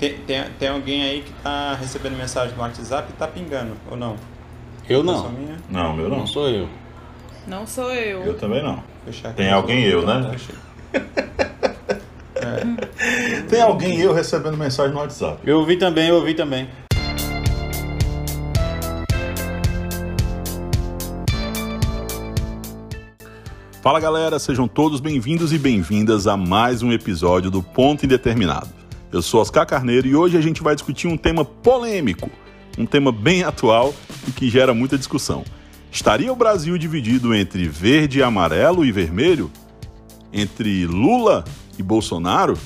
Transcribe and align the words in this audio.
Tem, 0.00 0.14
tem, 0.26 0.42
tem 0.58 0.68
alguém 0.70 1.02
aí 1.02 1.20
que 1.20 1.30
tá 1.42 1.74
recebendo 1.74 2.16
mensagem 2.16 2.56
no 2.56 2.62
WhatsApp 2.62 3.08
e 3.10 3.12
tá 3.18 3.28
pingando, 3.28 3.72
ou 3.90 3.98
não? 3.98 4.16
Eu 4.88 5.02
É 5.02 5.04
só 5.04 5.12
não. 5.24 5.32
minha? 5.32 5.56
Não, 5.68 5.94
meu 5.94 6.08
Não 6.08 6.18
não. 6.20 6.26
sou 6.26 6.48
eu. 6.48 6.66
Não 7.46 7.66
sou 7.66 7.92
eu. 7.92 8.22
Eu 8.24 8.38
também 8.38 8.62
não. 8.62 8.82
Tem 9.36 9.52
alguém 9.52 9.84
eu, 9.84 10.06
né? 10.06 10.22
tá, 10.22 10.30
fechei. 10.30 10.54
Tem 13.50 13.60
alguém 13.60 14.00
eu 14.00 14.14
recebendo 14.14 14.56
mensagem 14.56 14.94
no 14.94 15.00
WhatsApp. 15.00 15.38
Eu 15.44 15.58
ouvi 15.58 15.76
também, 15.76 16.08
eu 16.08 16.14
ouvi 16.14 16.32
também. 16.32 16.66
Fala 23.82 24.00
galera, 24.00 24.38
sejam 24.38 24.66
todos 24.66 24.98
bem-vindos 25.00 25.52
e 25.52 25.58
bem-vindas 25.58 26.26
a 26.26 26.38
mais 26.38 26.82
um 26.82 26.90
episódio 26.90 27.50
do 27.50 27.62
Ponto 27.62 28.06
Indeterminado. 28.06 28.79
Eu 29.12 29.22
sou 29.22 29.40
Oscar 29.40 29.66
Carneiro 29.66 30.06
e 30.06 30.14
hoje 30.14 30.36
a 30.36 30.40
gente 30.40 30.62
vai 30.62 30.74
discutir 30.74 31.08
um 31.08 31.16
tema 31.16 31.44
polêmico, 31.44 32.30
um 32.78 32.86
tema 32.86 33.10
bem 33.10 33.42
atual 33.42 33.92
e 34.28 34.30
que 34.30 34.48
gera 34.48 34.72
muita 34.72 34.96
discussão. 34.96 35.44
Estaria 35.90 36.32
o 36.32 36.36
Brasil 36.36 36.78
dividido 36.78 37.34
entre 37.34 37.66
verde, 37.66 38.22
amarelo 38.22 38.84
e 38.84 38.92
vermelho? 38.92 39.50
Entre 40.32 40.86
Lula 40.86 41.44
e 41.76 41.82
Bolsonaro? 41.82 42.56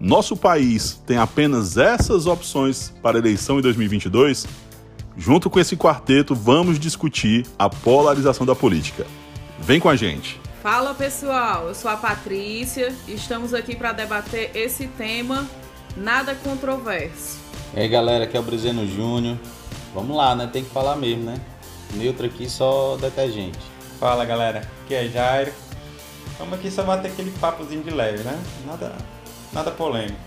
Nosso 0.00 0.36
país 0.36 1.00
tem 1.06 1.18
apenas 1.18 1.76
essas 1.76 2.26
opções 2.26 2.92
para 3.00 3.16
a 3.16 3.20
eleição 3.20 3.60
em 3.60 3.62
2022? 3.62 4.48
Junto 5.16 5.48
com 5.48 5.60
esse 5.60 5.76
quarteto, 5.76 6.34
vamos 6.34 6.80
discutir 6.80 7.46
a 7.56 7.68
polarização 7.70 8.44
da 8.44 8.56
política. 8.56 9.06
Vem 9.60 9.78
com 9.78 9.88
a 9.88 9.94
gente. 9.94 10.40
Fala 10.64 10.94
pessoal, 10.94 11.68
eu 11.68 11.74
sou 11.74 11.90
a 11.90 11.96
Patrícia 11.98 12.90
e 13.06 13.12
estamos 13.12 13.52
aqui 13.52 13.76
para 13.76 13.92
debater 13.92 14.50
esse 14.54 14.88
tema 14.88 15.46
nada 15.94 16.34
controverso. 16.34 17.38
E 17.76 17.80
aí 17.80 17.86
galera, 17.86 18.24
aqui 18.24 18.34
é 18.34 18.40
o 18.40 18.42
Brizeno 18.42 18.86
Júnior. 18.86 19.36
Vamos 19.94 20.16
lá, 20.16 20.34
né? 20.34 20.48
Tem 20.50 20.64
que 20.64 20.70
falar 20.70 20.96
mesmo, 20.96 21.24
né? 21.24 21.38
Neutro 21.92 22.24
aqui 22.24 22.48
só 22.48 22.96
detergente. 22.96 23.58
Fala 24.00 24.24
galera, 24.24 24.66
aqui 24.82 24.94
é 24.94 25.06
Jairo. 25.06 25.52
Vamos 26.38 26.54
aqui 26.54 26.70
só 26.70 26.82
bater 26.82 27.12
aquele 27.12 27.30
papozinho 27.32 27.82
de 27.82 27.90
leve, 27.90 28.24
né? 28.24 28.42
Nada, 28.66 28.92
nada 29.52 29.70
polêmico. 29.70 30.18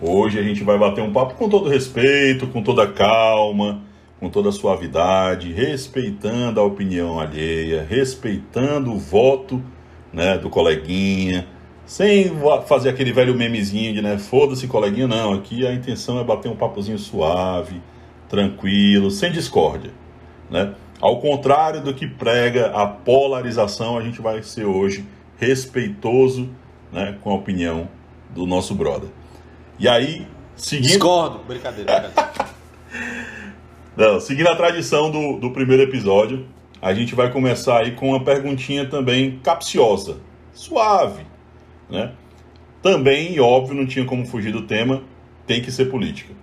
Hoje 0.00 0.38
a 0.38 0.44
gente 0.44 0.62
vai 0.62 0.78
bater 0.78 1.02
um 1.02 1.12
papo 1.12 1.34
com 1.34 1.48
todo 1.48 1.68
respeito, 1.68 2.46
com 2.46 2.62
toda 2.62 2.86
calma, 2.86 3.82
com 4.24 4.30
toda 4.30 4.50
suavidade, 4.50 5.52
respeitando 5.52 6.58
a 6.58 6.64
opinião 6.64 7.20
alheia, 7.20 7.86
respeitando 7.86 8.90
o 8.90 8.98
voto 8.98 9.62
né, 10.10 10.38
do 10.38 10.48
coleguinha, 10.48 11.46
sem 11.84 12.32
fazer 12.66 12.88
aquele 12.88 13.12
velho 13.12 13.34
memezinho 13.34 13.92
de 13.92 14.00
né, 14.00 14.16
foda-se 14.16 14.66
coleguinha, 14.66 15.06
não. 15.06 15.34
Aqui 15.34 15.66
a 15.66 15.74
intenção 15.74 16.18
é 16.18 16.24
bater 16.24 16.50
um 16.50 16.56
papozinho 16.56 16.98
suave, 16.98 17.82
tranquilo, 18.26 19.10
sem 19.10 19.30
discórdia. 19.30 19.90
Né? 20.50 20.72
Ao 21.02 21.20
contrário 21.20 21.82
do 21.82 21.92
que 21.92 22.06
prega 22.06 22.68
a 22.68 22.86
polarização, 22.86 23.98
a 23.98 24.02
gente 24.02 24.22
vai 24.22 24.42
ser 24.42 24.64
hoje 24.64 25.04
respeitoso 25.36 26.48
né, 26.90 27.18
com 27.20 27.30
a 27.30 27.34
opinião 27.34 27.88
do 28.30 28.46
nosso 28.46 28.74
brother. 28.74 29.10
E 29.78 29.86
aí, 29.86 30.26
seguindo, 30.56 30.88
Discordo. 30.88 31.40
Brincadeira, 31.46 32.00
brincadeira. 32.00 32.44
não, 33.96 34.20
seguindo 34.20 34.48
a 34.48 34.56
tradição 34.56 35.10
do, 35.10 35.38
do 35.38 35.50
primeiro 35.50 35.82
episódio, 35.82 36.46
a 36.82 36.92
gente 36.92 37.14
vai 37.14 37.30
começar 37.30 37.78
aí 37.80 37.92
com 37.92 38.10
uma 38.10 38.24
perguntinha 38.24 38.88
também 38.88 39.38
capciosa, 39.42 40.18
suave, 40.52 41.24
né? 41.88 42.12
Também, 42.82 43.32
e 43.32 43.40
óbvio, 43.40 43.74
não 43.74 43.86
tinha 43.86 44.04
como 44.04 44.26
fugir 44.26 44.52
do 44.52 44.62
tema, 44.62 45.02
tem 45.46 45.62
que 45.62 45.72
ser 45.72 45.86
política. 45.86 46.34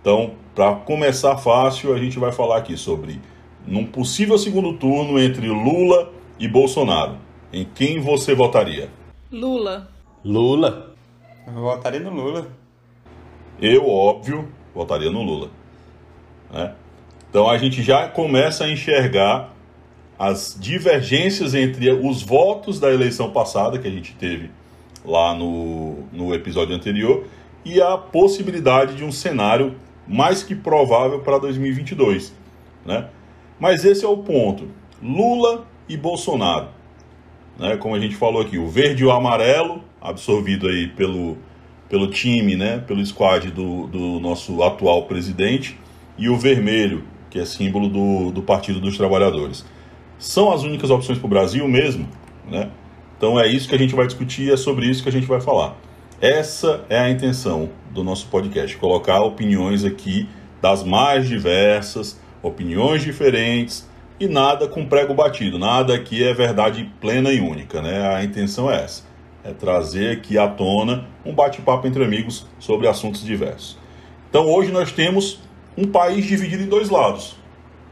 Então, 0.00 0.32
para 0.54 0.74
começar 0.76 1.36
fácil, 1.36 1.92
a 1.92 1.98
gente 1.98 2.18
vai 2.18 2.32
falar 2.32 2.58
aqui 2.58 2.76
sobre 2.76 3.20
num 3.66 3.84
possível 3.84 4.38
segundo 4.38 4.72
turno 4.74 5.18
entre 5.18 5.48
Lula 5.48 6.10
e 6.38 6.48
Bolsonaro. 6.48 7.16
Em 7.52 7.64
quem 7.64 8.00
você 8.00 8.34
votaria? 8.34 8.88
Lula. 9.30 9.88
Lula. 10.24 10.94
Eu 11.46 11.54
votaria 11.60 12.00
no 12.00 12.10
Lula. 12.10 12.48
Eu, 13.60 13.88
óbvio, 13.88 14.48
votaria 14.74 15.10
no 15.10 15.22
Lula. 15.22 15.50
né? 16.50 16.74
Então 17.32 17.48
a 17.48 17.56
gente 17.56 17.82
já 17.82 18.06
começa 18.06 18.64
a 18.64 18.70
enxergar 18.70 19.54
as 20.18 20.54
divergências 20.60 21.54
entre 21.54 21.90
os 21.90 22.22
votos 22.22 22.78
da 22.78 22.92
eleição 22.92 23.30
passada, 23.30 23.78
que 23.78 23.88
a 23.88 23.90
gente 23.90 24.14
teve 24.16 24.50
lá 25.02 25.34
no, 25.34 26.04
no 26.12 26.34
episódio 26.34 26.76
anterior, 26.76 27.24
e 27.64 27.80
a 27.80 27.96
possibilidade 27.96 28.96
de 28.96 29.02
um 29.02 29.10
cenário 29.10 29.76
mais 30.06 30.42
que 30.42 30.54
provável 30.54 31.20
para 31.20 31.38
2022. 31.38 32.34
Né? 32.84 33.06
Mas 33.58 33.82
esse 33.86 34.04
é 34.04 34.08
o 34.08 34.18
ponto. 34.18 34.68
Lula 35.02 35.66
e 35.88 35.96
Bolsonaro. 35.96 36.68
Né? 37.58 37.78
Como 37.78 37.94
a 37.94 37.98
gente 37.98 38.14
falou 38.14 38.42
aqui, 38.42 38.58
o 38.58 38.68
verde 38.68 39.04
e 39.04 39.06
o 39.06 39.10
amarelo, 39.10 39.82
absorvido 40.02 40.68
aí 40.68 40.86
pelo, 40.86 41.38
pelo 41.88 42.08
time, 42.08 42.56
né? 42.56 42.76
pelo 42.86 43.02
squad 43.06 43.50
do, 43.50 43.86
do 43.86 44.20
nosso 44.20 44.62
atual 44.62 45.06
presidente, 45.06 45.78
e 46.18 46.28
o 46.28 46.36
vermelho, 46.36 47.10
que 47.32 47.38
é 47.38 47.46
símbolo 47.46 47.88
do, 47.88 48.30
do 48.30 48.42
Partido 48.42 48.78
dos 48.78 48.98
Trabalhadores. 48.98 49.64
São 50.18 50.52
as 50.52 50.64
únicas 50.64 50.90
opções 50.90 51.18
para 51.18 51.26
o 51.26 51.30
Brasil 51.30 51.66
mesmo? 51.66 52.06
Né? 52.46 52.68
Então 53.16 53.40
é 53.40 53.48
isso 53.48 53.66
que 53.66 53.74
a 53.74 53.78
gente 53.78 53.94
vai 53.94 54.06
discutir, 54.06 54.52
é 54.52 54.56
sobre 54.56 54.84
isso 54.84 55.02
que 55.02 55.08
a 55.08 55.12
gente 55.12 55.26
vai 55.26 55.40
falar. 55.40 55.74
Essa 56.20 56.84
é 56.90 56.98
a 56.98 57.08
intenção 57.08 57.70
do 57.90 58.04
nosso 58.04 58.26
podcast, 58.26 58.76
colocar 58.76 59.22
opiniões 59.22 59.82
aqui 59.82 60.28
das 60.60 60.84
mais 60.84 61.26
diversas, 61.26 62.20
opiniões 62.42 63.02
diferentes 63.02 63.88
e 64.20 64.28
nada 64.28 64.68
com 64.68 64.84
prego 64.84 65.14
batido, 65.14 65.58
nada 65.58 65.94
aqui 65.94 66.22
é 66.22 66.34
verdade 66.34 66.92
plena 67.00 67.32
e 67.32 67.40
única, 67.40 67.80
né? 67.80 68.14
A 68.14 68.22
intenção 68.22 68.70
é 68.70 68.84
essa, 68.84 69.04
é 69.42 69.52
trazer 69.52 70.18
aqui 70.18 70.36
à 70.36 70.46
tona 70.46 71.06
um 71.24 71.32
bate-papo 71.32 71.86
entre 71.86 72.04
amigos 72.04 72.46
sobre 72.58 72.86
assuntos 72.86 73.24
diversos. 73.24 73.78
Então 74.28 74.46
hoje 74.50 74.70
nós 74.70 74.92
temos 74.92 75.40
um 75.76 75.86
país 75.86 76.24
dividido 76.24 76.62
em 76.62 76.68
dois 76.68 76.90
lados, 76.90 77.36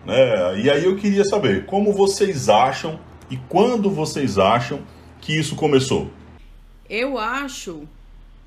né? 0.04 0.60
E 0.60 0.70
aí 0.70 0.84
eu 0.84 0.96
queria 0.96 1.24
saber 1.24 1.66
como 1.66 1.92
vocês 1.92 2.48
acham 2.48 3.00
e 3.30 3.36
quando 3.36 3.90
vocês 3.90 4.38
acham 4.38 4.82
que 5.20 5.38
isso 5.38 5.54
começou. 5.56 6.10
Eu 6.88 7.18
acho, 7.18 7.86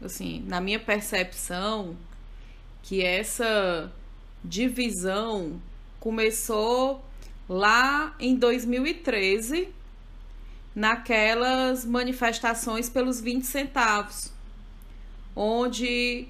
assim, 0.03 0.43
na 0.47 0.59
minha 0.59 0.79
percepção, 0.79 1.95
que 2.81 3.01
essa 3.01 3.91
divisão 4.43 5.61
começou 5.99 7.03
lá 7.47 8.13
em 8.19 8.35
2013, 8.35 9.69
naquelas 10.75 11.85
manifestações 11.85 12.89
pelos 12.89 13.21
20 13.21 13.43
centavos, 13.45 14.33
onde 15.35 16.27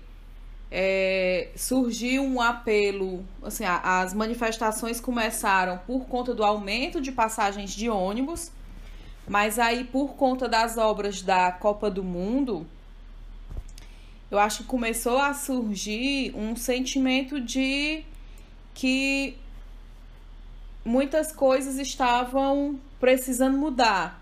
é, 0.75 1.50
surgiu 1.56 2.23
um 2.23 2.41
apelo, 2.41 3.23
assim, 3.44 3.63
as 3.63 4.11
manifestações 4.11 5.00
começaram 5.00 5.78
por 5.85 6.07
conta 6.07 6.34
do 6.34 6.44
aumento 6.44 7.00
de 7.00 7.11
passagens 7.11 7.69
de 7.75 7.91
ônibus, 7.91 8.51
mas 9.28 9.59
aí 9.59 9.83
por 9.83 10.16
conta 10.16 10.50
das 10.50 10.75
obras 10.75 11.22
da 11.22 11.51
Copa 11.51 11.91
do 11.91 12.03
Mundo, 12.03 12.66
eu 14.31 14.39
acho 14.39 14.63
que 14.63 14.63
começou 14.63 15.19
a 15.19 15.35
surgir 15.35 16.33
um 16.35 16.56
sentimento 16.56 17.39
de 17.39 18.03
que 18.73 19.38
muitas 20.83 21.31
coisas 21.31 21.78
estavam 21.78 22.79
precisando 23.00 23.59
mudar. 23.59 24.19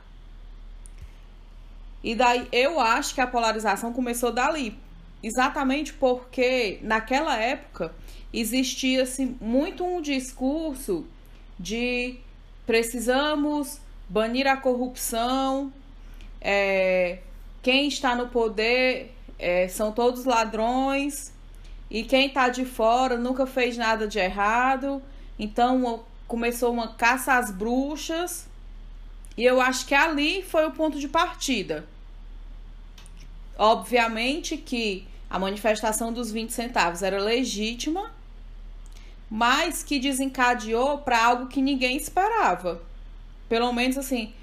E 2.04 2.14
daí 2.14 2.46
eu 2.52 2.78
acho 2.78 3.16
que 3.16 3.22
a 3.22 3.28
polarização 3.28 3.94
começou 3.94 4.34
dali. 4.34 4.78
Exatamente 5.24 5.94
porque 5.94 6.80
naquela 6.82 7.38
época 7.38 7.94
existia 8.34 9.04
assim, 9.04 9.38
muito 9.40 9.86
um 9.86 10.02
discurso 10.02 11.06
de 11.60 12.18
precisamos 12.66 13.80
banir 14.10 14.48
a 14.48 14.58
corrupção, 14.58 15.72
é, 16.40 17.20
quem 17.62 17.88
está 17.88 18.16
no 18.16 18.30
poder 18.30 19.14
é, 19.38 19.68
são 19.68 19.92
todos 19.92 20.26
ladrões 20.26 21.32
e 21.90 22.04
quem 22.04 22.28
está 22.28 22.50
de 22.50 22.66
fora 22.66 23.18
nunca 23.18 23.46
fez 23.46 23.78
nada 23.78 24.08
de 24.08 24.18
errado. 24.18 25.02
Então 25.38 26.04
começou 26.28 26.72
uma 26.72 26.90
caça 26.96 27.34
às 27.34 27.52
bruxas 27.52 28.48
e 29.38 29.44
eu 29.44 29.62
acho 29.62 29.86
que 29.86 29.94
ali 29.94 30.42
foi 30.42 30.66
o 30.66 30.72
ponto 30.72 31.00
de 31.00 31.08
partida. 31.08 31.86
Obviamente 33.58 34.58
que 34.58 35.08
a 35.32 35.40
manifestação 35.40 36.12
dos 36.12 36.30
20 36.30 36.52
centavos 36.52 37.02
era 37.02 37.18
legítima, 37.18 38.12
mas 39.30 39.82
que 39.82 39.98
desencadeou 39.98 40.98
para 40.98 41.24
algo 41.24 41.48
que 41.48 41.62
ninguém 41.62 41.96
esperava. 41.96 42.82
Pelo 43.48 43.72
menos 43.72 43.98
assim, 43.98 44.34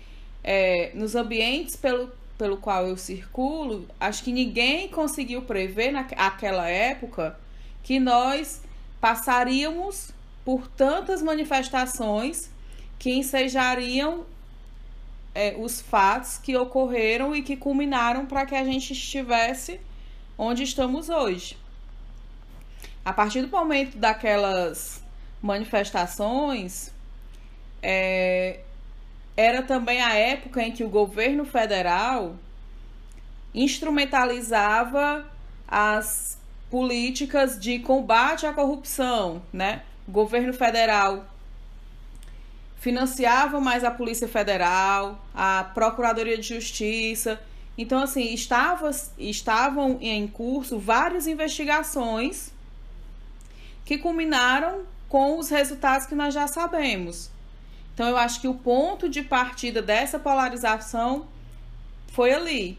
é, 0.43 0.91
nos 0.95 1.15
ambientes 1.15 1.77
pelo, 1.77 2.11
pelo 2.39 2.57
qual 2.57 2.87
eu 2.87 2.97
circulo, 2.97 3.87
acho 4.01 4.25
que 4.25 4.33
ninguém 4.33 4.89
conseguiu 4.89 5.43
prever 5.43 5.93
naquela 5.93 6.67
época 6.67 7.39
que 7.83 8.01
nós 8.01 8.63
passaríamos 8.99 10.11
por 10.43 10.67
tantas 10.69 11.23
manifestações 11.23 12.51
que 12.99 13.11
ensejariam 13.13 14.25
é, 15.35 15.55
os 15.59 15.83
fatos 15.83 16.39
que 16.39 16.57
ocorreram 16.57 17.37
e 17.37 17.43
que 17.43 17.59
culminaram 17.59 18.25
para 18.25 18.47
que 18.47 18.55
a 18.55 18.65
gente 18.65 18.95
estivesse 18.95 19.79
onde 20.39 20.63
estamos 20.63 21.09
hoje. 21.09 21.59
A 23.05 23.13
partir 23.13 23.43
do 23.43 23.49
momento 23.49 23.99
daquelas 23.99 25.03
manifestações, 25.43 26.93
é, 27.83 28.61
era 29.37 29.63
também 29.63 30.01
a 30.01 30.15
época 30.15 30.63
em 30.63 30.73
que 30.73 30.85
o 30.85 30.89
governo 30.89 31.45
federal 31.45 32.37
instrumentalizava 33.55 35.27
as 35.67 36.39
políticas 36.71 37.59
de 37.59 37.79
combate 37.79 38.47
à 38.47 38.53
corrupção, 38.53 39.43
né? 39.53 39.83
O 40.07 40.13
governo 40.13 40.53
federal 40.53 41.27
financiava 42.79 43.61
mais 43.61 43.85
a 43.85 43.91
Polícia 43.91 44.29
Federal, 44.29 45.25
a 45.35 45.65
Procuradoria 45.75 46.37
de 46.37 46.47
Justiça. 46.47 47.41
Então, 47.79 48.03
assim, 48.03 48.35
estava, 48.35 48.91
estavam 49.17 49.99
em 50.01 50.27
curso 50.27 50.81
várias 50.81 51.29
investigações 51.29 52.51
que 53.85 53.97
culminaram 53.97 54.83
com 55.09 55.39
os 55.39 55.49
resultados 55.49 56.05
que 56.05 56.17
nós 56.17 56.35
já 56.35 56.49
sabemos. 56.49 57.31
Então, 57.95 58.09
eu 58.09 58.17
acho 58.17 58.41
que 58.41 58.49
o 58.49 58.55
ponto 58.55 59.09
de 59.09 59.23
partida 59.23 59.81
dessa 59.81 60.19
polarização 60.19 61.29
foi 62.09 62.33
ali. 62.35 62.77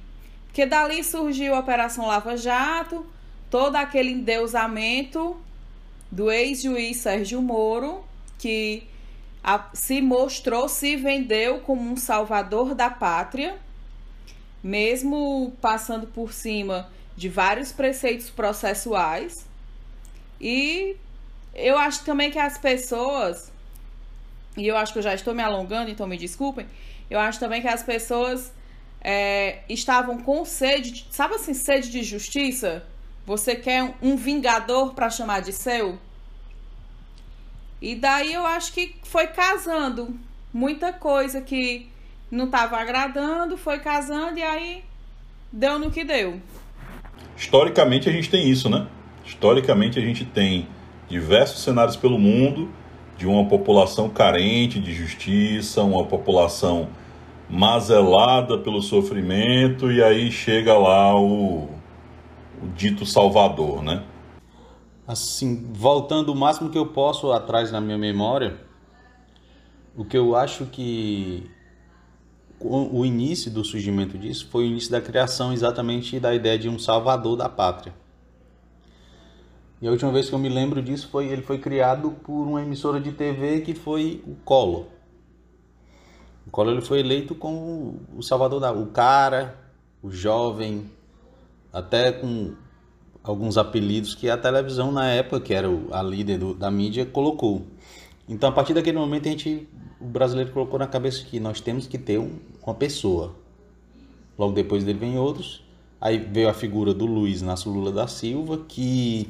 Porque 0.48 0.66
dali 0.66 1.02
surgiu 1.02 1.56
a 1.56 1.60
Operação 1.60 2.06
Lava 2.06 2.36
Jato, 2.36 3.06
todo 3.50 3.78
aquele 3.78 4.12
endeusamento 4.12 5.40
do 6.12 6.30
ex-juiz 6.30 6.98
Sérgio 6.98 7.42
Moro, 7.42 8.04
que 8.38 8.84
a, 9.42 9.70
se 9.74 10.02
mostrou, 10.02 10.68
se 10.68 10.98
vendeu 10.98 11.60
como 11.62 11.82
um 11.82 11.96
salvador 11.96 12.76
da 12.76 12.90
pátria, 12.90 13.58
mesmo 14.64 15.54
passando 15.62 16.08
por 16.08 16.34
cima 16.34 16.90
de 17.16 17.30
vários 17.30 17.72
preceitos 17.72 18.30
processuais. 18.30 19.48
E 20.40 20.96
eu 21.54 21.78
acho 21.78 22.06
também 22.06 22.32
que 22.32 22.40
as 22.40 22.58
pessoas, 22.58 23.52
e 24.56 24.68
eu 24.68 24.78
acho 24.78 24.94
que 24.94 25.00
eu 25.00 25.04
já 25.04 25.14
estou 25.14 25.34
me 25.34 25.44
alongando, 25.44 25.90
então 25.90 26.08
me 26.08 26.18
desculpem, 26.18 26.66
eu 27.10 27.20
acho 27.20 27.40
também 27.40 27.62
que 27.62 27.68
as 27.68 27.84
pessoas 27.84 28.52
é, 29.02 29.60
estavam 29.68 30.20
com 30.20 30.46
sede, 30.46 31.08
sabe 31.12 31.36
assim, 31.36 31.54
sede 31.54 31.90
de 31.90 32.04
justiça? 32.04 32.86
Você 33.26 33.56
quer 33.56 33.94
um 34.02 34.16
vingador 34.16 34.94
para 34.94 35.10
chamar 35.10 35.42
de 35.42 35.52
seu? 35.52 36.00
E 37.82 37.96
daí 37.96 38.34
eu 38.34 38.46
acho 38.46 38.74
que 38.74 38.96
foi 39.04 39.28
casando. 39.28 40.18
Muita 40.52 40.92
coisa 40.92 41.40
que 41.42 41.90
não 42.30 42.46
estava 42.46 42.78
agradando, 42.78 43.58
foi 43.58 43.80
casando 43.80 44.38
e 44.38 44.44
aí 44.44 44.84
deu 45.52 45.80
no 45.80 45.90
que 45.90 46.04
deu. 46.04 46.40
Historicamente 47.36 48.10
a 48.10 48.12
gente 48.12 48.30
tem 48.30 48.50
isso, 48.50 48.70
né? 48.70 48.88
Historicamente 49.26 49.98
a 50.00 50.02
gente 50.02 50.26
tem 50.26 50.68
diversos 51.08 51.64
cenários 51.64 51.96
pelo 51.96 52.18
mundo 52.20 52.70
de 53.18 53.28
uma 53.28 53.46
população 53.48 54.10
carente 54.10 54.80
de 54.80 54.94
justiça, 54.94 55.84
uma 55.84 56.06
população 56.06 56.90
mazelada 57.50 58.58
pelo 58.58 58.82
sofrimento 58.82 59.92
e 59.92 60.04
aí 60.04 60.32
chega 60.32 60.78
lá 60.78 61.20
o, 61.20 61.70
o 62.62 62.68
dito 62.76 63.06
salvador, 63.06 63.84
né? 63.84 64.04
assim, 65.10 65.68
voltando 65.74 66.32
o 66.32 66.36
máximo 66.36 66.70
que 66.70 66.78
eu 66.78 66.86
posso 66.86 67.32
atrás 67.32 67.72
na 67.72 67.82
minha 67.82 67.98
memória, 67.98 68.60
o 69.98 70.06
que 70.06 70.16
eu 70.16 70.36
acho 70.36 70.68
que 70.68 71.50
o 72.62 73.06
início 73.06 73.50
do 73.50 73.64
surgimento 73.64 74.18
disso 74.18 74.48
foi 74.50 74.64
o 74.64 74.68
início 74.68 74.92
da 74.92 75.00
criação 75.00 75.54
exatamente 75.54 76.20
da 76.20 76.34
ideia 76.36 76.60
de 76.60 76.68
um 76.68 76.78
salvador 76.78 77.38
da 77.38 77.48
pátria. 77.48 77.94
E 79.82 79.88
a 79.88 79.92
última 79.92 80.12
vez 80.12 80.28
que 80.28 80.36
eu 80.36 80.40
me 80.40 80.50
lembro 80.50 80.82
disso 80.82 81.08
foi 81.08 81.28
ele 81.28 81.42
foi 81.42 81.58
criado 81.58 82.12
por 82.24 82.48
uma 82.48 82.62
emissora 82.62 83.00
de 83.00 83.14
TV 83.14 83.62
que 83.62 83.74
foi 83.74 84.22
o 84.28 84.36
Collor. 84.44 84.88
O 86.46 86.52
Collor 86.52 86.74
ele 86.74 86.82
foi 86.82 87.00
eleito 87.00 87.34
como 87.34 88.02
o 88.14 88.22
salvador 88.22 88.60
da 88.60 88.74
o 88.74 88.88
cara, 88.88 89.56
o 90.04 90.12
jovem, 90.12 90.92
até 91.72 92.12
com 92.12 92.56
alguns 93.24 93.58
apelidos 93.58 94.16
que 94.16 94.30
a 94.30 94.38
televisão 94.38 94.92
na 94.92 95.08
época, 95.08 95.40
que 95.40 95.54
era 95.54 95.70
a 95.92 96.04
líder 96.04 96.40
do, 96.40 96.54
da 96.54 96.70
mídia, 96.70 97.06
colocou. 97.06 97.66
Então 98.28 98.50
a 98.50 98.52
partir 98.52 98.74
daquele 98.74 98.98
momento 98.98 99.28
a 99.28 99.32
gente, 99.32 99.70
o 100.00 100.06
brasileiro 100.06 100.52
colocou 100.52 100.80
na 100.80 100.88
cabeça 100.88 101.24
que 101.24 101.40
nós 101.40 101.60
temos 101.62 101.88
que 101.88 101.98
ter 101.98 102.20
um, 102.20 102.38
uma 102.64 102.76
pessoa. 102.76 103.36
Logo 104.38 104.54
depois 104.54 104.84
dele 104.84 105.00
vem 105.00 105.18
outros. 105.18 105.64
Aí 106.00 106.18
veio 106.18 106.50
a 106.50 106.54
figura 106.54 106.94
do 106.94 107.06
Luiz 107.06 107.42
Inácio 107.42 107.72
Lula 107.72 107.92
da 107.92 108.08
Silva, 108.08 108.64
que 108.68 109.30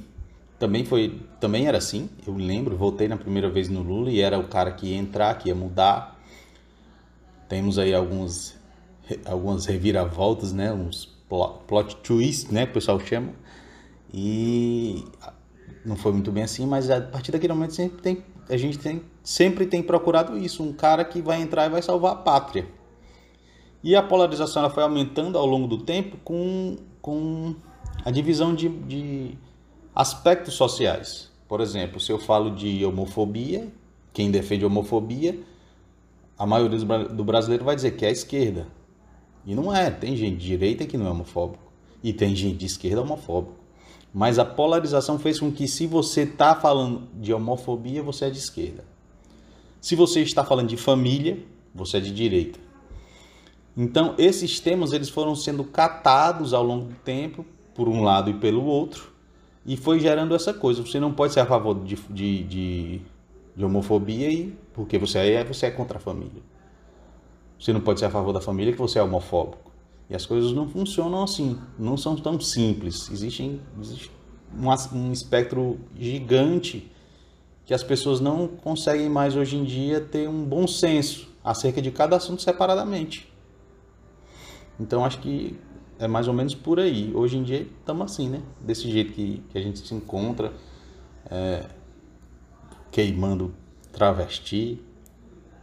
também 0.59 0.85
foi, 0.85 1.19
também 1.39 1.67
era 1.67 1.79
assim. 1.79 2.09
Eu 2.27 2.35
lembro, 2.35 2.77
voltei 2.77 3.07
na 3.07 3.17
primeira 3.17 3.49
vez 3.49 3.69
no 3.69 3.81
Lula 3.81 4.11
e 4.11 4.21
era 4.21 4.37
o 4.37 4.47
cara 4.47 4.71
que 4.71 4.87
ia 4.87 4.97
entrar, 4.97 5.35
que 5.39 5.49
ia 5.49 5.55
mudar. 5.55 6.19
Temos 7.47 7.79
aí 7.79 7.93
alguns 7.93 8.59
algumas 9.25 9.65
reviravoltas, 9.65 10.53
né, 10.53 10.71
uns 10.71 11.05
plot, 11.67 11.95
twists, 11.97 12.51
né, 12.51 12.65
que 12.65 12.71
o 12.71 12.73
pessoal 12.75 12.99
chama 12.99 13.33
e 14.13 15.05
não 15.85 15.95
foi 15.95 16.11
muito 16.11 16.31
bem 16.31 16.43
assim, 16.43 16.65
mas 16.65 16.89
a 16.89 17.01
partir 17.01 17.31
daquele 17.31 17.53
momento 17.53 17.73
sempre 17.73 18.01
tem, 18.01 18.23
a 18.49 18.57
gente 18.57 18.77
tem, 18.77 19.01
sempre 19.29 19.67
tem 19.67 19.83
procurado 19.83 20.35
isso, 20.35 20.63
um 20.63 20.73
cara 20.73 21.05
que 21.05 21.21
vai 21.21 21.39
entrar 21.39 21.67
e 21.67 21.69
vai 21.69 21.83
salvar 21.83 22.13
a 22.13 22.15
pátria. 22.15 22.67
E 23.83 23.95
a 23.95 24.01
polarização 24.01 24.63
ela 24.63 24.71
foi 24.71 24.81
aumentando 24.81 25.37
ao 25.37 25.45
longo 25.45 25.67
do 25.67 25.77
tempo 25.77 26.17
com, 26.23 26.77
com 26.99 27.53
a 28.03 28.09
divisão 28.09 28.55
de, 28.55 28.67
de 28.67 29.37
aspectos 29.93 30.55
sociais. 30.55 31.29
Por 31.47 31.61
exemplo, 31.61 31.99
se 31.99 32.11
eu 32.11 32.17
falo 32.17 32.49
de 32.49 32.83
homofobia, 32.83 33.71
quem 34.11 34.31
defende 34.31 34.65
homofobia, 34.65 35.39
a 36.35 36.47
maioria 36.47 36.79
do 36.79 37.23
brasileiro 37.23 37.63
vai 37.63 37.75
dizer 37.75 37.91
que 37.91 38.05
é 38.05 38.09
a 38.09 38.11
esquerda. 38.11 38.65
E 39.45 39.53
não 39.53 39.73
é, 39.73 39.91
tem 39.91 40.15
gente 40.15 40.37
de 40.37 40.47
direita 40.47 40.87
que 40.87 40.97
não 40.97 41.05
é 41.05 41.11
homofóbico. 41.11 41.71
E 42.03 42.11
tem 42.11 42.35
gente 42.35 42.57
de 42.57 42.65
esquerda 42.65 43.03
homofóbico. 43.03 43.53
Mas 44.11 44.39
a 44.39 44.45
polarização 44.45 45.19
fez 45.19 45.39
com 45.39 45.51
que, 45.51 45.67
se 45.67 45.85
você 45.85 46.23
está 46.23 46.55
falando 46.55 47.07
de 47.13 47.31
homofobia, 47.31 48.01
você 48.01 48.25
é 48.25 48.29
de 48.31 48.39
esquerda. 48.39 48.89
Se 49.81 49.95
você 49.95 50.21
está 50.21 50.43
falando 50.43 50.67
de 50.67 50.77
família, 50.77 51.37
você 51.73 51.97
é 51.97 51.99
de 51.99 52.11
direita. 52.11 52.59
Então, 53.75 54.13
esses 54.17 54.59
temas 54.59 54.91
eles 54.91 55.09
foram 55.09 55.35
sendo 55.35 55.63
catados 55.63 56.53
ao 56.53 56.63
longo 56.63 56.85
do 56.85 56.95
tempo, 56.95 57.45
por 57.73 57.87
um 57.87 58.03
lado 58.03 58.29
e 58.29 58.33
pelo 58.33 58.65
outro, 58.65 59.13
e 59.65 59.77
foi 59.77 59.99
gerando 59.99 60.35
essa 60.35 60.53
coisa. 60.53 60.81
Você 60.81 60.99
não 60.99 61.13
pode 61.13 61.33
ser 61.33 61.39
a 61.39 61.45
favor 61.45 61.81
de, 61.85 61.95
de, 62.09 62.43
de, 62.43 63.01
de 63.55 63.65
homofobia 63.65 64.29
e 64.29 64.53
porque 64.73 64.97
você 64.97 65.19
é, 65.19 65.43
você 65.43 65.67
é 65.67 65.71
contra 65.71 65.97
a 65.97 66.01
família. 66.01 66.41
Você 67.57 67.71
não 67.71 67.79
pode 67.79 67.99
ser 67.99 68.07
a 68.07 68.09
favor 68.09 68.33
da 68.33 68.41
família 68.41 68.73
que 68.73 68.79
você 68.79 68.99
é 68.99 69.03
homofóbico. 69.03 69.71
E 70.09 70.15
as 70.15 70.25
coisas 70.25 70.51
não 70.51 70.67
funcionam 70.67 71.23
assim, 71.23 71.57
não 71.77 71.95
são 71.95 72.15
tão 72.15 72.39
simples. 72.39 73.09
Existem, 73.11 73.61
existe 73.79 74.11
um, 74.53 74.97
um 74.97 75.11
espectro 75.11 75.79
gigante 75.97 76.89
que 77.69 77.73
as 77.75 77.83
pessoas 77.83 78.19
não 78.19 78.47
conseguem 78.47 79.07
mais 79.07 79.35
hoje 79.35 79.55
em 79.55 79.63
dia 79.63 80.01
ter 80.01 80.27
um 80.27 80.43
bom 80.43 80.65
senso 80.65 81.29
acerca 81.43 81.79
de 81.79 81.91
cada 81.91 82.15
assunto 82.15 82.41
separadamente. 82.41 83.31
Então 84.79 85.05
acho 85.05 85.19
que 85.19 85.55
é 85.99 86.07
mais 86.07 86.27
ou 86.27 86.33
menos 86.33 86.55
por 86.55 86.79
aí. 86.79 87.11
Hoje 87.13 87.37
em 87.37 87.43
dia 87.43 87.67
estamos 87.79 88.11
assim, 88.11 88.27
né? 88.27 88.41
Desse 88.59 88.89
jeito 88.89 89.13
que, 89.13 89.43
que 89.51 89.55
a 89.55 89.61
gente 89.61 89.87
se 89.87 89.93
encontra, 89.93 90.51
é, 91.29 91.65
queimando 92.89 93.53
travesti 93.93 94.81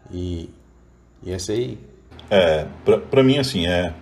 e, 0.08 0.48
e 1.24 1.32
essa 1.32 1.50
aí. 1.50 1.76
É, 2.30 2.68
pra 3.10 3.24
mim 3.24 3.38
assim, 3.38 3.66
é 3.66 3.92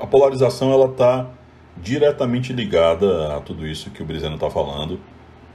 a 0.00 0.06
polarização 0.06 0.70
ela 0.70 0.86
está 0.86 1.28
diretamente 1.78 2.52
ligada 2.52 3.34
a 3.34 3.40
tudo 3.40 3.66
isso 3.66 3.90
que 3.90 4.04
o 4.04 4.06
Brizeno 4.06 4.36
está 4.36 4.48
falando, 4.48 5.00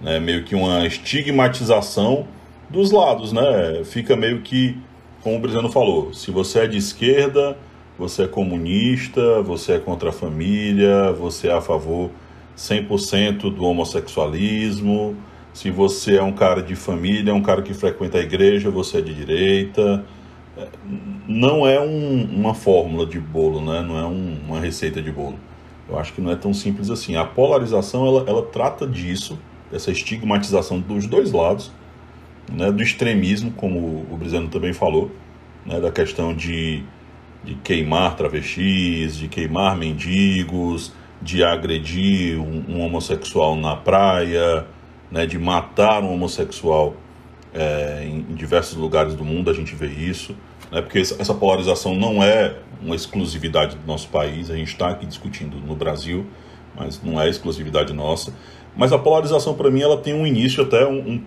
né? 0.01 0.19
meio 0.19 0.43
que 0.43 0.55
uma 0.55 0.85
estigmatização 0.85 2.27
dos 2.69 2.91
lados, 2.91 3.31
né? 3.31 3.83
Fica 3.83 4.15
meio 4.15 4.41
que, 4.41 4.77
como 5.21 5.37
o 5.37 5.39
Brizeno 5.39 5.69
falou, 5.69 6.13
se 6.13 6.31
você 6.31 6.59
é 6.59 6.67
de 6.67 6.77
esquerda, 6.77 7.57
você 7.97 8.23
é 8.23 8.27
comunista, 8.27 9.41
você 9.41 9.73
é 9.73 9.79
contra 9.79 10.09
a 10.09 10.13
família, 10.13 11.11
você 11.11 11.47
é 11.47 11.53
a 11.53 11.61
favor 11.61 12.09
100% 12.57 13.53
do 13.53 13.65
homossexualismo, 13.65 15.15
se 15.53 15.71
você 15.71 16.17
é 16.17 16.23
um 16.23 16.33
cara 16.33 16.61
de 16.61 16.75
família, 16.75 17.33
um 17.33 17.41
cara 17.41 17.61
que 17.61 17.73
frequenta 17.73 18.17
a 18.17 18.21
igreja, 18.21 18.69
você 18.69 18.97
é 18.97 19.01
de 19.01 19.13
direita, 19.13 20.03
não 21.27 21.67
é 21.67 21.79
um, 21.79 22.23
uma 22.23 22.53
fórmula 22.53 23.05
de 23.05 23.19
bolo, 23.19 23.61
né? 23.61 23.81
não 23.81 23.97
é 23.97 24.05
um, 24.05 24.37
uma 24.47 24.59
receita 24.59 25.01
de 25.01 25.11
bolo. 25.11 25.39
Eu 25.87 25.99
acho 25.99 26.13
que 26.13 26.21
não 26.21 26.31
é 26.31 26.35
tão 26.35 26.53
simples 26.53 26.89
assim. 26.89 27.15
A 27.15 27.25
polarização 27.25 28.05
ela, 28.05 28.25
ela 28.27 28.41
trata 28.41 28.87
disso, 28.87 29.37
dessa 29.75 29.91
estigmatização 29.91 30.79
dos 30.79 31.05
dois 31.05 31.33
lados, 31.33 31.69
né? 32.49 32.71
do 32.71 32.81
extremismo, 32.81 33.51
como 33.51 34.05
o 34.09 34.15
Brizano 34.17 34.47
também 34.47 34.71
falou, 34.71 35.11
né? 35.65 35.81
da 35.81 35.91
questão 35.91 36.33
de, 36.33 36.81
de 37.43 37.55
queimar 37.55 38.15
travestis, 38.15 39.17
de 39.17 39.27
queimar 39.27 39.75
mendigos, 39.75 40.93
de 41.21 41.43
agredir 41.43 42.39
um, 42.39 42.63
um 42.69 42.81
homossexual 42.85 43.57
na 43.57 43.75
praia, 43.75 44.65
né? 45.11 45.25
de 45.25 45.37
matar 45.37 46.01
um 46.01 46.13
homossexual 46.13 46.95
é, 47.53 48.05
em, 48.05 48.19
em, 48.31 48.35
diversos 48.35 48.77
lugares 48.77 49.13
do 49.13 49.25
mundo 49.25 49.49
a 49.49 49.53
gente 49.53 49.75
vê 49.75 49.87
isso, 49.87 50.35
né, 50.69 50.81
porque 50.81 50.99
essa 50.99 51.33
polarização 51.33 51.95
não 51.95 52.21
é 52.21 52.57
uma 52.81 52.95
exclusividade 52.95 53.77
do 53.77 53.87
nosso 53.87 54.09
país, 54.09 54.51
a 54.51 54.55
gente 54.55 54.73
está 54.73 54.89
aqui 54.89 55.05
discutindo 55.05 55.55
no 55.57 55.73
Brasil, 55.73 56.25
mas 56.75 57.01
não 57.01 57.21
é 57.21 57.29
exclusividade 57.29 57.93
nossa. 57.93 58.33
Mas 58.75 58.91
a 58.91 58.99
polarização, 58.99 59.53
para 59.53 59.69
mim, 59.71 59.81
ela 59.81 59.97
tem 59.97 60.13
um 60.13 60.25
início 60.25 60.63
até 60.63 60.85
um, 60.85 60.99
um, 60.99 61.23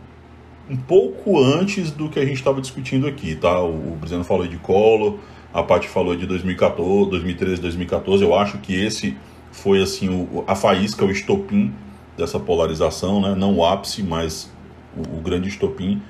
um 0.70 0.76
pouco 0.76 1.38
antes 1.38 1.90
do 1.90 2.08
que 2.08 2.18
a 2.18 2.24
gente 2.24 2.36
estava 2.36 2.60
discutindo 2.60 3.06
aqui, 3.06 3.34
tá? 3.34 3.62
O, 3.62 3.98
o 4.02 4.24
falou 4.24 4.46
de 4.46 4.56
Collor, 4.58 5.16
a 5.52 5.62
Paty 5.62 5.88
falou 5.88 6.14
de 6.14 6.26
2014, 6.26 7.10
2013, 7.10 7.60
2014. 7.60 8.22
Eu 8.22 8.34
acho 8.34 8.58
que 8.58 8.74
esse 8.74 9.16
foi 9.50 9.82
assim 9.82 10.08
o, 10.08 10.44
a 10.46 10.54
faísca, 10.54 11.04
o 11.04 11.10
estopim 11.10 11.72
dessa 12.16 12.38
polarização, 12.38 13.20
né? 13.20 13.34
Não 13.34 13.56
o 13.56 13.64
ápice, 13.64 14.02
mas 14.02 14.52
o, 14.96 15.18
o 15.18 15.20
grande 15.20 15.48
estopim 15.48 16.02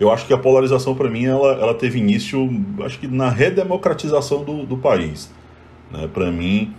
eu 0.00 0.12
acho 0.12 0.26
que 0.26 0.32
a 0.32 0.38
polarização, 0.38 0.94
para 0.94 1.10
mim, 1.10 1.24
ela, 1.24 1.52
ela 1.54 1.74
teve 1.74 1.98
início, 1.98 2.48
acho 2.84 3.00
que 3.00 3.08
na 3.08 3.28
redemocratização 3.28 4.44
do, 4.44 4.64
do 4.64 4.76
país. 4.76 5.32
Né? 5.90 6.08
Para 6.12 6.30
mim, 6.30 6.72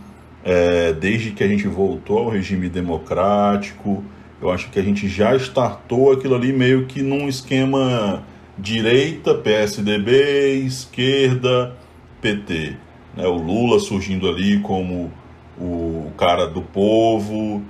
é, 0.43 0.93
desde 0.93 1.31
que 1.31 1.43
a 1.43 1.48
gente 1.48 1.67
voltou 1.67 2.19
ao 2.19 2.29
regime 2.29 2.69
democrático, 2.69 4.03
eu 4.41 4.50
acho 4.51 4.69
que 4.69 4.79
a 4.79 4.84
gente 4.84 5.08
já 5.08 5.36
startou 5.36 6.12
aquilo 6.12 6.36
ali 6.36 6.53
meio 6.53 6.86
que 6.86 7.01
num 7.01 7.27
esquema 7.27 8.24
direita, 8.58 9.36
PSDB, 9.36 10.65
esquerda, 10.65 11.75
PT. 12.22 12.75
Né? 13.15 13.27
O 13.27 13.36
Lula 13.36 13.79
surgindo 13.79 14.27
ali 14.27 14.60
como 14.60 15.12
o 15.58 16.12
cara 16.17 16.48
do 16.48 16.62
povo, 16.62 17.62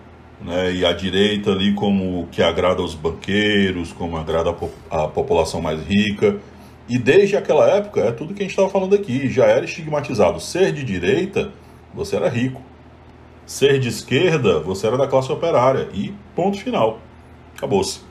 né, 0.41 0.71
e 0.73 0.85
a 0.85 0.93
direita 0.93 1.51
ali 1.51 1.73
como 1.73 2.27
que 2.31 2.41
agrada 2.41 2.81
aos 2.81 2.95
banqueiros, 2.95 3.91
como 3.91 4.17
agrada 4.17 4.55
a, 4.89 5.07
população 5.07 5.61
mais 5.61 5.81
rica. 5.85 6.37
E 6.87 6.97
desde 6.97 7.35
aquela 7.35 7.67
época, 7.69 8.01
é 8.01 8.11
tudo 8.11 8.33
que 8.33 8.41
a 8.41 8.43
gente 8.43 8.51
estava 8.51 8.69
falando 8.69 8.95
aqui, 8.95 9.29
já 9.29 9.45
era 9.45 9.65
estigmatizado. 9.65 10.39
Ser 10.39 10.71
de 10.71 10.83
direita, 10.83 11.51
você 11.93 12.15
era 12.15 12.29
rico. 12.29 12.61
Ser 13.45 13.79
de 13.79 13.89
esquerda, 13.89 14.59
você 14.59 14.87
era 14.87 14.97
da 14.97 15.07
classe 15.07 15.31
operária. 15.31 15.89
E 15.93 16.13
ponto 16.35 16.59
final. 16.59 16.99
Acabou-se. 17.55 18.01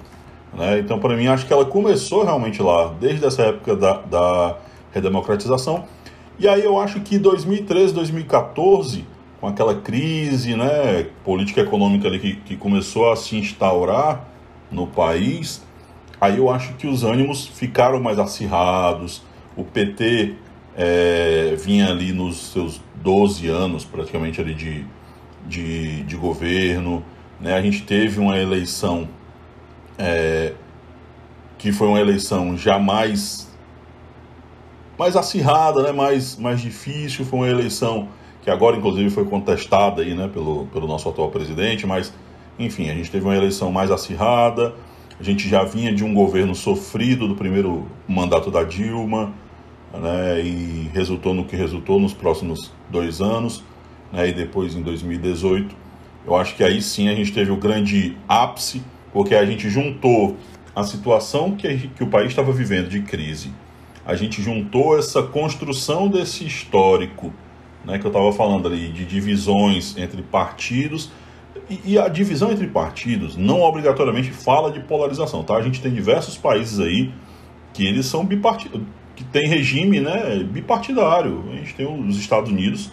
Né? 0.52 0.80
Então, 0.80 0.98
para 0.98 1.16
mim, 1.16 1.26
acho 1.26 1.46
que 1.46 1.52
ela 1.52 1.64
começou 1.64 2.24
realmente 2.24 2.62
lá, 2.62 2.94
desde 3.00 3.24
essa 3.24 3.42
época 3.42 3.76
da, 3.76 3.94
da 4.02 4.56
redemocratização. 4.92 5.84
E 6.38 6.48
aí 6.48 6.64
eu 6.64 6.78
acho 6.80 7.00
que 7.00 7.18
2013, 7.18 7.94
2014 7.94 9.04
com 9.40 9.46
aquela 9.46 9.74
crise 9.74 10.56
né, 10.56 11.06
política 11.24 11.60
econômica 11.60 12.08
ali 12.08 12.18
que, 12.18 12.34
que 12.36 12.56
começou 12.56 13.10
a 13.12 13.16
se 13.16 13.36
instaurar 13.36 14.28
no 14.70 14.86
país, 14.86 15.64
aí 16.20 16.38
eu 16.38 16.50
acho 16.50 16.74
que 16.74 16.86
os 16.86 17.04
ânimos 17.04 17.46
ficaram 17.46 18.00
mais 18.00 18.18
acirrados. 18.18 19.22
O 19.56 19.64
PT 19.64 20.34
é, 20.76 21.54
vinha 21.56 21.88
ali 21.88 22.12
nos 22.12 22.52
seus 22.52 22.80
12 23.02 23.48
anos 23.48 23.84
praticamente 23.84 24.40
ali 24.40 24.54
de, 24.54 24.84
de, 25.46 26.02
de 26.02 26.16
governo. 26.16 27.04
Né? 27.40 27.54
A 27.54 27.62
gente 27.62 27.82
teve 27.82 28.20
uma 28.20 28.36
eleição 28.36 29.08
é, 29.96 30.52
que 31.56 31.72
foi 31.72 31.88
uma 31.88 32.00
eleição 32.00 32.56
já 32.56 32.78
mais, 32.78 33.50
mais 34.98 35.16
acirrada, 35.16 35.82
né? 35.82 35.92
mais, 35.92 36.36
mais 36.36 36.60
difícil, 36.60 37.24
foi 37.24 37.38
uma 37.40 37.48
eleição 37.48 38.08
que 38.42 38.50
agora 38.50 38.76
inclusive 38.76 39.10
foi 39.10 39.24
contestada 39.24 40.00
aí, 40.00 40.14
né, 40.14 40.26
pelo, 40.32 40.66
pelo 40.66 40.86
nosso 40.86 41.08
atual 41.08 41.30
presidente, 41.30 41.86
mas 41.86 42.14
enfim, 42.58 42.88
a 42.88 42.94
gente 42.94 43.10
teve 43.10 43.24
uma 43.24 43.36
eleição 43.36 43.70
mais 43.70 43.90
acirrada, 43.90 44.74
a 45.18 45.22
gente 45.22 45.48
já 45.48 45.64
vinha 45.64 45.92
de 45.94 46.04
um 46.04 46.14
governo 46.14 46.54
sofrido 46.54 47.28
do 47.28 47.34
primeiro 47.34 47.86
mandato 48.08 48.50
da 48.50 48.62
Dilma, 48.62 49.32
né, 49.92 50.40
e 50.40 50.90
resultou 50.92 51.34
no 51.34 51.44
que 51.44 51.56
resultou 51.56 52.00
nos 52.00 52.12
próximos 52.12 52.72
dois 52.90 53.20
anos, 53.20 53.62
né, 54.12 54.28
e 54.28 54.32
depois 54.32 54.74
em 54.74 54.82
2018. 54.82 55.74
Eu 56.26 56.36
acho 56.36 56.54
que 56.56 56.64
aí 56.64 56.82
sim 56.82 57.08
a 57.08 57.14
gente 57.14 57.32
teve 57.32 57.50
o 57.50 57.56
grande 57.56 58.16
ápice, 58.28 58.82
porque 59.12 59.34
a 59.34 59.46
gente 59.46 59.68
juntou 59.70 60.36
a 60.74 60.84
situação 60.84 61.56
que, 61.56 61.88
que 61.88 62.04
o 62.04 62.08
país 62.08 62.28
estava 62.28 62.52
vivendo 62.52 62.88
de 62.88 63.00
crise, 63.00 63.50
a 64.06 64.14
gente 64.14 64.40
juntou 64.40 64.98
essa 64.98 65.22
construção 65.22 66.08
desse 66.08 66.46
histórico 66.46 67.32
né, 67.84 67.98
que 67.98 68.06
eu 68.06 68.10
estava 68.10 68.32
falando 68.32 68.68
ali, 68.68 68.88
de 68.88 69.04
divisões 69.04 69.96
entre 69.96 70.22
partidos. 70.22 71.10
E, 71.84 71.98
a 71.98 72.08
divisão 72.08 72.50
entre 72.50 72.66
partidos 72.66 73.36
não 73.36 73.60
obrigatoriamente 73.60 74.30
fala 74.30 74.70
de 74.70 74.80
polarização, 74.80 75.42
tá? 75.42 75.56
A 75.56 75.62
gente 75.62 75.82
tem 75.82 75.92
diversos 75.92 76.36
países 76.36 76.80
aí 76.80 77.12
que 77.74 77.86
eles 77.86 78.06
são 78.06 78.24
bipartidários, 78.24 78.86
que 79.18 79.24
tem 79.24 79.48
regime 79.48 79.98
né, 79.98 80.44
bipartidário. 80.44 81.44
A 81.50 81.56
gente 81.56 81.74
tem 81.74 81.84
os 81.84 82.16
Estados 82.16 82.52
Unidos, 82.52 82.88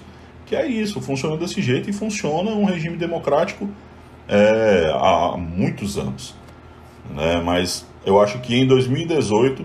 que 0.47 0.55
é 0.55 0.65
isso, 0.65 0.99
funciona 0.99 1.37
desse 1.37 1.61
jeito 1.61 1.87
e 1.87 1.93
funciona 1.93 2.49
um 2.49 2.65
regime 2.65 2.97
democrático 2.97 3.69
é, 4.27 4.91
há 4.95 5.37
muitos 5.37 5.99
anos. 5.99 6.33
Né? 7.11 7.39
Mas 7.45 7.85
eu 8.03 8.19
acho 8.19 8.39
que 8.39 8.55
em 8.55 8.65
2018 8.65 9.63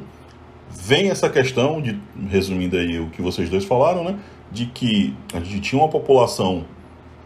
vem 0.68 1.08
essa 1.08 1.30
questão 1.30 1.80
de, 1.80 1.98
resumindo 2.28 2.76
aí 2.76 3.00
o 3.00 3.08
que 3.08 3.22
vocês 3.22 3.48
dois 3.48 3.64
falaram, 3.64 4.04
né? 4.04 4.18
de 4.52 4.66
que 4.66 5.16
a 5.32 5.40
gente 5.40 5.60
tinha 5.60 5.80
uma 5.80 5.88
população 5.88 6.66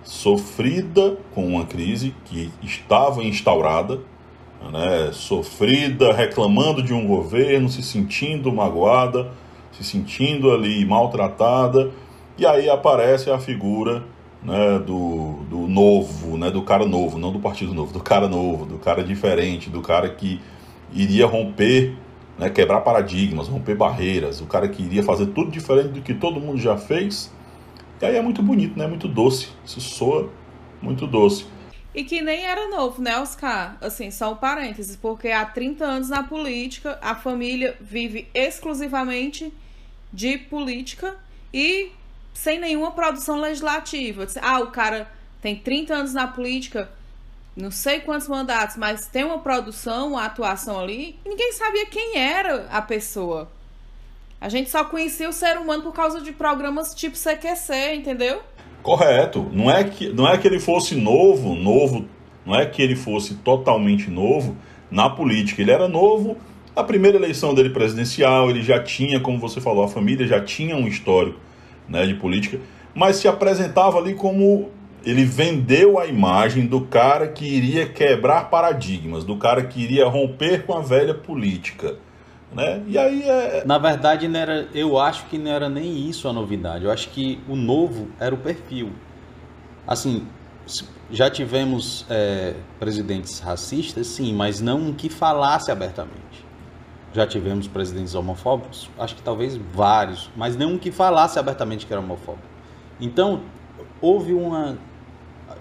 sofrida 0.05 1.17
com 1.35 1.45
uma 1.45 1.65
crise 1.67 2.15
que 2.25 2.53
estava 2.63 3.25
instaurada, 3.25 3.99
né, 4.71 5.11
sofrida, 5.13 6.13
reclamando 6.13 6.83
de 6.83 6.93
um 6.93 7.07
governo, 7.07 7.69
se 7.69 7.83
sentindo 7.83 8.53
magoada, 8.53 9.31
se 9.73 9.83
sentindo 9.85 10.53
ali 10.53 10.85
maltratada, 10.85 11.91
e 12.37 12.47
aí 12.47 12.69
aparece 12.69 13.31
a 13.31 13.39
figura 13.39 14.03
né, 14.43 14.79
do, 14.79 15.41
do 15.49 15.67
novo, 15.69 16.37
né, 16.37 16.51
do 16.51 16.63
cara 16.63 16.87
novo, 16.87 17.19
não 17.19 17.33
do 17.33 17.41
partido 17.41 17.73
novo, 17.73 17.93
do 17.93 18.01
cara 18.01 18.29
novo, 18.29 18.67
do 18.67 18.79
cara 18.79 19.03
diferente, 19.03 19.71
do 19.71 19.81
cara 19.81 20.09
que 20.09 20.41
iria 20.93 21.27
romper 21.27 21.97
né, 22.39 22.51
quebrar 22.51 22.81
paradigmas, 22.81 23.49
romper 23.49 23.77
barreiras, 23.77 24.41
o 24.41 24.47
cara 24.47 24.69
que 24.69 24.83
iria 24.83 25.03
fazer 25.03 25.27
tudo 25.27 25.51
diferente 25.51 25.89
do 25.89 26.01
que 26.01 26.15
todo 26.15 26.41
mundo 26.41 26.59
já 26.59 26.77
fez. 26.77 27.33
E 28.01 28.07
aí 28.07 28.17
é 28.17 28.23
muito 28.23 28.43
bonito, 28.43 28.79
né? 28.79 28.87
Muito 28.87 29.09
doce. 29.09 29.49
Isso 29.65 29.81
soa 29.81 30.29
muito 30.83 31.07
doce. 31.07 31.47
E 31.95 32.03
que 32.03 32.21
nem 32.21 32.45
era 32.45 32.69
novo, 32.69 33.01
né, 33.01 33.19
Oscar? 33.21 33.77
Assim, 33.81 34.11
só 34.11 34.33
um 34.33 34.37
parênteses, 34.37 34.97
porque 34.97 35.29
há 35.29 35.45
30 35.47 35.85
anos 35.85 36.09
na 36.09 36.25
política, 36.25 36.99
a 37.01 37.15
família 37.15 37.77
vive 37.81 38.29
exclusivamente 38.35 39.53
de 40.13 40.37
política 40.39 41.17
e 41.53 41.93
sem 42.33 42.59
nenhuma 42.59 42.91
produção 42.91 43.41
legislativa. 43.41 44.27
Ah, 44.43 44.59
o 44.59 44.73
cara 44.73 45.09
tem 45.41 45.55
30 45.55 45.95
anos 45.95 46.13
na 46.13 46.27
política, 46.27 46.91
não 47.57 47.71
sei 47.71 48.01
quantos 48.01 48.27
mandatos, 48.27 48.77
mas 48.77 49.07
tem 49.07 49.23
uma 49.23 49.39
produção, 49.39 50.09
uma 50.09 50.25
atuação 50.25 50.81
ali, 50.81 51.19
e 51.25 51.29
ninguém 51.29 51.53
sabia 51.53 51.87
quem 51.87 52.19
era 52.19 52.67
a 52.71 52.83
pessoa. 52.83 53.49
A 54.41 54.49
gente 54.49 54.69
só 54.69 54.85
conhecia 54.85 55.29
o 55.29 55.33
ser 55.33 55.57
humano 55.59 55.85
por 55.85 55.95
causa 55.95 56.21
de 56.21 56.33
programas 56.33 56.93
tipo 56.93 57.17
CQC, 57.17 57.95
entendeu? 57.95 58.43
Correto. 58.85 59.49
Não 59.51 59.71
é 59.71 59.83
que, 59.83 60.11
não 60.11 60.29
é 60.29 60.37
que 60.37 60.47
ele 60.47 60.61
fosse 60.61 60.95
novo, 60.95 61.55
novo, 61.55 62.05
não 62.45 62.55
é 62.55 62.67
que 62.67 62.83
ele 62.83 62.95
fosse 62.95 63.37
totalmente 63.37 64.11
novo 64.11 64.55
na 64.91 65.09
política. 65.09 65.63
Ele 65.63 65.73
era 65.73 65.89
novo 65.89 66.37
na 66.77 66.85
primeira 66.85 67.17
eleição 67.17 67.55
dele 67.55 67.71
presidencial, 67.71 68.51
ele 68.51 68.63
já 68.63 68.83
tinha, 68.83 69.19
como 69.21 69.39
você 69.39 69.59
falou, 69.59 69.85
a 69.85 69.89
família 69.89 70.27
já 70.27 70.39
tinha 70.39 70.77
um 70.77 70.87
histórico 70.87 71.39
né, 71.89 72.05
de 72.05 72.15
política, 72.15 72.61
mas 72.95 73.17
se 73.17 73.27
apresentava 73.27 73.97
ali 73.97 74.15
como 74.15 74.69
ele 75.03 75.25
vendeu 75.25 75.99
a 75.99 76.07
imagem 76.07 76.67
do 76.67 76.83
cara 76.83 77.29
que 77.29 77.47
iria 77.47 77.87
quebrar 77.87 78.51
paradigmas, 78.51 79.25
do 79.25 79.37
cara 79.37 79.65
que 79.65 79.81
iria 79.81 80.07
romper 80.07 80.67
com 80.67 80.75
a 80.75 80.81
velha 80.81 81.15
política. 81.15 81.97
Né? 82.55 82.83
E 82.87 82.97
aí 82.97 83.23
é... 83.23 83.65
Na 83.67 83.79
verdade, 83.79 84.29
não 84.29 84.39
era, 84.39 84.69
eu 84.73 84.99
acho 84.99 85.27
que 85.27 85.37
não 85.37 85.51
era 85.51 85.69
nem 85.69 86.09
isso 86.09 86.29
a 86.29 86.33
novidade. 86.33 86.85
Eu 86.85 86.91
acho 86.91 87.09
que 87.11 87.41
o 87.49 87.57
novo 87.57 88.09
era 88.21 88.35
o 88.35 88.39
perfil. 88.39 88.93
Assim, 89.87 90.27
já 91.11 91.29
tivemos 91.29 92.07
é, 92.09 92.55
presidentes 92.79 93.41
racistas, 93.41 94.07
sim, 94.07 94.33
mas 94.33 94.61
não 94.61 94.93
que 94.93 95.09
falasse 95.09 95.71
abertamente. 95.71 96.45
já 97.13 97.27
tivemos 97.27 97.69
presidentes 97.69 98.15
homofóbicos? 98.15 98.91
Acho 98.99 99.15
que 99.17 99.23
talvez 99.23 99.57
vários, 99.57 100.31
mas 100.37 100.57
nenhum 100.57 100.79
que 100.79 100.91
falasse 100.91 101.39
abertamente 101.39 101.87
que 101.87 101.93
era 101.93 102.01
homofóbico. 102.01 102.47
Então, 103.01 103.43
houve 104.01 104.33
uma, 104.33 104.79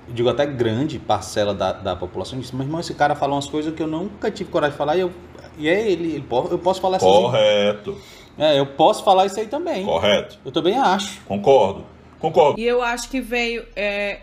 digo 0.07 0.29
até 0.29 0.45
grande 0.45 0.99
parcela 0.99 1.53
da, 1.53 1.71
da 1.71 1.95
população 1.95 2.39
disse, 2.39 2.55
mas 2.55 2.65
irmão, 2.65 2.79
esse 2.79 2.93
cara 2.93 3.15
fala 3.15 3.33
umas 3.33 3.47
coisas 3.47 3.73
que 3.73 3.81
eu 3.81 3.87
nunca 3.87 4.29
tive 4.29 4.49
coragem 4.49 4.73
de 4.73 4.77
falar 4.77 4.97
e, 4.97 5.01
eu, 5.01 5.11
e 5.57 5.67
é 5.67 5.89
ele, 5.89 6.15
ele 6.15 6.25
eu 6.29 6.59
posso 6.59 6.81
falar 6.81 6.97
essas 6.97 7.09
Correto. 7.09 7.97
É, 8.37 8.59
eu 8.59 8.65
posso 8.65 9.03
falar 9.03 9.25
isso 9.25 9.39
aí 9.39 9.47
também. 9.47 9.85
Correto. 9.85 10.39
Eu 10.43 10.51
também 10.51 10.77
acho. 10.77 11.21
Concordo. 11.21 11.85
Concordo. 12.19 12.59
E 12.59 12.65
eu 12.65 12.81
acho 12.81 13.09
que 13.09 13.21
veio. 13.21 13.65
É... 13.75 14.21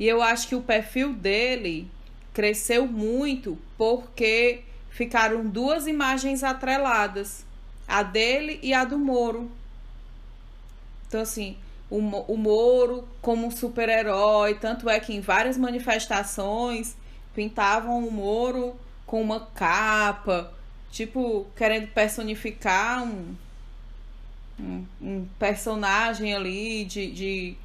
E 0.00 0.08
eu 0.08 0.20
acho 0.20 0.48
que 0.48 0.54
o 0.54 0.62
perfil 0.62 1.12
dele 1.12 1.88
cresceu 2.34 2.86
muito 2.86 3.56
porque 3.78 4.62
ficaram 4.90 5.46
duas 5.46 5.86
imagens 5.86 6.42
atreladas, 6.42 7.46
a 7.86 8.02
dele 8.02 8.58
e 8.62 8.74
a 8.74 8.84
do 8.84 8.98
Moro. 8.98 9.50
Então, 11.06 11.20
assim, 11.20 11.56
o, 11.92 11.98
o 11.98 12.38
Moro 12.38 13.06
como 13.20 13.46
um 13.46 13.50
super-herói, 13.50 14.54
tanto 14.54 14.88
é 14.88 14.98
que 14.98 15.12
em 15.12 15.20
várias 15.20 15.58
manifestações 15.58 16.96
pintavam 17.34 18.08
o 18.08 18.10
Moro 18.10 18.74
com 19.06 19.20
uma 19.20 19.40
capa, 19.40 20.50
tipo, 20.90 21.46
querendo 21.54 21.88
personificar 21.88 23.04
um, 23.04 23.36
um, 24.58 24.86
um 25.02 25.28
personagem 25.38 26.34
ali 26.34 26.86
de, 26.86 27.10
de 27.10 27.56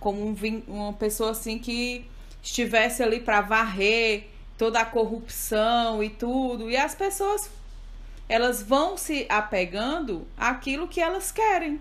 como 0.00 0.20
um, 0.20 0.62
uma 0.66 0.92
pessoa 0.94 1.30
assim 1.30 1.56
que 1.56 2.04
estivesse 2.42 3.04
ali 3.04 3.20
para 3.20 3.40
varrer 3.40 4.24
toda 4.58 4.80
a 4.80 4.84
corrupção 4.84 6.02
e 6.02 6.10
tudo. 6.10 6.68
E 6.68 6.76
as 6.76 6.96
pessoas 6.96 7.48
elas 8.28 8.62
vão 8.62 8.96
se 8.96 9.26
apegando 9.28 10.26
àquilo 10.36 10.88
que 10.88 11.00
elas 11.00 11.30
querem. 11.30 11.80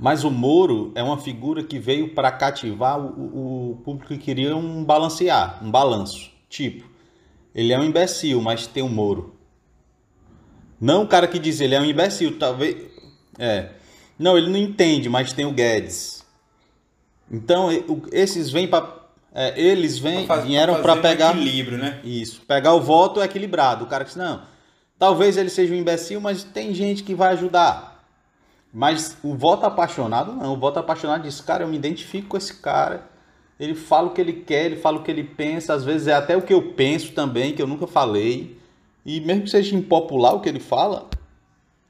Mas 0.00 0.24
o 0.24 0.30
Moro 0.30 0.92
é 0.94 1.02
uma 1.02 1.18
figura 1.18 1.62
que 1.62 1.78
veio 1.78 2.14
para 2.14 2.32
cativar 2.32 2.98
o, 2.98 3.72
o, 3.72 3.76
público 3.84 4.08
que 4.08 4.18
queria 4.18 4.56
um 4.56 4.82
balancear, 4.82 5.62
um 5.62 5.70
balanço. 5.70 6.30
Tipo, 6.48 6.88
ele 7.54 7.70
é 7.70 7.78
um 7.78 7.84
imbecil, 7.84 8.40
mas 8.40 8.66
tem 8.66 8.82
o 8.82 8.86
um 8.86 8.88
Moro. 8.88 9.34
Não 10.80 11.02
o 11.02 11.06
cara 11.06 11.28
que 11.28 11.38
diz 11.38 11.60
ele 11.60 11.74
é 11.74 11.80
um 11.80 11.84
imbecil, 11.84 12.38
talvez. 12.38 12.78
É. 13.38 13.72
Não, 14.18 14.38
ele 14.38 14.48
não 14.48 14.56
entende, 14.56 15.10
mas 15.10 15.34
tem 15.34 15.44
o 15.44 15.52
Guedes. 15.52 16.24
Então, 17.30 17.68
esses 18.10 18.50
vêm 18.50 18.66
para 18.66 19.00
é, 19.34 19.60
eles 19.60 19.98
vêm, 19.98 20.26
pra 20.26 20.36
vieram 20.36 20.80
para 20.80 20.96
pegar. 20.96 21.34
Um 21.34 21.42
equilíbrio, 21.42 21.76
né? 21.76 22.00
Isso. 22.02 22.40
Pegar 22.48 22.72
o 22.72 22.80
voto 22.80 23.22
equilibrado. 23.22 23.84
O 23.84 23.86
cara 23.86 24.04
que 24.04 24.10
diz, 24.10 24.16
não, 24.16 24.42
talvez 24.98 25.36
ele 25.36 25.50
seja 25.50 25.74
um 25.74 25.76
imbecil, 25.76 26.22
mas 26.22 26.42
tem 26.42 26.72
gente 26.72 27.02
que 27.02 27.14
vai 27.14 27.34
ajudar. 27.34 27.89
Mas 28.72 29.16
o 29.22 29.34
voto 29.34 29.66
apaixonado, 29.66 30.32
não. 30.32 30.54
O 30.54 30.58
voto 30.58 30.78
apaixonado 30.78 31.22
diz, 31.22 31.40
cara, 31.40 31.64
eu 31.64 31.68
me 31.68 31.76
identifico 31.76 32.28
com 32.28 32.36
esse 32.36 32.54
cara. 32.54 33.08
Ele 33.58 33.74
fala 33.74 34.08
o 34.08 34.10
que 34.12 34.20
ele 34.20 34.32
quer, 34.32 34.66
ele 34.66 34.76
fala 34.76 34.98
o 34.98 35.02
que 35.02 35.10
ele 35.10 35.24
pensa. 35.24 35.74
Às 35.74 35.84
vezes 35.84 36.06
é 36.06 36.14
até 36.14 36.36
o 36.36 36.42
que 36.42 36.54
eu 36.54 36.72
penso 36.72 37.12
também, 37.12 37.54
que 37.54 37.60
eu 37.60 37.66
nunca 37.66 37.86
falei. 37.86 38.58
E 39.04 39.20
mesmo 39.20 39.44
que 39.44 39.50
seja 39.50 39.74
impopular 39.74 40.34
o 40.34 40.40
que 40.40 40.48
ele 40.48 40.60
fala, 40.60 41.08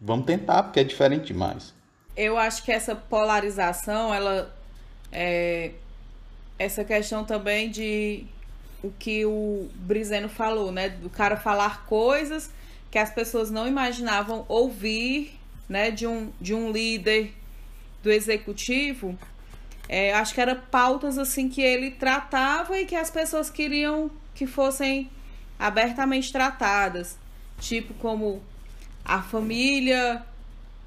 vamos 0.00 0.26
tentar, 0.26 0.62
porque 0.64 0.80
é 0.80 0.84
diferente 0.84 1.26
demais. 1.26 1.74
Eu 2.16 2.38
acho 2.38 2.64
que 2.64 2.72
essa 2.72 2.94
polarização, 2.94 4.12
ela 4.12 4.54
é, 5.12 5.72
essa 6.58 6.84
questão 6.84 7.24
também 7.24 7.70
de 7.70 8.26
o 8.82 8.90
que 8.90 9.24
o 9.24 9.68
Brizeno 9.74 10.28
falou, 10.28 10.72
né? 10.72 10.88
Do 10.88 11.10
cara 11.10 11.36
falar 11.36 11.86
coisas 11.86 12.50
que 12.90 12.98
as 12.98 13.10
pessoas 13.10 13.50
não 13.50 13.66
imaginavam 13.66 14.44
ouvir, 14.48 15.39
né? 15.70 15.92
De 15.92 16.06
um, 16.06 16.32
de 16.40 16.52
um 16.52 16.72
líder 16.72 17.32
do 18.02 18.10
executivo. 18.10 19.16
É, 19.88 20.12
acho 20.12 20.34
que 20.34 20.40
eram 20.40 20.60
pautas 20.70 21.16
assim 21.16 21.48
que 21.48 21.62
ele 21.62 21.92
tratava 21.92 22.78
e 22.78 22.84
que 22.84 22.96
as 22.96 23.10
pessoas 23.10 23.48
queriam 23.48 24.10
que 24.34 24.46
fossem 24.46 25.08
abertamente 25.58 26.32
tratadas. 26.32 27.16
Tipo 27.60 27.94
como 27.94 28.42
a 29.04 29.22
família 29.22 30.24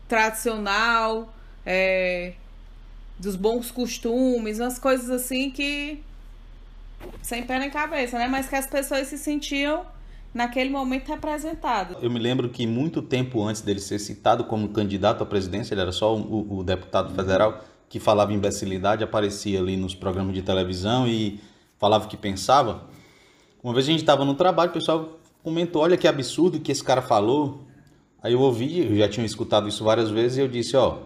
tradicional, 0.08 1.34
é, 1.66 2.34
dos 3.18 3.36
bons 3.38 3.72
costumes, 3.72 4.60
umas 4.60 4.78
coisas 4.78 5.10
assim 5.10 5.50
que 5.50 6.04
sem 7.22 7.44
pé 7.44 7.58
nem 7.58 7.70
cabeça, 7.70 8.18
né? 8.18 8.28
Mas 8.28 8.50
que 8.50 8.56
as 8.56 8.68
pessoas 8.68 9.08
se 9.08 9.18
sentiam 9.18 9.86
naquele 10.34 10.70
momento 10.70 11.10
representadas. 11.10 11.98
Eu 12.02 12.10
me 12.10 12.20
lembro 12.20 12.50
que 12.50 12.66
muito 12.66 13.02
tempo 13.02 13.44
antes 13.44 13.62
dele 13.62 13.80
ser 13.80 14.00
citado 14.00 14.44
como 14.46 14.70
candidato 14.70 15.22
à 15.24 15.26
presidência, 15.26 15.74
ele 15.74 15.82
era 15.82 15.92
só 15.92 16.16
o, 16.16 16.60
o 16.60 16.64
deputado 16.64 17.14
federal 17.14 17.64
que 17.88 18.00
falava 18.00 18.34
imbecilidade, 18.34 19.04
aparecia 19.04 19.60
ali 19.60 19.78
nos 19.78 19.94
programas 19.94 20.34
de 20.34 20.42
televisão 20.42 21.08
e 21.08 21.40
falava 21.78 22.06
o 22.06 22.08
que 22.08 22.18
pensava. 22.18 22.86
Uma 23.64 23.74
vez 23.74 23.86
a 23.86 23.92
gente 23.92 24.00
estava 24.00 24.26
no 24.26 24.34
trabalho, 24.34 24.72
o 24.72 24.74
pessoal 24.74 25.20
comentou: 25.44 25.84
olha 25.84 25.96
que 25.96 26.08
absurdo 26.08 26.60
que 26.60 26.72
esse 26.72 26.84
cara 26.84 27.02
falou. 27.02 27.62
Aí 28.22 28.34
eu 28.34 28.40
ouvi, 28.40 28.80
eu 28.80 28.96
já 28.96 29.08
tinha 29.08 29.26
escutado 29.26 29.68
isso 29.68 29.84
várias 29.84 30.10
vezes, 30.10 30.38
e 30.38 30.42
eu 30.42 30.48
disse: 30.48 30.76
ó, 30.76 31.00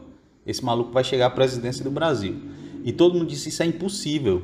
esse 0.45 0.63
maluco 0.63 0.91
vai 0.91 1.03
chegar 1.03 1.25
à 1.25 1.29
presidência 1.29 1.83
do 1.83 1.91
Brasil. 1.91 2.39
E 2.85 2.93
todo 2.93 3.15
mundo 3.15 3.27
disse, 3.27 3.49
isso 3.49 3.61
é 3.61 3.65
impossível. 3.65 4.43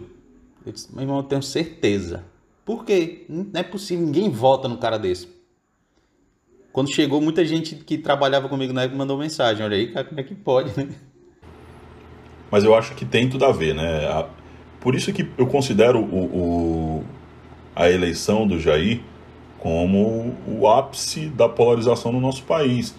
Eu 0.65 0.73
disse, 0.73 0.93
meu 0.93 1.01
irmão, 1.01 1.17
eu 1.17 1.23
tenho 1.23 1.41
certeza. 1.41 2.25
Por 2.65 2.85
quê? 2.85 3.25
Não 3.27 3.47
é 3.53 3.63
possível, 3.63 4.05
ninguém 4.05 4.29
vota 4.29 4.67
no 4.67 4.77
cara 4.77 4.97
desse. 4.97 5.27
Quando 6.71 6.93
chegou, 6.93 7.21
muita 7.21 7.45
gente 7.45 7.75
que 7.75 7.97
trabalhava 7.97 8.49
comigo 8.49 8.73
na 8.73 8.83
época 8.83 8.97
mandou 8.97 9.17
mensagem, 9.17 9.63
olha 9.63 9.77
aí, 9.77 9.91
cara, 9.91 10.05
como 10.05 10.19
é 10.19 10.23
que 10.23 10.33
pode, 10.33 10.77
né? 10.77 10.89
Mas 12.49 12.63
eu 12.63 12.73
acho 12.73 12.95
que 12.95 13.05
tem 13.05 13.29
tudo 13.29 13.45
a 13.45 13.51
ver, 13.51 13.75
né? 13.75 14.25
Por 14.79 14.95
isso 14.95 15.13
que 15.13 15.27
eu 15.37 15.47
considero 15.47 15.99
o, 15.99 16.25
o 16.25 17.03
a 17.75 17.89
eleição 17.89 18.47
do 18.47 18.59
Jair 18.59 19.01
como 19.57 20.35
o 20.45 20.67
ápice 20.67 21.27
da 21.27 21.47
polarização 21.47 22.11
no 22.11 22.19
nosso 22.19 22.43
país. 22.43 22.93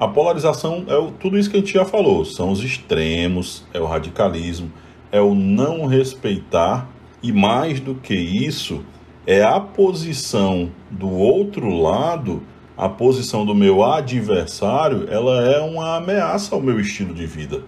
A 0.00 0.08
polarização 0.08 0.84
é 0.88 0.96
o, 0.96 1.12
tudo 1.12 1.38
isso 1.38 1.48
que 1.48 1.56
a 1.56 1.60
gente 1.60 1.72
já 1.72 1.84
falou: 1.84 2.24
são 2.24 2.50
os 2.50 2.62
extremos, 2.62 3.64
é 3.72 3.80
o 3.80 3.86
radicalismo, 3.86 4.72
é 5.12 5.20
o 5.20 5.34
não 5.34 5.86
respeitar, 5.86 6.88
e 7.22 7.30
mais 7.32 7.78
do 7.78 7.94
que 7.94 8.14
isso, 8.14 8.84
é 9.26 9.42
a 9.42 9.60
posição 9.60 10.70
do 10.90 11.10
outro 11.10 11.68
lado, 11.68 12.42
a 12.76 12.88
posição 12.88 13.44
do 13.44 13.54
meu 13.54 13.84
adversário, 13.84 15.06
ela 15.10 15.42
é 15.42 15.60
uma 15.60 15.96
ameaça 15.96 16.54
ao 16.54 16.60
meu 16.60 16.80
estilo 16.80 17.14
de 17.14 17.26
vida, 17.26 17.62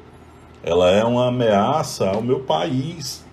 ela 0.63 0.91
é 0.91 1.05
uma 1.05 1.29
ameaça 1.29 2.09
ao 2.11 2.23
meu 2.23 2.41
país. 2.41 3.25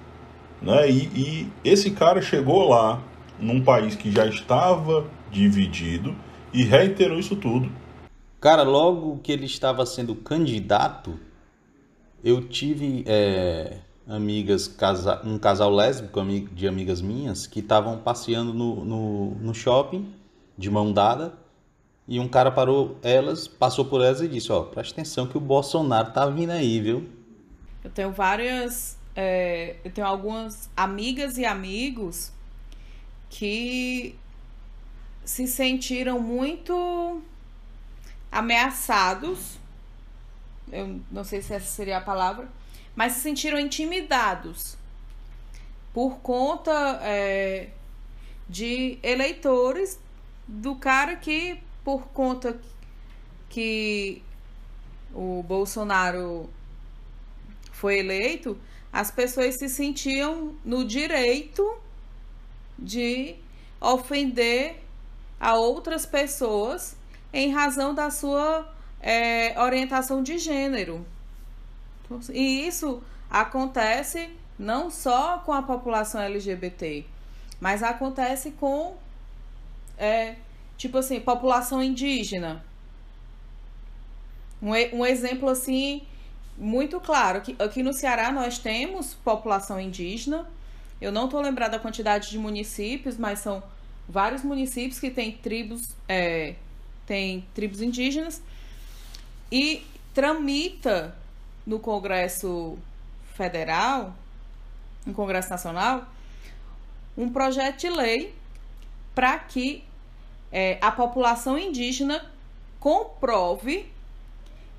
Né? 0.62 0.90
E, 0.90 0.98
e 1.16 1.48
esse 1.64 1.92
cara 1.92 2.22
chegou 2.22 2.70
lá, 2.70 3.02
num 3.40 3.62
país 3.62 3.96
que 3.96 4.12
já 4.12 4.26
estava 4.26 5.06
dividido, 5.32 6.16
e 6.54 6.64
reiterou 6.64 7.18
isso 7.18 7.36
tudo 7.36 7.72
Cara, 8.42 8.64
logo 8.64 9.20
que 9.20 9.32
ele 9.32 9.46
estava 9.46 9.86
sendo 9.86 10.16
candidato, 10.16 11.20
eu 12.24 12.42
tive 12.42 13.04
é, 13.06 13.78
amigas, 14.12 14.68
casa, 14.68 15.22
um 15.24 15.38
casal 15.40 15.72
lésbico 15.72 16.22
de 16.54 16.68
amigas 16.68 17.02
minhas 17.02 17.48
que 17.48 17.60
estavam 17.60 17.98
passeando 17.98 18.54
no, 18.54 18.84
no, 18.84 19.32
no, 19.36 19.54
shopping 19.54 20.14
de 20.58 20.70
mão 20.70 20.92
dada 20.92 21.34
e 22.08 22.20
um 22.20 22.28
cara 22.28 22.52
parou 22.52 22.98
elas, 23.02 23.48
passou 23.48 23.86
por 23.86 24.02
elas 24.02 24.22
e 24.22 24.28
disse: 24.28 24.52
Ó, 24.52 24.64
presta 24.64 24.96
atenção 24.96 25.28
que 25.28 25.38
o 25.38 25.40
Bolsonaro 25.40 26.12
tá 26.12 26.26
vindo 26.28 26.52
aí, 26.52 26.80
viu? 26.80 27.10
Eu 27.84 27.90
tenho 27.90 28.12
várias. 28.12 28.98
É, 29.16 29.78
eu 29.84 29.92
tenho 29.92 30.08
algumas 30.08 30.70
amigas 30.76 31.38
e 31.38 31.46
amigos 31.46 32.32
que 33.30 34.16
se 35.24 35.48
sentiram 35.48 36.20
muito 36.20 37.22
ameaçados, 38.32 39.58
eu 40.72 41.00
não 41.12 41.24
sei 41.24 41.42
se 41.42 41.54
essa 41.54 41.66
seria 41.66 41.98
a 41.98 42.02
palavra, 42.02 42.48
mas 42.96 43.14
se 43.14 43.22
sentiram 43.22 43.60
intimidados 43.60 44.78
por 45.94 46.20
conta 46.20 47.00
é, 47.04 47.70
de 48.48 48.98
eleitores 49.04 50.00
do 50.48 50.76
cara 50.76 51.16
que, 51.16 51.60
por 51.84 52.08
conta 52.08 52.60
que 53.50 54.22
o 55.14 55.44
Bolsonaro 55.44 56.50
foi 57.72 58.00
eleito, 58.00 58.58
as 58.92 59.10
pessoas 59.10 59.56
se 59.58 59.68
sentiam 59.70 60.56
no 60.64 60.86
direito 60.86 61.78
de 62.78 63.36
ofender 63.80 64.76
a 65.40 65.56
outras 65.56 66.06
pessoas 66.06 66.96
em 67.34 67.52
razão 67.52 67.94
da 67.96 68.10
sua 68.10 68.72
é, 69.00 69.60
orientação 69.60 70.22
de 70.22 70.38
gênero. 70.38 71.06
E 72.34 72.68
isso 72.68 73.02
acontece 73.30 74.30
não 74.58 74.90
só 74.90 75.40
com 75.40 75.54
a 75.54 75.62
população 75.62 76.22
LGBT, 76.22 77.06
mas 77.60 77.82
acontece 77.82 78.52
com 78.52 78.96
é, 79.98 80.36
Tipo 80.82 80.98
assim, 80.98 81.20
população 81.20 81.84
indígena. 81.84 82.66
Um, 84.60 84.72
um 84.98 85.06
exemplo 85.06 85.48
assim 85.48 86.02
muito 86.58 87.00
claro. 87.00 87.38
Aqui, 87.38 87.56
aqui 87.60 87.84
no 87.84 87.94
Ceará 87.94 88.32
nós 88.32 88.58
temos 88.58 89.14
população 89.14 89.80
indígena. 89.80 90.50
Eu 91.00 91.12
não 91.12 91.26
estou 91.26 91.40
lembrada 91.40 91.74
da 91.74 91.80
quantidade 91.80 92.32
de 92.32 92.40
municípios, 92.40 93.16
mas 93.16 93.38
são 93.38 93.62
vários 94.10 94.44
municípios 94.44 95.00
que 95.00 95.12
têm 95.12 95.34
tribos, 95.34 95.90
é, 96.10 96.56
tem 97.06 97.46
tribos 97.54 97.80
indígenas. 97.80 98.42
E 99.52 99.86
tramita 100.16 101.16
no 101.66 101.80
Congresso 101.80 102.78
Federal, 103.36 104.14
no 105.06 105.14
Congresso 105.14 105.50
Nacional, 105.50 106.06
um 107.18 107.30
projeto 107.30 107.80
de 107.82 107.90
lei 107.90 108.36
para 109.14 109.38
que 109.40 109.84
é, 110.52 110.78
a 110.82 110.92
população 110.92 111.58
indígena 111.58 112.32
comprove 112.80 113.92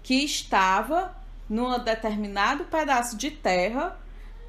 que 0.03 0.25
estava 0.25 1.15
num 1.49 1.79
determinado 1.79 2.65
pedaço 2.65 3.17
de 3.17 3.31
terra 3.31 3.97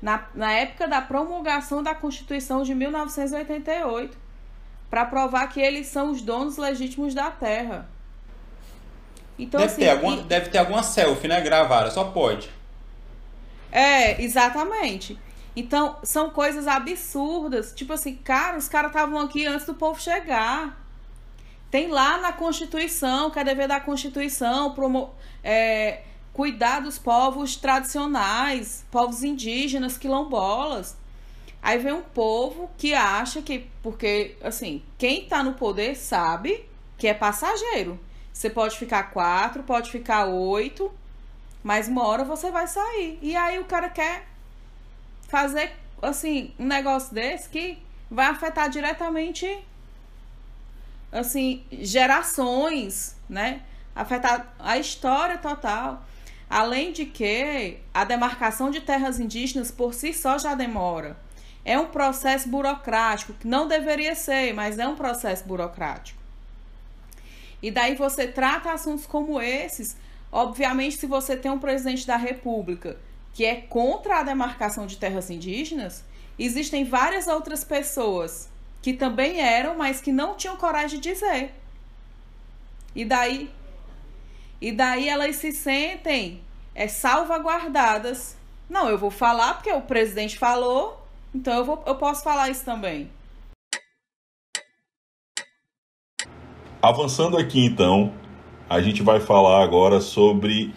na, 0.01 0.27
na 0.33 0.51
época 0.51 0.87
da 0.87 1.01
promulgação 1.01 1.83
da 1.83 1.93
Constituição 1.93 2.63
de 2.63 2.73
1988 2.73 4.17
para 4.89 5.05
provar 5.05 5.47
que 5.47 5.59
eles 5.59 5.87
são 5.87 6.11
os 6.11 6.21
donos 6.21 6.57
legítimos 6.57 7.13
da 7.13 7.31
terra. 7.31 7.89
Então, 9.37 9.59
deve, 9.59 9.71
assim, 9.71 9.81
ter 9.81 9.89
alguma, 9.89 10.15
e... 10.15 10.23
deve 10.23 10.49
ter 10.49 10.57
alguma 10.57 10.83
selfie, 10.83 11.27
né? 11.27 11.41
Gravada, 11.41 11.89
só 11.91 12.05
pode. 12.05 12.49
É, 13.71 14.21
exatamente. 14.21 15.17
Então, 15.55 15.97
são 16.03 16.29
coisas 16.29 16.67
absurdas. 16.67 17.73
Tipo 17.73 17.93
assim, 17.93 18.15
cara, 18.15 18.57
os 18.57 18.67
caras 18.67 18.91
estavam 18.91 19.19
aqui 19.19 19.45
antes 19.45 19.65
do 19.65 19.73
povo 19.73 19.99
chegar. 20.01 20.79
Tem 21.69 21.87
lá 21.87 22.17
na 22.19 22.31
Constituição, 22.31 23.31
que 23.31 23.39
é 23.39 23.43
dever 23.43 23.67
da 23.67 23.79
Constituição, 23.79 24.73
promo 24.73 25.13
é, 25.43 26.01
cuidar 26.31 26.81
dos 26.81 26.97
povos 26.99 27.55
tradicionais, 27.55 28.85
povos 28.91 29.23
indígenas, 29.23 29.97
quilombolas. 29.97 30.95
Aí 31.61 31.77
vem 31.77 31.93
um 31.93 32.01
povo 32.01 32.69
que 32.77 32.93
acha 32.93 33.41
que, 33.41 33.69
porque, 33.81 34.35
assim, 34.43 34.83
quem 34.97 35.25
tá 35.25 35.41
no 35.41 35.53
poder 35.53 35.95
sabe 35.95 36.65
que 36.97 37.07
é 37.07 37.13
passageiro. 37.13 37.99
Você 38.33 38.49
pode 38.49 38.77
ficar 38.77 39.11
quatro, 39.11 39.63
pode 39.63 39.91
ficar 39.91 40.25
oito, 40.25 40.91
mas 41.63 41.87
uma 41.87 42.05
hora 42.05 42.25
você 42.25 42.51
vai 42.51 42.67
sair. 42.67 43.19
E 43.21 43.35
aí 43.35 43.59
o 43.59 43.65
cara 43.65 43.89
quer 43.89 44.25
fazer, 45.29 45.71
assim, 46.01 46.53
um 46.59 46.65
negócio 46.65 47.13
desse 47.13 47.47
que 47.47 47.81
vai 48.09 48.25
afetar 48.25 48.69
diretamente 48.69 49.63
assim, 51.13 51.63
gerações, 51.71 53.15
né? 53.29 53.61
Afetar 53.95 54.53
a 54.57 54.77
história 54.77 55.37
total. 55.37 56.03
Além 56.49 56.91
de 56.91 57.05
que 57.05 57.77
a 57.93 58.03
demarcação 58.03 58.69
de 58.69 58.81
terras 58.81 59.19
indígenas 59.19 59.71
por 59.71 59.93
si 59.93 60.13
só 60.13 60.37
já 60.37 60.55
demora. 60.55 61.17
É 61.63 61.79
um 61.79 61.85
processo 61.85 62.49
burocrático, 62.49 63.33
que 63.33 63.47
não 63.47 63.67
deveria 63.67 64.15
ser, 64.15 64.53
mas 64.53 64.77
é 64.77 64.87
um 64.87 64.95
processo 64.95 65.45
burocrático. 65.45 66.22
E 67.63 67.71
daí 67.71 67.95
você 67.95 68.27
trata 68.27 68.73
assuntos 68.73 69.05
como 69.05 69.39
esses. 69.41 69.95
Obviamente, 70.29 70.97
se 70.97 71.07
você 71.07 71.37
tem 71.37 71.49
um 71.49 71.59
presidente 71.59 72.05
da 72.05 72.17
República 72.17 72.97
que 73.33 73.45
é 73.45 73.55
contra 73.55 74.19
a 74.19 74.23
demarcação 74.23 74.85
de 74.85 74.97
terras 74.97 75.29
indígenas, 75.29 76.03
existem 76.37 76.83
várias 76.83 77.25
outras 77.25 77.63
pessoas 77.63 78.49
que 78.81 78.93
também 78.93 79.39
eram, 79.39 79.77
mas 79.77 80.01
que 80.01 80.11
não 80.11 80.35
tinham 80.35 80.57
coragem 80.57 80.99
de 80.99 81.09
dizer. 81.13 81.53
E 82.93 83.05
daí, 83.05 83.49
e 84.59 84.71
daí 84.71 85.07
elas 85.07 85.37
se 85.37 85.53
sentem 85.53 86.43
é, 86.75 86.87
salvaguardadas. 86.87 88.35
Não, 88.69 88.89
eu 88.89 88.97
vou 88.97 89.09
falar 89.09 89.53
porque 89.53 89.71
o 89.71 89.81
presidente 89.81 90.37
falou, 90.37 91.01
então 91.33 91.57
eu, 91.57 91.65
vou, 91.65 91.81
eu 91.87 91.95
posso 91.95 92.23
falar 92.23 92.49
isso 92.49 92.65
também. 92.65 93.09
Avançando 96.83 97.37
aqui 97.37 97.63
então, 97.63 98.11
a 98.69 98.81
gente 98.81 99.01
vai 99.01 99.21
falar 99.21 99.63
agora 99.63 100.01
sobre 100.01 100.73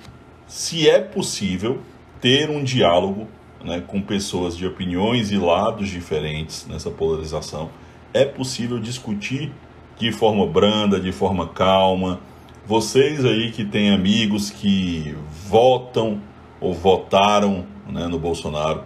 se 0.46 0.88
é 0.88 1.00
possível 1.00 1.80
ter 2.20 2.48
um 2.48 2.62
diálogo 2.62 3.26
né, 3.64 3.82
com 3.84 4.00
pessoas 4.00 4.56
de 4.56 4.64
opiniões 4.64 5.32
e 5.32 5.36
lados 5.36 5.88
diferentes 5.88 6.64
nessa 6.68 6.92
polarização 6.92 7.70
é 8.14 8.24
possível 8.24 8.78
discutir 8.78 9.50
de 9.98 10.12
forma 10.12 10.46
branda, 10.46 11.00
de 11.00 11.10
forma 11.10 11.48
calma. 11.48 12.20
Vocês 12.64 13.24
aí 13.24 13.50
que 13.50 13.64
têm 13.64 13.90
amigos 13.90 14.48
que 14.48 15.12
votam 15.48 16.22
ou 16.60 16.72
votaram 16.72 17.66
né, 17.84 18.06
no 18.06 18.20
Bolsonaro, 18.20 18.84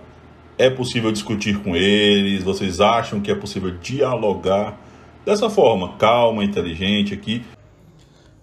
é 0.57 0.71
possível 0.71 1.13
discutir 1.13 1.59
com 1.59 1.77
eles? 1.77 2.43
Vocês 2.43 2.81
acham 2.81 3.21
que 3.21 3.31
é 3.31 3.35
possível 3.35 3.77
dialogar 3.77 4.80
dessa 5.25 5.51
forma, 5.51 5.97
calma, 5.97 6.45
inteligente 6.45 7.15
aqui? 7.15 7.45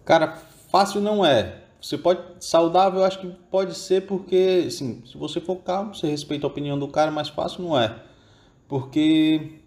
Cara, 0.06 0.38
fácil 0.72 1.02
não 1.02 1.26
é. 1.26 1.64
Você 1.82 1.98
pode 1.98 2.22
saudável, 2.40 3.00
eu 3.00 3.06
acho 3.06 3.20
que 3.20 3.28
pode 3.52 3.76
ser 3.76 4.06
porque, 4.08 4.66
assim, 4.68 5.04
se 5.06 5.18
você 5.18 5.40
for 5.40 5.58
calmo, 5.58 5.94
você 5.94 6.08
respeita 6.08 6.46
a 6.46 6.50
opinião 6.50 6.78
do 6.78 6.88
cara, 6.88 7.12
mas 7.12 7.30
fácil 7.30 7.64
não 7.64 7.80
é. 7.80 7.96
Porque 8.68 9.62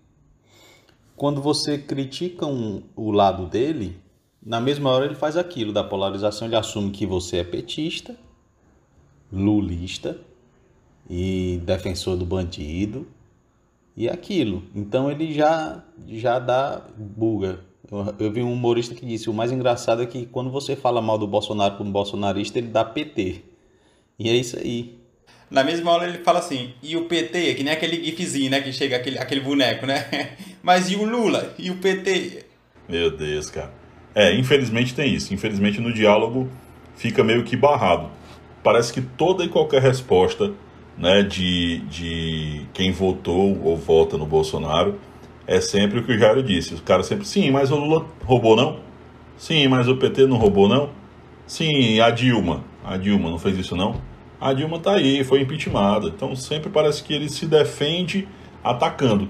quando 1.17 1.41
você 1.41 1.79
critica 1.79 2.47
um, 2.47 2.83
o 2.97 3.11
lado 3.11 3.47
dele, 3.47 3.99
na 4.43 4.61
mesma 4.61 4.91
hora 4.91 5.05
ele 5.05 5.15
faz 5.15 5.37
aquilo 5.37 5.73
da 5.73 5.85
polarização, 5.85 6.49
ele 6.49 6.57
assume 6.57 6.91
que 6.91 7.07
você 7.07 7.39
é 7.39 7.45
petista, 7.45 8.17
lulista 9.33 10.19
e 11.09 11.61
defensor 11.65 12.17
do 12.17 12.25
bandido 12.25 13.07
e 13.97 14.09
aquilo. 14.09 14.63
Então 14.75 15.11
ele 15.11 15.33
já 15.33 15.83
já 16.07 16.39
dá 16.39 16.83
buga. 16.97 17.61
Eu, 17.91 18.15
eu 18.19 18.33
vi 18.33 18.43
um 18.43 18.53
humorista 18.53 18.95
que 18.95 19.05
disse: 19.05 19.29
o 19.29 19.35
mais 19.35 19.53
engraçado 19.53 20.03
é 20.03 20.07
que 20.07 20.27
quando 20.27 20.51
você 20.51 20.77
fala 20.77 21.03
mal 21.03 21.19
do 21.19 21.27
Bolsonaro 21.27 21.77
como 21.77 21.91
bolsonarista, 21.91 22.59
ele 22.59 22.69
dá 22.69 22.85
PT. 22.85 23.43
E 24.19 24.29
é 24.29 24.35
isso 24.35 24.59
aí. 24.59 25.01
Na 25.51 25.65
mesma 25.65 25.91
hora 25.91 26.09
ele 26.09 26.19
fala 26.19 26.39
assim, 26.39 26.75
e 26.81 26.97
o 26.97 27.07
PT, 27.07 27.55
que 27.55 27.65
nem 27.65 27.73
aquele 27.73 28.05
gifzinho, 28.05 28.51
né? 28.51 28.61
Que 28.61 28.73
chega 28.73 28.97
aquele, 28.97 29.19
aquele 29.19 29.41
boneco, 29.41 29.85
né? 29.85 30.37
Mas 30.63 30.89
e 30.91 30.95
o 30.95 31.05
Lula? 31.05 31.53
E 31.59 31.71
o 31.73 31.79
PT? 31.79 32.45
Meu 32.89 33.11
Deus, 33.11 33.51
cara. 33.51 33.73
É, 34.15 34.33
infelizmente 34.37 34.95
tem 34.95 35.13
isso. 35.13 35.35
Infelizmente 35.35 35.81
no 35.81 35.93
diálogo 35.93 36.49
fica 36.95 37.25
meio 37.25 37.43
que 37.43 37.57
barrado. 37.57 38.11
Parece 38.63 38.93
que 38.93 39.01
toda 39.01 39.43
e 39.43 39.49
qualquer 39.49 39.83
resposta 39.83 40.53
né, 41.01 41.23
de, 41.23 41.79
de 41.89 42.63
quem 42.73 42.93
votou 42.93 43.61
ou 43.65 43.77
vota 43.77 44.17
no 44.17 44.27
Bolsonaro 44.27 45.01
é 45.47 45.61
sempre 45.61 45.99
o 45.99 46.05
que 46.05 46.13
o 46.13 46.19
Jairo 46.19 46.43
disse. 46.43 46.75
O 46.75 46.83
cara 46.83 47.03
sempre, 47.03 47.27
sim, 47.27 47.51
mas 47.51 47.73
o 47.73 47.77
Lula 47.77 48.07
roubou 48.25 48.55
não? 48.55 48.79
Sim, 49.37 49.67
mas 49.67 49.89
o 49.89 49.97
PT 49.97 50.27
não 50.27 50.37
roubou 50.37 50.69
não? 50.69 50.91
Sim, 51.47 51.99
a 51.99 52.11
Dilma. 52.11 52.63
A 52.85 52.97
Dilma 52.97 53.29
não 53.31 53.39
fez 53.39 53.59
isso 53.59 53.75
não? 53.75 54.01
a 54.41 54.55
Dilma 54.55 54.79
está 54.79 54.95
aí, 54.95 55.23
foi 55.23 55.43
impeachmentada. 55.43 56.07
Então 56.09 56.35
sempre 56.35 56.71
parece 56.71 57.05
que 57.05 57.13
ele 57.13 57.29
se 57.29 57.47
defende 57.47 58.27
atacando. 58.65 59.29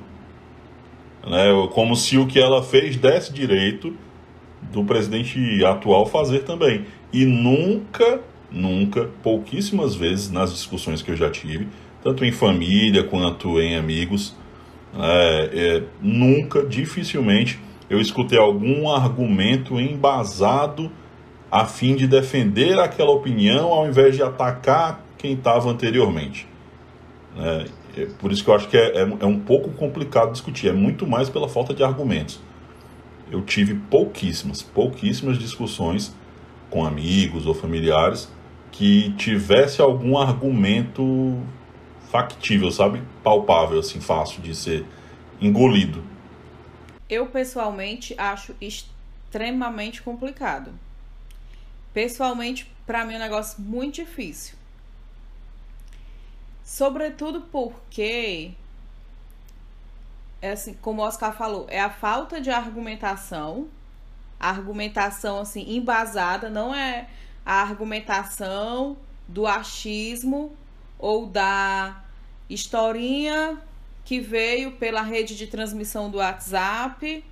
Né? 1.26 1.48
Como 1.72 1.96
se 1.96 2.16
o 2.16 2.26
que 2.26 2.38
ela 2.38 2.62
fez 2.62 2.96
desse 2.96 3.32
direito 3.32 3.94
do 4.62 4.84
presidente 4.84 5.64
atual 5.64 6.06
fazer 6.06 6.44
também. 6.44 6.86
E 7.12 7.24
nunca, 7.24 8.20
nunca, 8.50 9.08
pouquíssimas 9.22 9.94
vezes 9.94 10.30
nas 10.30 10.52
discussões 10.52 11.02
que 11.02 11.10
eu 11.10 11.16
já 11.16 11.30
tive, 11.30 11.68
tanto 12.02 12.24
em 12.24 12.32
família 12.32 13.04
quanto 13.04 13.60
em 13.60 13.76
amigos, 13.76 14.36
é, 14.94 15.50
é, 15.52 15.82
nunca, 16.00 16.64
dificilmente, 16.64 17.58
eu 17.88 18.00
escutei 18.00 18.38
algum 18.38 18.90
argumento 18.90 19.78
embasado 19.78 20.90
a 21.50 21.64
fim 21.64 21.96
de 21.96 22.06
defender 22.06 22.78
aquela 22.78 23.10
opinião 23.10 23.72
ao 23.72 23.88
invés 23.88 24.14
de 24.14 24.22
atacar 24.22 25.04
quem 25.18 25.32
estava 25.32 25.68
anteriormente. 25.68 26.46
É, 27.36 27.66
é, 27.96 28.06
por 28.18 28.30
isso 28.30 28.44
que 28.44 28.50
eu 28.50 28.54
acho 28.54 28.68
que 28.68 28.76
é, 28.76 28.98
é, 28.98 29.00
é, 29.00 29.26
um 29.26 29.38
pouco 29.38 29.70
complicado 29.70 30.32
discutir, 30.32 30.68
é 30.68 30.72
muito 30.72 31.06
mais 31.06 31.28
pela 31.28 31.48
falta 31.48 31.74
de 31.74 31.82
argumentos. 31.82 32.40
Eu 33.30 33.42
tive 33.42 33.74
pouquíssimas, 33.74 34.62
pouquíssimas 34.62 35.38
discussões 35.38 36.14
com 36.68 36.84
amigos 36.84 37.46
ou 37.46 37.54
familiares 37.54 38.28
que 38.70 39.12
tivesse 39.14 39.80
algum 39.80 40.16
argumento 40.18 41.40
factível, 42.10 42.70
sabe? 42.70 43.02
Palpável, 43.22 43.78
assim, 43.78 44.00
fácil 44.00 44.42
de 44.42 44.54
ser 44.54 44.84
engolido. 45.40 46.04
Eu 47.08 47.26
pessoalmente 47.26 48.14
acho 48.18 48.54
extremamente 48.60 50.02
complicado. 50.02 50.72
Pessoalmente, 51.92 52.70
para 52.86 53.04
mim 53.04 53.14
é 53.14 53.16
um 53.16 53.20
negócio 53.20 53.60
muito 53.60 53.96
difícil. 53.96 54.54
Sobretudo 56.64 57.42
porque 57.52 58.52
é 60.40 60.52
assim, 60.52 60.74
como 60.74 61.02
o 61.02 61.04
Oscar 61.04 61.36
falou, 61.36 61.66
é 61.68 61.80
a 61.80 61.90
falta 61.90 62.40
de 62.40 62.50
argumentação 62.50 63.68
argumentação 64.40 65.40
assim 65.40 65.76
embasada, 65.76 66.48
não 66.48 66.74
é 66.74 67.06
a 67.44 67.62
argumentação 67.62 68.96
do 69.26 69.46
achismo 69.46 70.52
ou 70.98 71.26
da 71.26 72.04
historinha 72.48 73.58
que 74.04 74.20
veio 74.20 74.72
pela 74.72 75.02
rede 75.02 75.36
de 75.36 75.46
transmissão 75.46 76.10
do 76.10 76.18
WhatsApp 76.18 77.24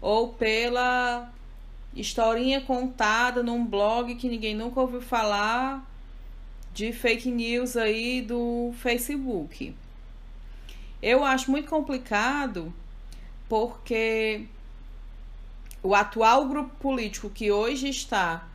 ou 0.00 0.32
pela 0.32 1.32
historinha 1.94 2.60
contada 2.60 3.42
num 3.42 3.64
blog 3.64 4.14
que 4.16 4.28
ninguém 4.28 4.54
nunca 4.54 4.80
ouviu 4.80 5.00
falar 5.00 5.88
de 6.72 6.92
fake 6.92 7.30
news 7.30 7.76
aí 7.76 8.20
do 8.20 8.74
Facebook. 8.78 9.74
Eu 11.00 11.22
acho 11.22 11.50
muito 11.50 11.68
complicado 11.68 12.74
porque 13.48 14.46
o 15.82 15.94
atual 15.94 16.48
grupo 16.48 16.74
político 16.80 17.30
que 17.30 17.52
hoje 17.52 17.88
está 17.88 18.48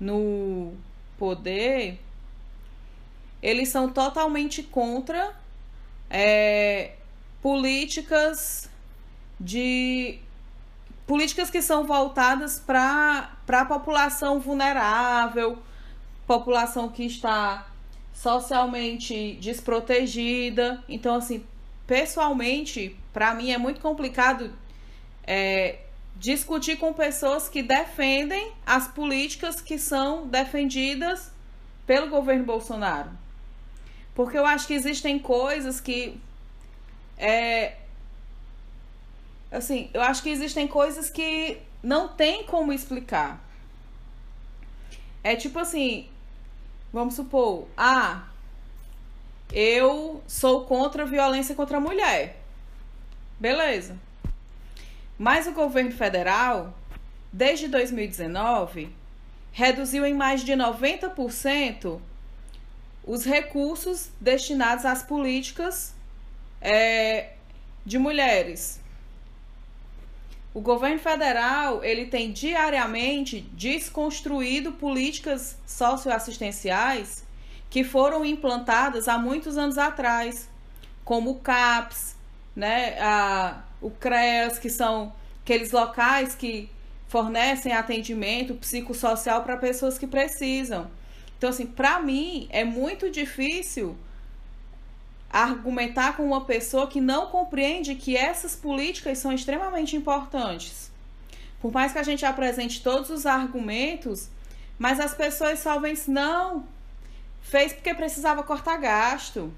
no 0.00 0.74
poder, 1.18 2.00
eles 3.42 3.68
são 3.68 3.90
totalmente 3.90 4.62
contra 4.62 5.34
é, 6.10 6.92
políticas 7.42 8.70
de 9.38 10.18
políticas 11.06 11.50
que 11.50 11.60
são 11.60 11.84
voltadas 11.84 12.58
para 12.58 13.30
a 13.48 13.64
população 13.66 14.40
vulnerável, 14.40 15.58
população 16.26 16.88
que 16.88 17.04
está 17.04 17.66
socialmente 18.14 19.34
desprotegida. 19.34 20.82
Então, 20.88 21.16
assim, 21.16 21.44
pessoalmente, 21.86 22.96
para 23.12 23.34
mim 23.34 23.50
é 23.50 23.58
muito 23.58 23.80
complicado 23.80 24.52
é, 25.26 25.80
discutir 26.16 26.76
com 26.76 26.92
pessoas 26.92 27.48
que 27.48 27.62
defendem 27.62 28.52
as 28.64 28.88
políticas 28.88 29.60
que 29.60 29.78
são 29.78 30.26
defendidas 30.26 31.30
pelo 31.86 32.08
governo 32.08 32.44
Bolsonaro. 32.44 33.10
Porque 34.14 34.38
eu 34.38 34.46
acho 34.46 34.66
que 34.66 34.74
existem 34.74 35.18
coisas 35.18 35.80
que. 35.80 36.20
É, 37.18 37.76
assim, 39.50 39.90
eu 39.92 40.02
acho 40.02 40.22
que 40.22 40.30
existem 40.30 40.68
coisas 40.68 41.10
que 41.10 41.58
não 41.82 42.08
tem 42.08 42.44
como 42.44 42.72
explicar. 42.72 43.42
É 45.22 45.34
tipo 45.34 45.58
assim, 45.58 46.08
vamos 46.92 47.14
supor, 47.14 47.66
ah, 47.76 48.24
eu 49.52 50.22
sou 50.26 50.64
contra 50.64 51.02
a 51.02 51.06
violência 51.06 51.54
contra 51.54 51.78
a 51.78 51.80
mulher. 51.80 52.40
Beleza. 53.38 53.98
Mas 55.18 55.46
o 55.46 55.52
governo 55.52 55.92
federal, 55.92 56.74
desde 57.32 57.68
2019, 57.68 58.90
reduziu 59.52 60.04
em 60.04 60.14
mais 60.14 60.42
de 60.42 60.52
90% 60.52 62.00
os 63.04 63.24
recursos 63.24 64.10
destinados 64.20 64.84
às 64.84 65.02
políticas 65.02 65.94
é, 66.60 67.34
de 67.84 67.98
mulheres. 67.98 68.80
O 70.54 70.60
governo 70.60 70.98
federal 70.98 71.84
ele 71.84 72.06
tem 72.06 72.32
diariamente 72.32 73.40
desconstruído 73.52 74.72
políticas 74.72 75.58
socioassistenciais 75.66 77.24
que 77.68 77.84
foram 77.84 78.24
implantadas 78.24 79.08
há 79.08 79.18
muitos 79.18 79.58
anos 79.58 79.78
atrás, 79.78 80.48
como 81.04 81.32
o 81.32 81.40
CAPS, 81.40 82.16
né, 82.54 82.96
a, 83.00 83.62
o 83.84 83.90
CREAS, 83.90 84.58
que 84.58 84.70
são 84.70 85.12
aqueles 85.42 85.70
locais 85.70 86.34
que 86.34 86.70
fornecem 87.06 87.72
atendimento 87.72 88.54
psicossocial 88.54 89.42
para 89.42 89.58
pessoas 89.58 89.98
que 89.98 90.06
precisam. 90.06 90.90
Então, 91.36 91.50
assim, 91.50 91.66
para 91.66 92.00
mim 92.00 92.48
é 92.50 92.64
muito 92.64 93.10
difícil 93.10 93.94
argumentar 95.30 96.16
com 96.16 96.24
uma 96.24 96.46
pessoa 96.46 96.86
que 96.86 97.00
não 97.00 97.26
compreende 97.26 97.94
que 97.94 98.16
essas 98.16 98.56
políticas 98.56 99.18
são 99.18 99.32
extremamente 99.32 99.94
importantes. 99.94 100.90
Por 101.60 101.70
mais 101.70 101.92
que 101.92 101.98
a 101.98 102.02
gente 102.02 102.24
apresente 102.24 102.82
todos 102.82 103.10
os 103.10 103.26
argumentos, 103.26 104.30
mas 104.78 104.98
as 104.98 105.12
pessoas 105.12 105.58
só 105.58 105.78
vêm 105.78 105.94
não, 106.08 106.64
fez 107.42 107.74
porque 107.74 107.92
precisava 107.92 108.42
cortar 108.42 108.78
gasto, 108.78 109.52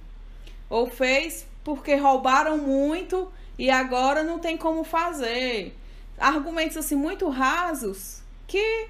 ou 0.69 0.91
fez 0.91 1.47
porque 1.63 1.95
roubaram 1.95 2.59
muito 2.59 3.31
e 3.59 3.71
agora 3.71 4.23
não 4.23 4.39
tem 4.39 4.57
como 4.57 4.85
fazer. 4.85 5.77
Argumentos 6.19 6.77
assim 6.77 6.97
muito 6.97 7.29
rasos 7.29 8.23
que 8.47 8.89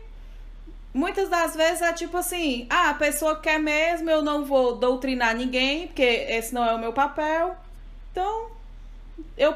muitas 0.93 1.29
das 1.29 1.55
vezes 1.55 1.83
é 1.83 1.93
tipo 1.93 2.17
assim: 2.17 2.67
ah, 2.71 2.91
a 2.91 2.95
pessoa 2.95 3.41
quer 3.41 3.59
mesmo, 3.59 4.09
eu 4.11 4.23
não 4.23 4.45
vou 4.45 4.77
doutrinar 4.77 5.37
ninguém, 5.37 5.87
porque 5.87 6.03
esse 6.03 6.55
não 6.55 6.65
é 6.65 6.73
o 6.75 6.79
meu 6.79 6.93
papel. 6.93 7.57
Então, 8.11 8.51
eu 9.37 9.55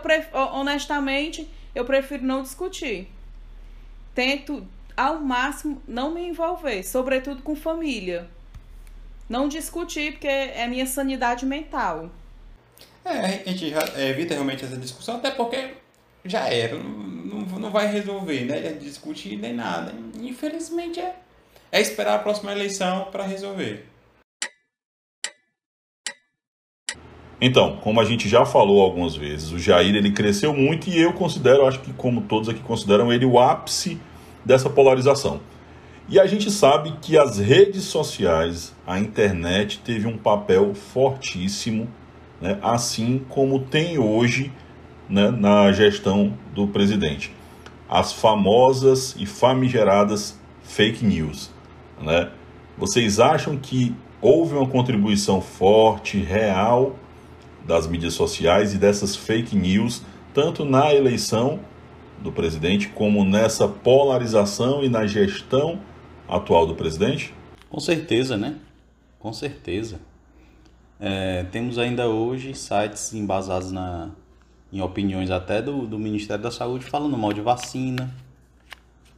honestamente, 0.53 1.49
eu 1.75 1.85
prefiro 1.85 2.25
não 2.25 2.42
discutir. 2.42 3.09
Tento 4.14 4.66
ao 4.96 5.20
máximo 5.20 5.81
não 5.88 6.11
me 6.11 6.29
envolver, 6.29 6.83
sobretudo 6.83 7.42
com 7.42 7.57
família. 7.57 8.29
Não 9.29 9.49
discutir, 9.49 10.12
porque 10.12 10.27
é 10.27 10.66
minha 10.66 10.87
sanidade 10.87 11.46
mental. 11.46 12.11
É, 13.11 13.42
a 13.44 13.53
gente 13.53 13.75
evita 13.99 14.35
realmente 14.35 14.64
essa 14.64 14.77
discussão, 14.77 15.16
até 15.16 15.31
porque 15.31 15.75
já 16.25 16.49
era, 16.49 16.77
não, 16.79 17.40
não 17.59 17.70
vai 17.70 17.90
resolver, 17.90 18.44
né? 18.44 18.73
Discutir 18.75 19.37
nem 19.37 19.53
nada. 19.53 19.92
Infelizmente 20.20 21.01
é, 21.01 21.16
é 21.73 21.81
esperar 21.81 22.14
a 22.14 22.18
próxima 22.18 22.53
eleição 22.53 23.09
para 23.11 23.25
resolver. 23.25 23.87
Então, 27.42 27.79
como 27.79 28.01
a 28.01 28.05
gente 28.05 28.29
já 28.29 28.44
falou 28.44 28.83
algumas 28.83 29.16
vezes, 29.16 29.51
o 29.51 29.59
Jair 29.59 29.94
ele 29.94 30.12
cresceu 30.12 30.53
muito 30.53 30.90
e 30.90 31.01
eu 31.01 31.14
considero, 31.14 31.66
acho 31.66 31.81
que 31.81 31.92
como 31.94 32.20
todos 32.23 32.51
aqui 32.51 32.61
consideram 32.61 33.11
ele 33.11 33.25
o 33.25 33.38
ápice 33.38 33.99
dessa 34.44 34.68
polarização. 34.68 35.40
E 36.07 36.20
a 36.20 36.27
gente 36.27 36.51
sabe 36.51 36.92
que 37.01 37.16
as 37.16 37.38
redes 37.38 37.85
sociais, 37.85 38.75
a 38.87 38.99
internet 38.99 39.79
teve 39.79 40.07
um 40.07 40.18
papel 40.18 40.75
fortíssimo 40.75 41.88
né, 42.40 42.59
assim 42.62 43.24
como 43.29 43.61
tem 43.61 43.98
hoje 43.98 44.53
né, 45.09 45.31
na 45.31 45.72
gestão 45.72 46.33
do 46.55 46.66
presidente. 46.68 47.33
As 47.88 48.12
famosas 48.12 49.14
e 49.18 49.26
famigeradas 49.26 50.38
fake 50.62 51.05
news. 51.05 51.50
Né? 52.00 52.31
Vocês 52.79 53.18
acham 53.18 53.57
que 53.57 53.94
houve 54.22 54.55
uma 54.55 54.66
contribuição 54.66 55.40
forte, 55.40 56.18
real, 56.18 56.96
das 57.66 57.87
mídias 57.87 58.14
sociais 58.14 58.74
e 58.74 58.79
dessas 58.79 59.16
fake 59.16 59.57
news, 59.57 60.03
tanto 60.33 60.64
na 60.64 60.94
eleição 60.94 61.61
do 62.20 62.31
presidente 62.31 62.88
como 62.88 63.24
nessa 63.24 63.66
polarização 63.66 64.83
e 64.85 64.88
na 64.88 65.07
gestão 65.07 65.81
atual 66.29 66.66
do 66.66 66.74
presidente? 66.74 67.35
Com 67.68 67.81
certeza, 67.81 68.37
né? 68.37 68.57
Com 69.18 69.33
certeza. 69.33 70.00
É, 71.03 71.45
temos 71.45 71.79
ainda 71.79 72.09
hoje 72.09 72.55
sites 72.55 73.15
embasados 73.15 73.73
na, 73.73 74.11
em 74.71 74.83
opiniões 74.83 75.31
até 75.31 75.63
do, 75.63 75.87
do 75.87 75.99
Ministério 75.99 76.45
da 76.45 76.51
Saúde 76.51 76.85
falando 76.85 77.17
mal 77.17 77.33
de 77.33 77.41
vacina, 77.41 78.15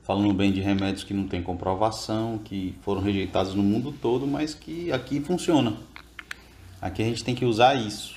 falando 0.05 0.33
bem 0.33 0.53
de 0.53 0.61
remédios 0.61 1.03
que 1.03 1.13
não 1.13 1.27
tem 1.27 1.43
comprovação, 1.43 2.39
que 2.39 2.77
foram 2.83 3.01
rejeitados 3.01 3.57
no 3.57 3.65
mundo 3.65 3.91
todo, 4.01 4.29
mas 4.29 4.55
que 4.55 4.93
aqui 4.93 5.19
funciona. 5.21 5.75
Aqui 6.81 7.03
a 7.03 7.07
gente 7.07 7.25
tem 7.25 7.35
que 7.35 7.45
usar 7.45 7.75
isso. 7.75 8.15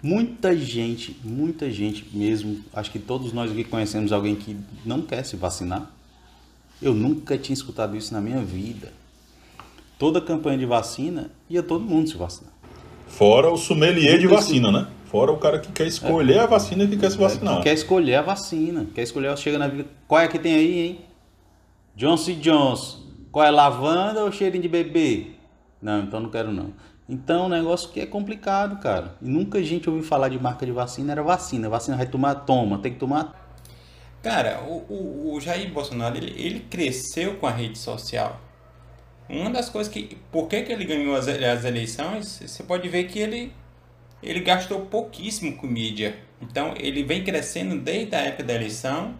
Muita 0.00 0.56
gente, 0.56 1.16
muita 1.24 1.68
gente 1.68 2.06
mesmo, 2.16 2.64
acho 2.72 2.92
que 2.92 3.00
todos 3.00 3.32
nós 3.32 3.50
aqui 3.50 3.64
conhecemos 3.64 4.12
alguém 4.12 4.36
que 4.36 4.56
não 4.84 5.02
quer 5.02 5.24
se 5.24 5.34
vacinar. 5.34 5.90
Eu 6.80 6.94
nunca 6.94 7.36
tinha 7.36 7.54
escutado 7.54 7.96
isso 7.96 8.14
na 8.14 8.20
minha 8.20 8.40
vida 8.40 8.92
toda 9.98 10.20
campanha 10.20 10.58
de 10.58 10.66
vacina, 10.66 11.30
ia 11.48 11.62
todo 11.62 11.84
mundo 11.84 12.08
se 12.08 12.16
vacinar. 12.16 12.52
Fora 13.06 13.50
o 13.50 13.56
sommelier 13.56 14.18
de 14.18 14.26
vacina, 14.26 14.70
né? 14.70 14.88
Fora 15.06 15.32
o 15.32 15.38
cara 15.38 15.58
que 15.58 15.70
quer 15.70 15.86
escolher 15.86 16.36
é. 16.36 16.40
a 16.40 16.46
vacina 16.46 16.84
e 16.84 16.88
que 16.88 16.96
quer 16.96 17.10
se 17.10 17.16
vacinar. 17.16 17.58
Que 17.58 17.64
quer 17.64 17.74
escolher 17.74 18.16
a 18.16 18.22
vacina, 18.22 18.86
quer 18.94 19.02
escolher, 19.02 19.36
chega 19.38 19.58
na 19.58 19.68
vida, 19.68 19.86
qual 20.06 20.20
é 20.20 20.28
que 20.28 20.38
tem 20.38 20.54
aí, 20.54 20.80
hein? 20.80 21.00
Johnson 21.94 22.32
Johnson, 22.32 22.98
qual 23.32 23.46
é 23.46 23.50
lavanda 23.50 24.24
ou 24.24 24.32
cheirinho 24.32 24.62
de 24.62 24.68
bebê? 24.68 25.28
Não, 25.80 26.02
então 26.02 26.20
não 26.20 26.28
quero 26.28 26.52
não. 26.52 26.72
Então, 27.08 27.46
o 27.46 27.48
negócio 27.48 27.90
que 27.90 28.00
é 28.00 28.06
complicado, 28.06 28.80
cara. 28.80 29.14
E 29.22 29.28
nunca 29.28 29.58
a 29.58 29.62
gente 29.62 29.88
ouviu 29.88 30.04
falar 30.04 30.28
de 30.28 30.38
marca 30.38 30.66
de 30.66 30.72
vacina, 30.72 31.12
era 31.12 31.22
vacina. 31.22 31.68
Vacina 31.68 31.96
vai 31.96 32.06
tomar, 32.06 32.34
toma, 32.34 32.78
tem 32.78 32.92
que 32.92 32.98
tomar. 32.98 33.46
Cara, 34.22 34.60
o, 34.66 34.84
o, 34.92 35.34
o 35.34 35.40
Jair 35.40 35.72
Bolsonaro, 35.72 36.16
ele, 36.16 36.34
ele 36.36 36.60
cresceu 36.60 37.36
com 37.36 37.46
a 37.46 37.50
rede 37.50 37.78
social. 37.78 38.40
Uma 39.28 39.50
das 39.50 39.68
coisas 39.68 39.92
que. 39.92 40.16
Por 40.30 40.46
que, 40.48 40.62
que 40.62 40.72
ele 40.72 40.84
ganhou 40.84 41.14
as, 41.16 41.26
as 41.28 41.64
eleições? 41.64 42.40
Você 42.46 42.62
pode 42.62 42.88
ver 42.88 43.04
que 43.04 43.18
ele, 43.18 43.52
ele 44.22 44.40
gastou 44.40 44.86
pouquíssimo 44.86 45.56
com 45.56 45.66
mídia. 45.66 46.18
Então 46.40 46.74
ele 46.76 47.02
vem 47.02 47.24
crescendo 47.24 47.78
desde 47.80 48.14
a 48.14 48.20
época 48.20 48.44
da 48.44 48.54
eleição 48.54 49.14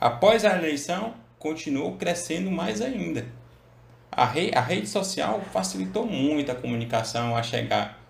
após 0.00 0.44
a 0.44 0.56
eleição, 0.56 1.14
continuou 1.38 1.96
crescendo 1.96 2.50
mais 2.50 2.80
ainda. 2.80 3.26
A, 4.10 4.24
re, 4.24 4.50
a 4.54 4.60
rede 4.60 4.88
social 4.88 5.40
facilitou 5.52 6.06
muito 6.06 6.50
a 6.50 6.54
comunicação, 6.54 7.36
a 7.36 7.42
chegar 7.42 8.00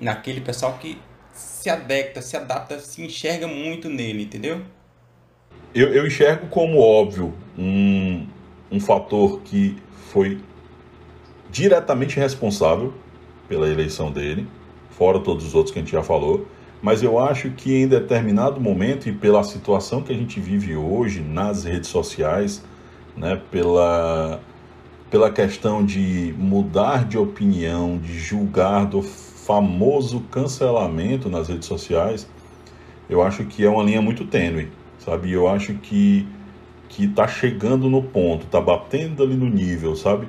naquele 0.00 0.40
pessoal 0.40 0.78
que 0.78 0.98
se 1.32 1.70
adapta, 1.70 2.20
se 2.20 2.36
adapta, 2.36 2.78
se 2.78 3.02
enxerga 3.02 3.46
muito 3.46 3.88
nele, 3.88 4.24
entendeu? 4.24 4.62
Eu, 5.74 5.92
eu 5.94 6.06
enxergo 6.06 6.48
como 6.48 6.80
óbvio 6.80 7.34
um, 7.56 8.26
um 8.70 8.80
fator 8.80 9.40
que 9.42 9.76
foi 10.10 10.38
diretamente 11.50 12.18
responsável 12.18 12.92
pela 13.48 13.68
eleição 13.68 14.10
dele, 14.10 14.46
fora 14.90 15.20
todos 15.20 15.46
os 15.46 15.54
outros 15.54 15.72
que 15.72 15.78
a 15.78 15.82
gente 15.82 15.92
já 15.92 16.02
falou, 16.02 16.46
mas 16.82 17.02
eu 17.02 17.18
acho 17.18 17.50
que 17.50 17.76
em 17.76 17.86
determinado 17.86 18.60
momento 18.60 19.08
e 19.08 19.12
pela 19.12 19.42
situação 19.44 20.02
que 20.02 20.12
a 20.12 20.16
gente 20.16 20.40
vive 20.40 20.74
hoje 20.76 21.20
nas 21.20 21.64
redes 21.64 21.90
sociais, 21.90 22.62
né, 23.16 23.40
pela, 23.50 24.40
pela 25.10 25.30
questão 25.30 25.84
de 25.84 26.34
mudar 26.36 27.06
de 27.06 27.16
opinião, 27.16 27.98
de 27.98 28.18
julgar 28.18 28.86
do 28.86 29.02
famoso 29.02 30.20
cancelamento 30.30 31.28
nas 31.28 31.48
redes 31.48 31.68
sociais, 31.68 32.26
eu 33.08 33.22
acho 33.22 33.44
que 33.44 33.64
é 33.64 33.68
uma 33.68 33.82
linha 33.82 34.02
muito 34.02 34.24
tênue, 34.24 34.70
sabe? 34.98 35.32
Eu 35.32 35.48
acho 35.48 35.74
que 35.74 36.26
que 36.90 37.04
está 37.04 37.26
chegando 37.26 37.88
no 37.88 38.02
ponto, 38.02 38.44
está 38.44 38.60
batendo 38.60 39.22
ali 39.22 39.34
no 39.34 39.48
nível, 39.48 39.94
sabe? 39.94 40.26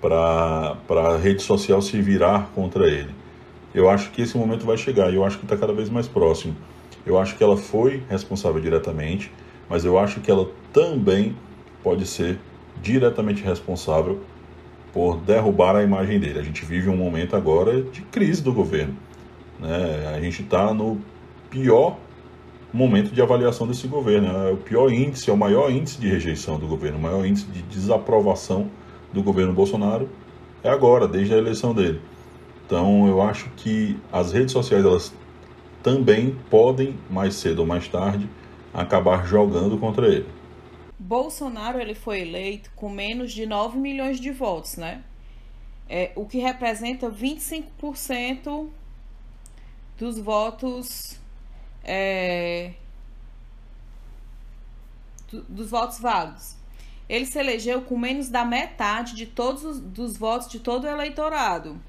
Para 0.00 0.76
a 0.88 1.16
rede 1.18 1.42
social 1.42 1.80
se 1.80 2.00
virar 2.00 2.50
contra 2.54 2.88
ele. 2.88 3.10
Eu 3.74 3.88
acho 3.88 4.10
que 4.10 4.22
esse 4.22 4.36
momento 4.36 4.66
vai 4.66 4.76
chegar 4.76 5.12
e 5.12 5.16
eu 5.16 5.24
acho 5.24 5.38
que 5.38 5.44
está 5.44 5.56
cada 5.56 5.72
vez 5.72 5.88
mais 5.88 6.08
próximo. 6.08 6.56
Eu 7.04 7.18
acho 7.18 7.36
que 7.36 7.44
ela 7.44 7.56
foi 7.56 8.02
responsável 8.08 8.60
diretamente, 8.60 9.30
mas 9.68 9.84
eu 9.84 9.98
acho 9.98 10.20
que 10.20 10.30
ela 10.30 10.48
também 10.72 11.36
pode 11.82 12.06
ser 12.06 12.38
diretamente 12.82 13.42
responsável 13.42 14.20
por 14.92 15.18
derrubar 15.18 15.76
a 15.76 15.82
imagem 15.82 16.18
dele. 16.18 16.38
A 16.38 16.42
gente 16.42 16.64
vive 16.64 16.88
um 16.88 16.96
momento 16.96 17.36
agora 17.36 17.82
de 17.82 18.00
crise 18.02 18.42
do 18.42 18.52
governo. 18.52 18.96
Né? 19.60 20.14
A 20.14 20.20
gente 20.20 20.42
está 20.42 20.72
no 20.72 21.00
pior 21.50 21.96
momento 22.72 23.12
de 23.12 23.20
avaliação 23.20 23.66
desse 23.66 23.86
governo. 23.86 24.48
É 24.48 24.52
o 24.52 24.56
pior 24.56 24.90
índice, 24.90 25.28
é 25.30 25.32
o 25.32 25.36
maior 25.36 25.70
índice 25.70 26.00
de 26.00 26.08
rejeição 26.08 26.58
do 26.58 26.66
governo, 26.66 26.98
o 26.98 27.00
maior 27.00 27.24
índice 27.26 27.46
de 27.46 27.62
desaprovação 27.62 28.70
do 29.12 29.22
governo 29.22 29.52
Bolsonaro 29.52 30.08
é 30.64 30.70
agora, 30.70 31.08
desde 31.08 31.34
a 31.34 31.38
eleição 31.38 31.74
dele. 31.74 32.00
Então, 32.64 33.06
eu 33.06 33.20
acho 33.20 33.50
que 33.50 33.98
as 34.12 34.32
redes 34.32 34.52
sociais 34.52 34.84
elas 34.84 35.12
também 35.82 36.36
podem, 36.48 36.96
mais 37.10 37.34
cedo 37.34 37.58
ou 37.58 37.66
mais 37.66 37.88
tarde, 37.88 38.28
acabar 38.72 39.26
jogando 39.26 39.76
contra 39.76 40.06
ele. 40.06 40.26
Bolsonaro 40.98 41.80
ele 41.80 41.94
foi 41.94 42.20
eleito 42.20 42.70
com 42.76 42.88
menos 42.88 43.32
de 43.32 43.44
9 43.44 43.76
milhões 43.76 44.20
de 44.20 44.30
votos, 44.30 44.76
né? 44.76 45.02
É, 45.88 46.12
o 46.14 46.24
que 46.24 46.38
representa 46.38 47.10
25% 47.10 48.68
dos 49.98 50.18
votos 50.18 51.20
é, 51.84 52.72
do, 55.30 55.42
dos 55.42 55.70
votos 55.70 55.98
válidos. 55.98 56.56
Ele 57.08 57.26
se 57.26 57.38
elegeu 57.38 57.82
com 57.82 57.98
menos 57.98 58.28
da 58.28 58.44
metade 58.44 59.14
de 59.14 59.26
todos 59.26 59.64
os 59.64 59.80
dos 59.80 60.16
votos 60.16 60.48
de 60.48 60.60
todo 60.60 60.84
o 60.84 60.88
eleitorado. 60.88 61.80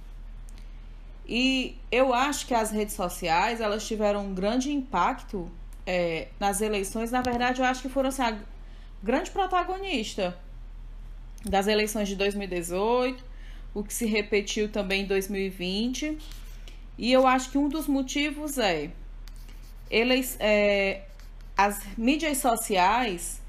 E 1.25 1.77
eu 1.91 2.13
acho 2.13 2.45
que 2.45 2.53
as 2.53 2.71
redes 2.71 2.95
sociais 2.95 3.61
elas 3.61 3.87
tiveram 3.87 4.25
um 4.25 4.33
grande 4.33 4.71
impacto 4.71 5.49
é, 5.85 6.27
nas 6.39 6.59
eleições. 6.61 7.11
Na 7.11 7.21
verdade, 7.21 7.61
eu 7.61 7.65
acho 7.65 7.81
que 7.81 7.89
foram 7.89 8.09
assim, 8.09 8.21
a 8.21 8.37
grande 9.01 9.31
protagonista 9.31 10.37
das 11.45 11.67
eleições 11.67 12.07
de 12.07 12.15
2018, 12.15 13.23
o 13.73 13.83
que 13.83 13.93
se 13.93 14.05
repetiu 14.05 14.69
também 14.69 15.03
em 15.03 15.05
2020. 15.05 16.17
E 16.97 17.11
eu 17.11 17.25
acho 17.25 17.49
que 17.49 17.57
um 17.57 17.69
dos 17.69 17.87
motivos 17.87 18.57
é 18.57 18.91
eles, 19.93 20.35
é, 20.39 21.03
as 21.55 21.85
mídias 21.95 22.39
sociais, 22.39 23.39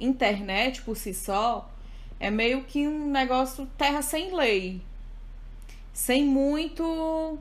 internet 0.00 0.82
por 0.82 0.96
si 0.96 1.14
só, 1.14 1.70
é 2.18 2.32
meio 2.32 2.64
que 2.64 2.88
um 2.88 3.08
negócio 3.08 3.64
terra 3.78 4.02
sem 4.02 4.34
lei. 4.34 4.82
Sem 5.92 6.24
muito 6.24 7.38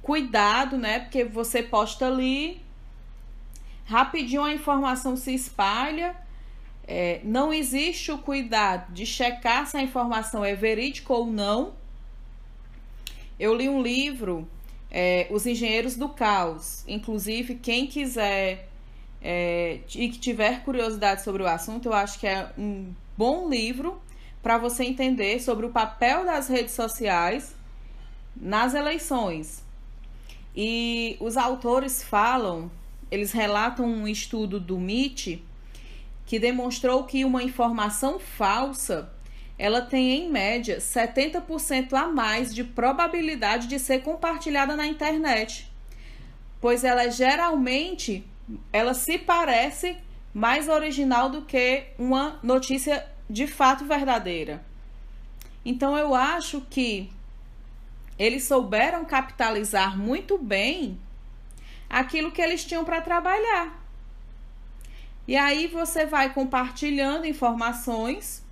cuidado, 0.00 0.78
né? 0.78 1.00
Porque 1.00 1.24
você 1.24 1.64
posta 1.64 2.06
ali, 2.06 2.62
rapidinho 3.86 4.44
a 4.44 4.52
informação 4.52 5.16
se 5.16 5.34
espalha. 5.34 6.14
É, 6.86 7.20
não 7.24 7.52
existe 7.52 8.12
o 8.12 8.18
cuidado 8.18 8.92
de 8.92 9.04
checar 9.04 9.66
se 9.66 9.76
a 9.76 9.82
informação 9.82 10.44
é 10.44 10.54
verídica 10.54 11.12
ou 11.12 11.26
não. 11.26 11.74
Eu 13.36 13.52
li 13.52 13.68
um 13.68 13.82
livro 13.82 14.48
é, 14.96 15.26
Os 15.28 15.44
Engenheiros 15.44 15.96
do 15.96 16.08
Caos. 16.08 16.84
Inclusive, 16.86 17.56
quem 17.56 17.88
quiser 17.88 18.68
é, 19.20 19.80
e 19.92 20.08
que 20.08 20.18
tiver 20.20 20.62
curiosidade 20.62 21.24
sobre 21.24 21.42
o 21.42 21.46
assunto, 21.48 21.86
eu 21.86 21.92
acho 21.92 22.20
que 22.20 22.28
é 22.28 22.48
um 22.56 22.94
bom 23.18 23.48
livro 23.48 24.00
para 24.40 24.56
você 24.56 24.84
entender 24.84 25.40
sobre 25.40 25.66
o 25.66 25.70
papel 25.70 26.24
das 26.24 26.46
redes 26.46 26.74
sociais 26.74 27.56
nas 28.36 28.72
eleições. 28.72 29.64
E 30.54 31.16
os 31.18 31.36
autores 31.36 32.04
falam, 32.04 32.70
eles 33.10 33.32
relatam 33.32 33.86
um 33.86 34.06
estudo 34.06 34.60
do 34.60 34.76
MIT 34.76 35.42
que 36.24 36.38
demonstrou 36.38 37.02
que 37.02 37.24
uma 37.24 37.42
informação 37.42 38.20
falsa 38.20 39.12
ela 39.58 39.80
tem 39.82 40.10
em 40.24 40.30
média 40.30 40.78
70% 40.78 41.92
a 41.92 42.08
mais 42.08 42.54
de 42.54 42.64
probabilidade 42.64 43.68
de 43.68 43.78
ser 43.78 44.02
compartilhada 44.02 44.74
na 44.76 44.86
internet, 44.86 45.70
pois 46.60 46.82
ela 46.82 47.08
geralmente 47.08 48.24
ela 48.72 48.94
se 48.94 49.16
parece 49.16 49.96
mais 50.32 50.68
original 50.68 51.30
do 51.30 51.42
que 51.42 51.84
uma 51.98 52.38
notícia 52.42 53.06
de 53.30 53.46
fato 53.46 53.84
verdadeira. 53.84 54.64
Então 55.64 55.96
eu 55.96 56.14
acho 56.14 56.60
que 56.62 57.10
eles 58.18 58.44
souberam 58.44 59.04
capitalizar 59.04 59.96
muito 59.96 60.36
bem 60.36 60.98
aquilo 61.88 62.32
que 62.32 62.42
eles 62.42 62.64
tinham 62.64 62.84
para 62.84 63.00
trabalhar. 63.00 63.80
E 65.26 65.36
aí 65.36 65.68
você 65.68 66.04
vai 66.04 66.34
compartilhando 66.34 67.24
informações 67.24 68.43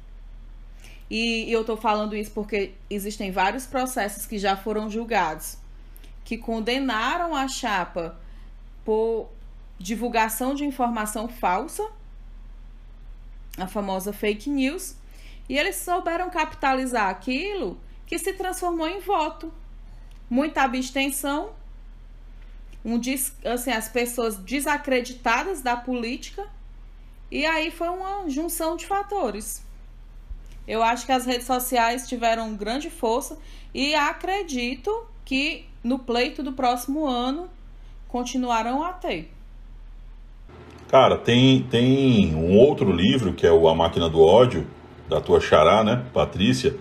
e 1.13 1.53
eu 1.53 1.61
estou 1.61 1.77
falando 1.77 2.17
isso 2.17 2.31
porque 2.31 2.73
existem 2.89 3.31
vários 3.31 3.67
processos 3.67 4.27
que 4.27 4.39
já 4.39 4.57
foram 4.57 4.89
julgados 4.89 5.59
que 6.25 6.39
condenaram 6.39 7.35
a 7.35 7.49
chapa 7.49 8.19
por 8.85 9.29
divulgação 9.79 10.55
de 10.55 10.65
informação 10.65 11.29
falsa, 11.29 11.87
a 13.59 13.67
famosa 13.67 14.13
fake 14.13 14.49
news, 14.49 14.95
e 15.49 15.59
eles 15.59 15.77
souberam 15.77 16.31
capitalizar 16.31 17.09
aquilo 17.09 17.79
que 18.07 18.19
se 18.19 18.33
transformou 18.33 18.89
em 18.89 19.01
voto. 19.01 19.53
Muita 20.31 20.63
abstenção, 20.63 21.53
um, 22.85 22.99
assim, 23.45 23.71
as 23.71 23.89
pessoas 23.89 24.37
desacreditadas 24.37 25.61
da 25.61 25.77
política, 25.77 26.49
e 27.31 27.45
aí 27.45 27.71
foi 27.71 27.89
uma 27.89 28.29
junção 28.29 28.77
de 28.77 28.87
fatores. 28.87 29.63
Eu 30.67 30.83
acho 30.83 31.05
que 31.07 31.13
as 31.13 31.27
redes 31.27 31.47
sociais 31.47 32.09
tiveram 32.09 32.55
grande 32.55 32.89
força 32.89 33.39
e 33.75 33.95
acredito 33.95 35.07
que 35.25 35.65
no 35.83 35.99
pleito 35.99 36.43
do 36.43 36.53
próximo 36.53 37.07
ano 37.07 37.49
continuarão 38.09 38.83
a 38.85 38.93
ter. 38.93 39.33
Cara, 40.89 41.17
tem, 41.17 41.63
tem 41.65 42.35
um 42.35 42.57
outro 42.57 42.93
livro 42.93 43.33
que 43.33 43.47
é 43.47 43.51
o 43.51 43.67
A 43.67 43.75
Máquina 43.75 44.11
do 44.11 44.21
Ódio, 44.21 44.67
da 45.09 45.21
tua 45.21 45.41
xará, 45.41 45.83
né, 45.83 46.05
Patrícia. 46.13 46.77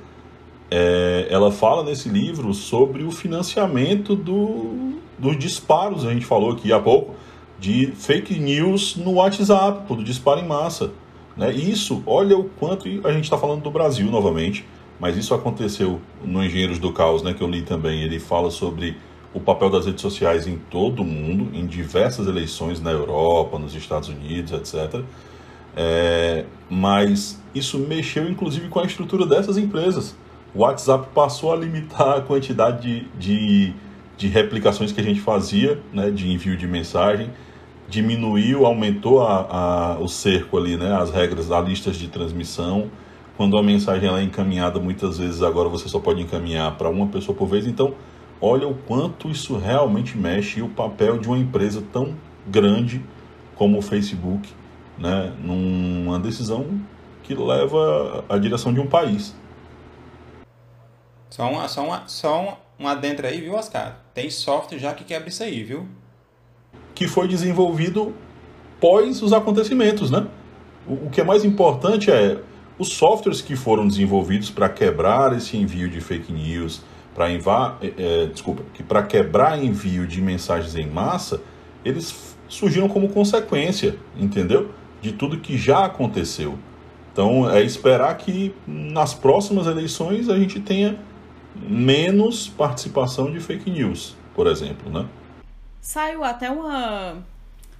É, 0.69 1.27
ela 1.29 1.51
fala 1.51 1.83
nesse 1.83 2.09
livro 2.09 2.53
sobre 2.53 3.03
o 3.03 3.11
financiamento 3.11 4.15
do, 4.15 4.99
dos 5.17 5.37
disparos, 5.37 6.05
a 6.05 6.13
gente 6.13 6.25
falou 6.25 6.51
aqui 6.51 6.71
há 6.73 6.79
pouco, 6.79 7.15
de 7.57 7.87
fake 7.93 8.39
news 8.39 8.95
no 8.95 9.13
WhatsApp, 9.13 9.93
do 9.93 10.03
disparo 10.03 10.39
em 10.39 10.47
massa. 10.47 10.91
Né? 11.35 11.51
Isso, 11.53 12.03
olha 12.05 12.37
o 12.37 12.45
quanto 12.45 12.87
a 13.05 13.11
gente 13.11 13.23
está 13.23 13.37
falando 13.37 13.61
do 13.61 13.71
Brasil 13.71 14.09
novamente, 14.09 14.65
mas 14.99 15.17
isso 15.17 15.33
aconteceu 15.33 15.99
no 16.23 16.43
Engenheiros 16.43 16.77
do 16.77 16.91
Caos, 16.93 17.23
né, 17.23 17.33
que 17.33 17.41
eu 17.41 17.47
li 17.47 17.61
também. 17.61 18.03
Ele 18.03 18.19
fala 18.19 18.51
sobre 18.51 18.95
o 19.33 19.39
papel 19.39 19.69
das 19.69 19.85
redes 19.85 20.01
sociais 20.01 20.45
em 20.45 20.57
todo 20.69 21.01
o 21.01 21.05
mundo, 21.05 21.55
em 21.55 21.65
diversas 21.65 22.27
eleições 22.27 22.81
na 22.81 22.91
Europa, 22.91 23.57
nos 23.57 23.73
Estados 23.73 24.09
Unidos, 24.09 24.51
etc. 24.51 25.01
É, 25.75 26.45
mas 26.69 27.41
isso 27.55 27.79
mexeu 27.79 28.29
inclusive 28.29 28.67
com 28.67 28.79
a 28.79 28.83
estrutura 28.83 29.25
dessas 29.25 29.57
empresas. 29.57 30.15
O 30.53 30.59
WhatsApp 30.59 31.07
passou 31.15 31.53
a 31.53 31.55
limitar 31.55 32.17
a 32.17 32.21
quantidade 32.21 32.81
de, 32.81 33.07
de, 33.17 33.73
de 34.17 34.27
replicações 34.27 34.91
que 34.91 34.99
a 34.99 35.03
gente 35.03 35.21
fazia, 35.21 35.79
né, 35.93 36.11
de 36.11 36.29
envio 36.29 36.57
de 36.57 36.67
mensagem 36.67 37.29
diminuiu, 37.91 38.65
aumentou 38.65 39.21
a, 39.21 39.41
a, 39.49 39.99
o 39.99 40.07
cerco 40.07 40.57
ali, 40.57 40.77
né? 40.77 40.95
As 40.95 41.11
regras, 41.11 41.51
as 41.51 41.67
listas 41.67 41.97
de 41.97 42.07
transmissão. 42.07 42.89
Quando 43.35 43.57
a 43.57 43.63
mensagem 43.63 44.09
é 44.09 44.23
encaminhada, 44.23 44.79
muitas 44.79 45.17
vezes 45.17 45.43
agora 45.43 45.67
você 45.67 45.89
só 45.89 45.99
pode 45.99 46.21
encaminhar 46.21 46.77
para 46.77 46.89
uma 46.89 47.07
pessoa 47.07 47.37
por 47.37 47.47
vez. 47.47 47.67
Então, 47.67 47.93
olha 48.39 48.65
o 48.65 48.73
quanto 48.73 49.29
isso 49.29 49.57
realmente 49.57 50.17
mexe 50.17 50.59
e 50.59 50.63
o 50.63 50.69
papel 50.69 51.17
de 51.17 51.27
uma 51.27 51.37
empresa 51.37 51.83
tão 51.91 52.15
grande 52.47 53.03
como 53.55 53.77
o 53.77 53.81
Facebook, 53.81 54.49
né? 54.97 55.33
Numa 55.43 56.17
decisão 56.17 56.79
que 57.23 57.35
leva 57.35 58.23
a 58.29 58.37
direção 58.37 58.73
de 58.73 58.79
um 58.79 58.87
país. 58.87 59.35
Só 61.29 61.49
uma, 61.49 61.67
só 61.67 61.83
uma, 61.83 62.07
só 62.07 62.41
um, 62.79 62.85
um 62.85 62.87
adentro 62.87 63.27
aí, 63.27 63.41
viu, 63.41 63.53
Oscar? 63.55 63.99
Tem 64.13 64.29
software 64.29 64.79
já 64.79 64.93
que 64.93 65.03
quebra 65.03 65.27
isso 65.27 65.43
aí, 65.43 65.61
viu? 65.61 65.87
Que 66.93 67.07
foi 67.07 67.27
desenvolvido 67.27 68.13
pós 68.79 69.21
os 69.21 69.33
acontecimentos, 69.33 70.09
né? 70.09 70.25
O, 70.87 71.05
o 71.05 71.09
que 71.09 71.21
é 71.21 71.23
mais 71.23 71.45
importante 71.45 72.11
é 72.11 72.39
os 72.77 72.89
softwares 72.89 73.41
que 73.41 73.55
foram 73.55 73.87
desenvolvidos 73.87 74.49
para 74.49 74.67
quebrar 74.67 75.35
esse 75.37 75.55
envio 75.55 75.87
de 75.87 76.01
fake 76.01 76.33
news, 76.33 76.81
para 77.13 77.29
é, 77.29 77.93
é, 77.97 78.25
desculpa, 78.25 78.63
que 78.73 78.81
para 78.81 79.03
quebrar 79.03 79.63
envio 79.63 80.07
de 80.07 80.21
mensagens 80.21 80.75
em 80.75 80.87
massa, 80.87 81.41
eles 81.85 82.35
surgiram 82.47 82.87
como 82.87 83.09
consequência, 83.09 83.95
entendeu? 84.17 84.71
De 85.01 85.11
tudo 85.11 85.37
que 85.37 85.57
já 85.57 85.85
aconteceu. 85.85 86.57
Então 87.11 87.49
é 87.49 87.61
esperar 87.61 88.15
que 88.17 88.53
nas 88.65 89.13
próximas 89.13 89.67
eleições 89.67 90.29
a 90.29 90.37
gente 90.37 90.59
tenha 90.59 90.97
menos 91.55 92.47
participação 92.47 93.31
de 93.31 93.39
fake 93.39 93.69
news, 93.69 94.15
por 94.33 94.47
exemplo, 94.47 94.91
né? 94.91 95.05
Saiu 95.81 96.23
até 96.23 96.49
uma, 96.49 97.25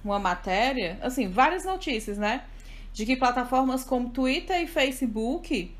uma 0.04 0.18
matéria, 0.18 0.98
assim, 1.00 1.28
várias 1.28 1.64
notícias, 1.64 2.18
né? 2.18 2.44
De 2.92 3.06
que 3.06 3.16
plataformas 3.16 3.84
como 3.84 4.10
Twitter 4.10 4.60
e 4.60 4.66
Facebook 4.66 5.74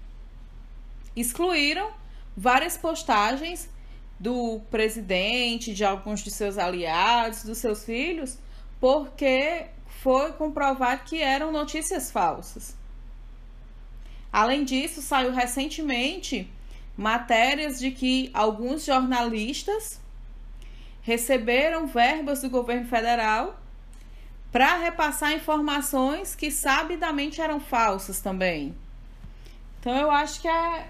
excluíram 1.15 1.91
várias 2.37 2.77
postagens 2.77 3.69
do 4.19 4.61
presidente, 4.71 5.75
de 5.75 5.85
alguns 5.85 6.21
de 6.21 6.31
seus 6.31 6.57
aliados, 6.57 7.43
dos 7.43 7.59
seus 7.59 7.85
filhos, 7.85 8.39
porque 8.81 9.67
foi 10.01 10.33
comprovado 10.33 11.03
que 11.05 11.21
eram 11.21 11.51
notícias 11.51 12.11
falsas. 12.11 12.77
Além 14.33 14.65
disso, 14.65 15.03
saiu 15.03 15.33
recentemente 15.33 16.49
matérias 16.97 17.79
de 17.79 17.91
que 17.91 18.31
alguns 18.33 18.85
jornalistas 18.85 20.01
receberam 21.03 21.87
verbas 21.87 22.41
do 22.41 22.49
governo 22.49 22.87
federal 22.87 23.61
para 24.51 24.77
repassar 24.77 25.33
informações 25.33 26.35
que 26.35 26.51
sabidamente 26.51 27.41
eram 27.41 27.59
falsas 27.59 28.21
também. 28.21 28.75
Então 29.81 29.97
eu 29.97 30.11
acho 30.11 30.41
que 30.41 30.49
é 30.49 30.89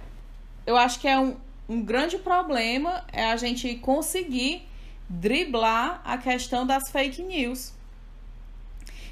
eu 0.67 0.77
acho 0.77 1.01
que 1.01 1.09
é 1.09 1.19
um, 1.19 1.37
um 1.69 1.83
grande 1.83 2.19
problema 2.19 3.05
é 3.13 3.25
a 3.25 3.37
gente 3.37 3.75
conseguir 3.77 4.69
driblar 5.09 6.01
a 6.05 6.19
questão 6.19 6.67
das 6.67 6.91
fake 6.91 7.23
news. 7.23 7.73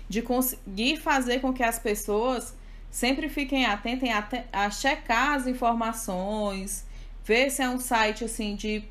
De 0.08 0.22
conseguir 0.22 0.96
fazer 0.96 1.40
com 1.40 1.52
que 1.52 1.62
as 1.62 1.78
pessoas 1.78 2.54
sempre 2.90 3.28
fiquem 3.28 3.64
atentas 3.64 4.08
a, 4.10 4.64
a 4.64 4.70
checar 4.70 5.34
as 5.34 5.46
informações, 5.46 6.84
ver 7.24 7.50
se 7.50 7.62
é 7.62 7.68
um 7.68 7.78
site 7.78 8.24
assim 8.24 8.56
de, 8.56 8.82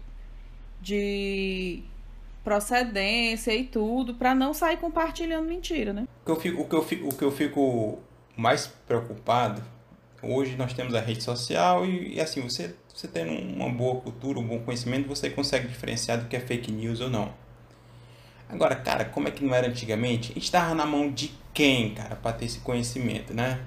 de 0.81 1.83
procedência 2.43 3.53
e 3.55 3.63
tudo, 3.65 4.15
para 4.15 4.33
não 4.33 4.53
sair 4.53 4.77
compartilhando 4.77 5.47
mentira, 5.47 5.93
né? 5.93 6.07
O 6.21 6.25
que, 6.25 6.31
eu 6.31 6.35
fico, 6.39 6.61
o, 6.61 6.67
que 6.67 6.75
eu 6.75 6.83
fico, 6.83 7.07
o 7.07 7.15
que 7.15 7.23
eu 7.23 7.31
fico 7.31 7.99
mais 8.35 8.67
preocupado, 8.87 9.61
hoje 10.21 10.55
nós 10.55 10.73
temos 10.73 10.95
a 10.95 10.99
rede 10.99 11.23
social 11.23 11.85
e, 11.85 12.15
e 12.15 12.21
assim, 12.21 12.41
você, 12.41 12.75
você 12.93 13.07
tendo 13.07 13.31
uma 13.31 13.69
boa 13.69 13.99
cultura, 14.01 14.39
um 14.39 14.47
bom 14.47 14.59
conhecimento, 14.59 15.07
você 15.07 15.29
consegue 15.29 15.67
diferenciar 15.67 16.19
do 16.19 16.27
que 16.27 16.35
é 16.35 16.39
fake 16.39 16.71
news 16.71 17.01
ou 17.01 17.09
não. 17.09 17.33
Agora, 18.47 18.75
cara, 18.75 19.05
como 19.05 19.27
é 19.27 19.31
que 19.31 19.43
não 19.45 19.53
era 19.53 19.67
antigamente? 19.67 20.31
A 20.31 20.33
gente 20.33 20.45
estava 20.45 20.73
na 20.73 20.85
mão 20.85 21.11
de 21.11 21.31
quem, 21.53 21.93
cara, 21.93 22.15
para 22.15 22.33
ter 22.33 22.45
esse 22.45 22.59
conhecimento, 22.59 23.33
né? 23.33 23.59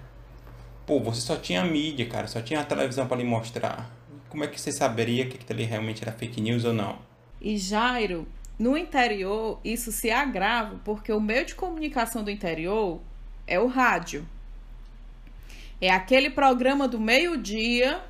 Pô, 0.85 0.99
você 0.99 1.21
só 1.21 1.37
tinha 1.37 1.65
mídia, 1.65 2.09
cara, 2.09 2.27
só 2.27 2.41
tinha 2.41 2.61
a 2.61 2.65
televisão 2.65 3.07
para 3.07 3.19
lhe 3.19 3.25
mostrar. 3.25 3.95
Como 4.29 4.43
é 4.43 4.49
que 4.49 4.61
você 4.61 4.73
saberia 4.73 5.27
que 5.27 5.37
aquilo 5.37 5.53
ali 5.53 5.65
realmente 5.65 6.03
era 6.03 6.11
fake 6.11 6.41
news 6.41 6.65
ou 6.65 6.73
não? 6.73 6.99
E 7.41 7.57
Jairo, 7.57 8.27
no 8.59 8.77
interior, 8.77 9.61
isso 9.65 9.91
se 9.91 10.11
agrava 10.11 10.81
porque 10.85 11.13
o 11.13 11.21
meio 11.21 11.45
de 11.45 11.55
comunicação 11.55 12.23
do 12.23 12.31
interior 12.31 13.01
é 13.47 13.59
o 13.59 13.67
rádio. 13.67 14.27
É 15.81 15.91
aquele 15.91 16.31
programa 16.31 16.87
do 16.87 17.01
meio-dia 17.01 18.01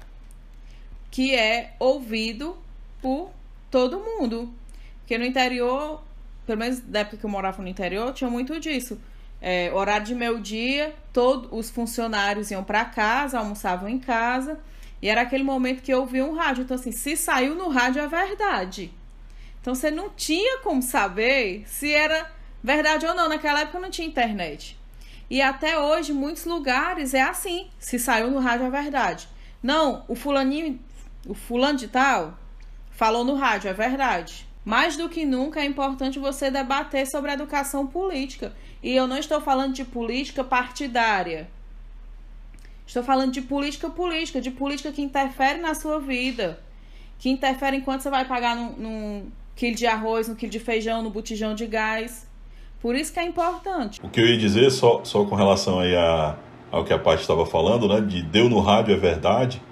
que 1.10 1.34
é 1.34 1.74
ouvido 1.78 2.56
por 3.00 3.30
todo 3.70 3.98
mundo. 3.98 4.52
Porque 4.98 5.16
no 5.16 5.24
interior, 5.24 6.02
pelo 6.46 6.58
menos 6.58 6.80
da 6.80 7.00
época 7.00 7.16
que 7.16 7.24
eu 7.24 7.30
morava 7.30 7.62
no 7.62 7.68
interior, 7.68 8.12
tinha 8.12 8.28
muito 8.28 8.58
disso 8.60 8.98
é, 9.42 9.72
horário 9.74 10.06
de 10.06 10.14
meio-dia, 10.14 10.94
todos 11.12 11.48
os 11.50 11.68
funcionários 11.68 12.52
iam 12.52 12.62
para 12.62 12.84
casa, 12.84 13.40
almoçavam 13.40 13.88
em 13.88 13.98
casa, 13.98 14.60
e 15.02 15.08
era 15.08 15.22
aquele 15.22 15.42
momento 15.42 15.82
que 15.82 15.92
eu 15.92 15.98
ouvia 15.98 16.24
um 16.24 16.32
rádio. 16.32 16.62
Então, 16.62 16.76
assim, 16.76 16.92
se 16.92 17.16
saiu 17.16 17.56
no 17.56 17.68
rádio 17.68 18.00
é 18.00 18.06
verdade. 18.06 18.92
Então, 19.62 19.74
você 19.74 19.90
não 19.90 20.10
tinha 20.10 20.58
como 20.58 20.82
saber 20.82 21.64
se 21.66 21.90
era 21.90 22.30
verdade 22.62 23.06
ou 23.06 23.14
não. 23.14 23.28
Naquela 23.28 23.60
época 23.60 23.80
não 23.80 23.90
tinha 23.90 24.06
internet. 24.06 24.78
E 25.30 25.40
até 25.40 25.78
hoje, 25.78 26.12
muitos 26.12 26.44
lugares 26.44 27.14
é 27.14 27.22
assim: 27.22 27.70
se 27.78 27.98
saiu 27.98 28.30
no 28.30 28.38
rádio 28.38 28.66
é 28.66 28.70
verdade. 28.70 29.26
Não, 29.62 30.04
o 30.08 30.14
fulaninho, 30.14 30.78
o 31.26 31.32
fulano 31.32 31.78
de 31.78 31.88
tal, 31.88 32.36
falou 32.90 33.24
no 33.24 33.34
rádio, 33.34 33.70
é 33.70 33.72
verdade. 33.72 34.46
Mais 34.64 34.96
do 34.96 35.08
que 35.08 35.24
nunca 35.24 35.60
é 35.60 35.64
importante 35.64 36.18
você 36.18 36.50
debater 36.50 37.06
sobre 37.06 37.32
educação 37.32 37.86
política. 37.86 38.52
E 38.82 38.94
eu 38.94 39.06
não 39.06 39.16
estou 39.16 39.40
falando 39.40 39.72
de 39.72 39.84
política 39.84 40.44
partidária. 40.44 41.48
Estou 42.86 43.02
falando 43.02 43.32
de 43.32 43.40
política 43.40 43.88
política, 43.88 44.40
de 44.40 44.50
política 44.50 44.92
que 44.92 45.00
interfere 45.00 45.60
na 45.60 45.74
sua 45.74 45.98
vida. 45.98 46.62
Que 47.18 47.30
interfere 47.30 47.76
em 47.76 47.80
quanto 47.80 48.02
você 48.02 48.10
vai 48.10 48.24
pagar 48.24 48.54
num, 48.54 48.72
num 48.72 49.32
quilo 49.54 49.76
de 49.76 49.86
arroz, 49.86 50.28
no 50.28 50.36
quilo 50.36 50.50
de 50.50 50.58
feijão, 50.58 51.02
no 51.02 51.10
botijão 51.10 51.54
de 51.54 51.66
gás. 51.66 52.28
Por 52.80 52.94
isso 52.94 53.12
que 53.12 53.20
é 53.20 53.24
importante. 53.24 54.00
O 54.02 54.08
que 54.08 54.20
eu 54.20 54.26
ia 54.26 54.36
dizer, 54.36 54.70
só, 54.70 55.02
só 55.04 55.24
com 55.24 55.34
relação 55.34 55.80
aí 55.80 55.94
a, 55.94 56.36
ao 56.70 56.84
que 56.84 56.92
a 56.92 56.98
Paty 56.98 57.22
estava 57.22 57.46
falando, 57.46 57.88
né? 57.88 58.00
De 58.00 58.22
deu 58.22 58.48
no 58.48 58.60
rádio 58.60 58.94
é 58.94 58.98
verdade. 58.98 59.62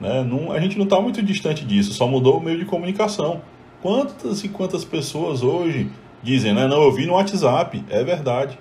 Né? 0.00 0.22
Não, 0.22 0.50
a 0.52 0.60
gente 0.60 0.76
não 0.76 0.84
está 0.84 1.00
muito 1.00 1.22
distante 1.22 1.64
disso, 1.64 1.92
só 1.92 2.06
mudou 2.06 2.38
o 2.38 2.40
meio 2.40 2.58
de 2.58 2.64
comunicação. 2.64 3.42
Quantas 3.80 4.42
e 4.42 4.48
quantas 4.48 4.84
pessoas 4.84 5.42
hoje 5.42 5.88
Dizem, 6.22 6.52
né? 6.52 6.66
Não, 6.66 6.82
eu 6.82 6.92
vi 6.92 7.06
no 7.06 7.12
WhatsApp. 7.12 7.84
É 7.88 8.02
verdade. 8.02 8.58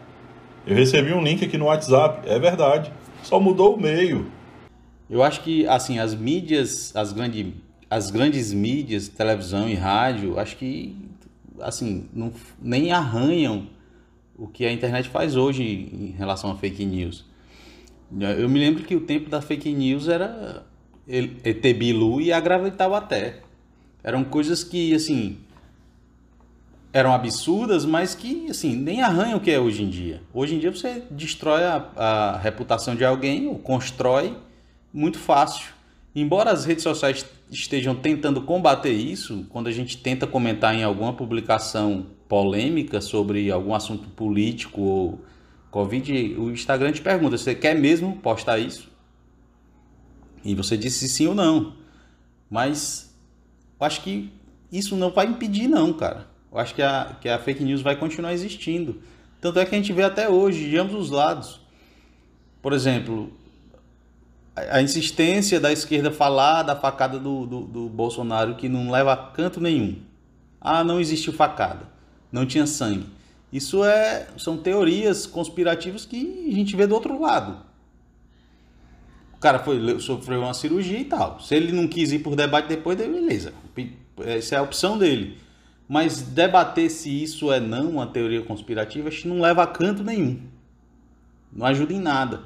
Eu 0.65 0.75
recebi 0.75 1.13
um 1.13 1.23
link 1.23 1.43
aqui 1.43 1.57
no 1.57 1.65
WhatsApp. 1.65 2.27
É 2.29 2.37
verdade. 2.37 2.91
Só 3.23 3.39
mudou 3.39 3.75
o 3.75 3.81
meio. 3.81 4.31
Eu 5.09 5.23
acho 5.23 5.41
que, 5.41 5.65
assim, 5.67 5.99
as 5.99 6.13
mídias, 6.13 6.95
as, 6.95 7.11
grande, 7.13 7.55
as 7.89 8.11
grandes 8.11 8.53
mídias, 8.53 9.07
televisão 9.07 9.69
e 9.69 9.75
rádio, 9.75 10.39
acho 10.39 10.57
que, 10.57 10.95
assim, 11.59 12.09
não, 12.13 12.31
nem 12.61 12.91
arranham 12.91 13.67
o 14.37 14.47
que 14.47 14.65
a 14.65 14.71
internet 14.71 15.09
faz 15.09 15.35
hoje 15.35 15.63
em 15.63 16.13
relação 16.17 16.51
a 16.51 16.55
fake 16.55 16.85
news. 16.85 17.25
Eu 18.39 18.47
me 18.47 18.59
lembro 18.59 18.83
que 18.83 18.95
o 18.95 19.01
tempo 19.01 19.29
da 19.29 19.41
fake 19.41 19.73
news 19.73 20.07
era 20.07 20.65
ET 21.07 21.61
Bilu 21.77 22.21
e 22.21 22.31
a 22.31 22.37
até 22.37 23.41
Eram 24.03 24.23
coisas 24.23 24.63
que, 24.63 24.93
assim, 24.93 25.37
eram 26.93 27.13
absurdas, 27.13 27.85
mas 27.85 28.15
que 28.15 28.49
assim 28.49 28.75
nem 28.75 29.01
arranham 29.01 29.37
o 29.37 29.41
que 29.41 29.51
é 29.51 29.59
hoje 29.59 29.83
em 29.83 29.89
dia. 29.89 30.21
Hoje 30.33 30.55
em 30.55 30.59
dia 30.59 30.71
você 30.71 31.03
destrói 31.11 31.63
a, 31.63 31.85
a 31.95 32.37
reputação 32.37 32.95
de 32.95 33.05
alguém 33.05 33.47
ou 33.47 33.59
constrói 33.59 34.35
muito 34.93 35.19
fácil. 35.19 35.76
Embora 36.19 36.49
as 36.49 36.65
redes 36.65 36.81
sociais 36.81 37.23
estejam 37.51 37.93
tentando 37.93 38.41
combater 38.41 38.91
isso, 38.91 39.45
quando 39.49 39.67
a 39.67 39.71
gente 39.71 39.97
tenta 39.97 40.25
comentar 40.25 40.73
em 40.73 40.81
alguma 40.81 41.13
publicação 41.13 42.07
polêmica 42.27 42.99
sobre 43.01 43.51
algum 43.51 43.71
assunto 43.75 44.09
político 44.09 44.81
ou 44.81 45.21
Covid, 45.69 46.11
o 46.39 46.49
Instagram 46.49 46.91
te 46.91 47.01
pergunta: 47.01 47.37
você 47.37 47.53
quer 47.53 47.75
mesmo 47.75 48.17
postar 48.17 48.57
isso? 48.57 48.89
E 50.43 50.55
você 50.55 50.75
disse 50.75 51.07
sim 51.07 51.27
ou 51.27 51.35
não. 51.35 51.75
Mas 52.49 53.15
eu 53.79 53.85
acho 53.85 54.01
que 54.01 54.31
isso 54.71 54.95
não 54.95 55.11
vai 55.11 55.27
impedir, 55.27 55.67
não, 55.67 55.93
cara. 55.93 56.25
Eu 56.51 56.57
acho 56.57 56.73
que 56.73 56.81
a, 56.81 57.15
que 57.21 57.29
a 57.29 57.37
fake 57.37 57.63
news 57.63 57.83
vai 57.83 57.95
continuar 57.95 58.33
existindo. 58.33 59.03
Tanto 59.39 59.59
é 59.59 59.65
que 59.65 59.75
a 59.75 59.77
gente 59.77 59.93
vê 59.93 60.01
até 60.01 60.27
hoje, 60.27 60.67
de 60.67 60.79
ambos 60.79 60.95
os 60.95 61.11
lados. 61.11 61.61
Por 62.59 62.73
exemplo, 62.73 63.31
a, 64.57 64.81
insistência 64.81 65.59
da 65.59 65.71
esquerda 65.71 66.11
falar 66.11 66.63
da 66.63 66.75
facada 66.75 67.19
do, 67.19 67.45
do, 67.45 67.61
do, 67.61 67.89
Bolsonaro 67.89 68.55
que 68.55 68.67
não 68.67 68.89
leva 68.89 69.13
a 69.13 69.17
canto 69.17 69.61
nenhum. 69.61 69.97
Ah, 70.59 70.83
não 70.83 70.99
existiu 70.99 71.31
facada. 71.31 71.87
Não 72.31 72.45
tinha 72.45 72.65
sangue. 72.65 73.05
Isso 73.51 73.83
é, 73.83 74.27
são 74.37 74.57
teorias 74.57 75.25
conspirativas 75.25 76.05
que 76.05 76.49
a 76.51 76.53
gente 76.53 76.75
vê 76.75 76.87
do 76.87 76.95
outro 76.95 77.21
lado. 77.21 77.57
O 79.35 79.39
cara 79.39 79.59
foi, 79.59 79.99
sofreu 79.99 80.41
uma 80.41 80.53
cirurgia 80.53 80.99
e 80.99 81.05
tal. 81.05 81.39
Se 81.39 81.55
ele 81.55 81.71
não 81.71 81.87
quis 81.87 82.11
ir 82.11 82.19
por 82.19 82.35
debate 82.35 82.67
depois, 82.67 82.97
beleza. 82.97 83.53
Essa 84.25 84.55
é 84.55 84.57
a 84.57 84.63
opção 84.63 84.97
dele. 84.97 85.37
Mas 85.87 86.21
debater 86.21 86.89
se 86.89 87.23
isso 87.23 87.51
é 87.51 87.59
não 87.59 87.91
uma 87.91 88.07
teoria 88.07 88.41
conspirativa, 88.41 89.07
acho 89.07 89.21
que 89.21 89.27
não 89.27 89.39
leva 89.39 89.63
a 89.63 89.67
canto 89.67 90.03
nenhum. 90.03 90.41
Não 91.53 91.65
ajuda 91.65 91.93
em 91.93 91.99
nada. 91.99 92.41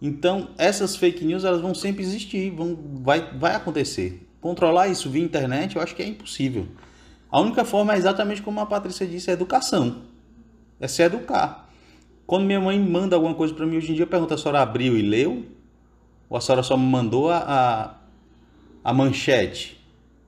Então, 0.00 0.50
essas 0.58 0.96
fake 0.96 1.24
news 1.24 1.44
elas 1.44 1.60
vão 1.60 1.74
sempre 1.74 2.02
existir, 2.02 2.50
vão, 2.50 2.78
vai, 3.02 3.36
vai 3.36 3.54
acontecer. 3.54 4.28
Controlar 4.40 4.88
isso 4.88 5.08
via 5.08 5.24
internet 5.24 5.76
eu 5.76 5.82
acho 5.82 5.94
que 5.94 6.02
é 6.02 6.06
impossível. 6.06 6.68
A 7.30 7.40
única 7.40 7.64
forma 7.64 7.94
é 7.94 7.96
exatamente 7.96 8.42
como 8.42 8.60
a 8.60 8.66
Patrícia 8.66 9.06
disse, 9.06 9.30
é 9.30 9.32
educação. 9.32 10.02
É 10.78 10.86
se 10.86 11.02
educar. 11.02 11.68
Quando 12.26 12.44
minha 12.44 12.60
mãe 12.60 12.78
manda 12.78 13.16
alguma 13.16 13.34
coisa 13.34 13.54
para 13.54 13.66
mim 13.66 13.76
hoje 13.76 13.92
em 13.92 13.94
dia, 13.94 14.04
eu 14.04 14.08
pergunto, 14.08 14.34
a 14.34 14.38
senhora 14.38 14.60
abriu 14.60 14.96
e 14.96 15.02
leu? 15.02 15.46
Ou 16.28 16.36
a 16.36 16.40
senhora 16.40 16.62
só 16.62 16.76
me 16.76 16.84
mandou 16.84 17.30
a, 17.30 17.38
a, 17.38 17.94
a 18.84 18.92
manchete? 18.92 19.80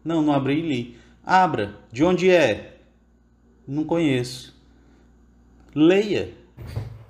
Não, 0.04 0.22
não 0.22 0.32
abri 0.32 0.60
e 0.60 0.62
li. 0.62 0.96
Abra. 1.24 1.74
De 1.92 2.04
onde 2.04 2.30
é? 2.30 2.78
Não 3.66 3.84
conheço. 3.84 4.56
Leia. 5.74 6.32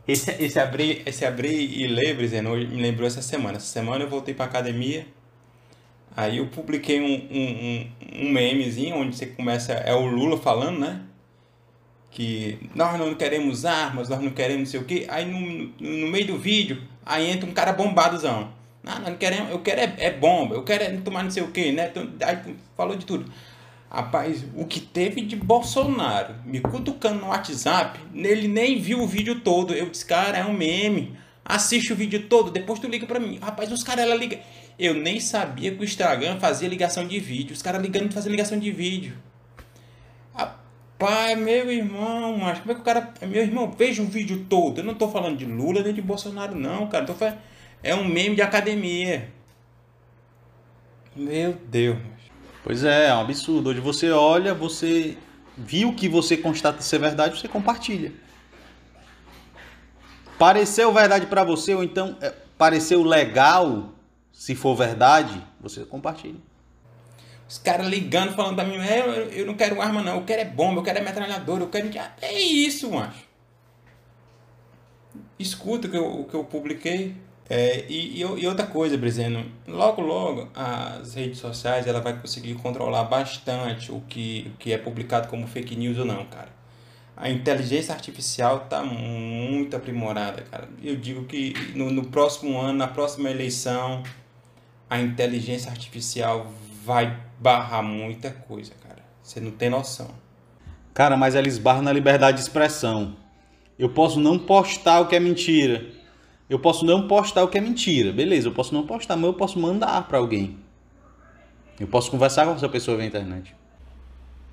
Esse, 0.09 0.31
esse, 0.43 0.59
abrir, 0.59 1.03
esse 1.05 1.27
abrir 1.27 1.53
e 1.53 1.87
ler, 1.87 2.17
Brizeno, 2.17 2.57
me 2.57 2.81
lembrou 2.81 3.07
essa 3.07 3.21
semana. 3.21 3.59
Essa 3.59 3.67
semana 3.67 4.05
eu 4.05 4.09
voltei 4.09 4.33
pra 4.33 4.47
academia. 4.47 5.07
Aí 6.17 6.39
eu 6.39 6.47
publiquei 6.47 6.99
um, 6.99 7.29
um, 7.31 8.23
um, 8.23 8.25
um 8.25 8.33
memezinho 8.33 8.97
onde 8.97 9.15
você 9.15 9.27
começa. 9.27 9.75
É 9.75 9.95
o 9.95 10.07
Lula 10.07 10.39
falando, 10.39 10.79
né? 10.79 11.03
Que 12.11 12.59
nós 12.75 12.99
não 12.99 13.15
queremos 13.15 13.67
armas, 13.67 14.09
nós 14.09 14.23
não 14.23 14.31
queremos 14.31 14.61
não 14.61 14.67
sei 14.67 14.81
o 14.81 14.85
quê. 14.85 15.07
Aí 15.11 15.27
no, 15.27 15.39
no 15.79 16.09
meio 16.09 16.27
do 16.27 16.39
vídeo, 16.39 16.83
aí 17.05 17.31
entra 17.31 17.49
um 17.49 17.53
cara 17.53 17.75
bombadozão. 17.75 18.51
Não, 18.83 18.99
não 19.01 19.17
queremos, 19.17 19.51
eu 19.51 19.59
quero 19.59 19.81
é, 19.83 19.95
é 19.99 20.11
bomba, 20.11 20.55
eu 20.55 20.65
quero 20.65 20.85
é 20.85 20.97
tomar 20.97 21.23
não 21.23 21.31
sei 21.31 21.43
o 21.43 21.51
quê, 21.53 21.71
né? 21.71 21.93
Aí 22.25 22.57
falou 22.75 22.97
de 22.97 23.05
tudo. 23.05 23.31
Rapaz, 23.91 24.45
o 24.55 24.67
que 24.67 24.81
teve 24.81 25.23
de 25.23 25.35
Bolsonaro 25.35 26.35
me 26.45 26.61
cutucando 26.61 27.21
no 27.21 27.29
WhatsApp, 27.29 27.99
ele 28.15 28.47
nem 28.47 28.79
viu 28.79 29.01
o 29.01 29.07
vídeo 29.07 29.41
todo. 29.41 29.73
Eu 29.73 29.89
disse, 29.89 30.05
cara, 30.05 30.37
é 30.37 30.45
um 30.45 30.53
meme. 30.53 31.17
Assiste 31.43 31.95
o 31.95 31.97
vídeo 31.97 32.29
todo, 32.29 32.51
depois 32.51 32.79
tu 32.79 32.87
liga 32.87 33.07
pra 33.07 33.19
mim. 33.19 33.39
Rapaz, 33.39 33.73
os 33.73 33.83
caras 33.83 34.05
ela 34.05 34.15
liga. 34.15 34.39
Eu 34.79 34.93
nem 34.93 35.19
sabia 35.19 35.75
que 35.75 35.81
o 35.81 35.85
Instagram 35.85 36.39
fazia 36.39 36.69
ligação 36.69 37.09
de 37.09 37.19
vídeo. 37.19 37.55
Os 37.55 37.63
caras 37.63 37.81
ligando 37.81 38.13
fazendo 38.13 38.33
ligação 38.33 38.59
de 38.59 38.71
vídeo. 38.71 39.17
Rapaz, 40.35 41.39
meu 41.39 41.73
irmão, 41.73 42.37
mas 42.37 42.59
como 42.59 42.73
é 42.73 42.75
que 42.75 42.83
o 42.83 42.85
cara. 42.85 43.15
Meu 43.23 43.43
irmão, 43.43 43.71
veja 43.71 44.03
o 44.03 44.07
vídeo 44.07 44.45
todo. 44.51 44.81
Eu 44.81 44.85
não 44.85 44.95
tô 44.95 45.09
falando 45.09 45.39
de 45.39 45.47
Lula 45.47 45.83
nem 45.83 45.95
de 45.95 46.03
Bolsonaro, 46.03 46.55
não, 46.55 46.87
cara. 46.89 47.07
Tô 47.07 47.15
falando... 47.15 47.39
É 47.83 47.95
um 47.95 48.05
meme 48.05 48.35
de 48.35 48.43
academia. 48.43 49.31
Meu 51.17 51.55
Deus. 51.55 52.18
Pois 52.69 52.85
é, 52.85 53.07
é 53.07 53.15
um 53.15 53.21
absurdo. 53.21 53.71
Hoje 53.71 53.81
você 53.81 54.11
olha, 54.11 54.53
você 54.53 55.17
viu 55.57 55.95
que 55.95 56.07
você 56.07 56.37
constata 56.37 56.83
ser 56.83 56.99
verdade, 56.99 57.41
você 57.41 57.49
compartilha. 57.49 58.13
Pareceu 60.39 60.93
verdade 60.93 61.25
para 61.25 61.43
você, 61.45 61.73
ou 61.73 61.83
então 61.83 62.19
é, 62.21 62.29
pareceu 62.59 63.03
legal, 63.03 63.95
se 64.31 64.55
for 64.55 64.75
verdade, 64.75 65.43
você 65.59 65.83
compartilha. 65.87 66.39
Os 67.49 67.57
caras 67.57 67.87
ligando, 67.87 68.35
falando 68.35 68.57
pra 68.57 68.67
mim, 68.67 68.77
é, 68.77 69.01
eu, 69.01 69.31
eu 69.31 69.47
não 69.47 69.55
quero 69.55 69.81
arma 69.81 70.03
não, 70.03 70.17
eu 70.17 70.25
quero 70.27 70.43
é 70.43 70.45
bomba, 70.45 70.81
eu 70.81 70.85
quero 70.85 70.99
é 70.99 71.03
metralhadora, 71.03 71.63
eu 71.63 71.71
quero... 71.71 71.91
É 72.21 72.39
isso, 72.39 72.91
macho. 72.91 73.25
Escuta 75.39 75.89
o 75.89 75.91
que 75.91 75.97
eu, 75.97 76.21
o 76.21 76.25
que 76.25 76.35
eu 76.35 76.45
publiquei. 76.45 77.17
É, 77.51 77.87
e, 77.89 78.21
e, 78.21 78.47
outra 78.47 78.67
coisa, 78.67 78.99
Brizeno, 78.99 79.47
logo 79.67 80.03
logo 80.03 80.51
as 80.55 81.15
redes 81.15 81.39
sociais 81.39 81.87
ela 81.87 81.99
vai 81.99 82.13
conseguir 82.21 82.55
controlar 82.57 83.05
bastante 83.05 83.91
o 83.91 84.03
que, 84.03 84.53
o 84.55 84.59
que 84.59 84.71
é 84.71 84.77
publicado 84.77 85.29
como 85.29 85.47
fake 85.47 85.75
news 85.75 85.97
ou 85.97 86.05
não, 86.05 86.27
cara. 86.27 86.51
A 87.17 87.31
inteligência 87.31 87.95
artificial 87.95 88.65
está 88.65 88.83
muito 88.83 89.75
aprimorada, 89.75 90.43
cara. 90.43 90.69
Eu 90.83 90.95
digo 90.97 91.25
que 91.25 91.55
no, 91.75 91.91
no 91.91 92.05
próximo 92.05 92.61
ano, 92.61 92.79
na 92.79 92.87
próxima 92.87 93.31
eleição, 93.31 94.03
a 94.89 95.01
inteligência 95.01 95.71
artificial 95.71 96.47
vai 96.85 97.19
barrar 97.41 97.83
muita 97.83 98.31
coisa, 98.31 98.73
cara. 98.87 99.03
Você 99.23 99.41
não 99.41 99.51
tem 99.51 99.71
noção. 99.71 100.11
Cara, 100.93 101.17
mas 101.17 101.35
ela 101.35 101.49
esbarra 101.49 101.81
na 101.81 101.93
liberdade 101.93 102.37
de 102.37 102.43
expressão. 102.43 103.17
Eu 103.79 103.89
posso 103.89 104.21
não 104.21 104.39
postar 104.39 105.01
o 105.01 105.07
que 105.07 105.17
é 105.17 105.21
mentira 105.21 105.98
eu 106.49 106.59
posso 106.59 106.85
não 106.85 107.07
postar 107.07 107.45
o 107.45 107.49
que 107.49 107.59
é 107.59 107.61
mentira, 107.61 108.13
beleza, 108.13 108.49
eu 108.49 108.53
posso 108.53 108.73
não 108.73 108.87
postar, 108.87 109.17
mas 109.17 109.27
eu 109.27 109.35
posso 109.35 109.59
mandar 109.59 110.07
para 110.09 110.19
alguém. 110.19 110.59
Eu 111.79 111.87
posso 111.87 112.11
conversar 112.11 112.47
com 112.47 112.55
essa 112.55 112.69
pessoa 112.69 112.97
na 112.97 113.05
internet. 113.05 113.55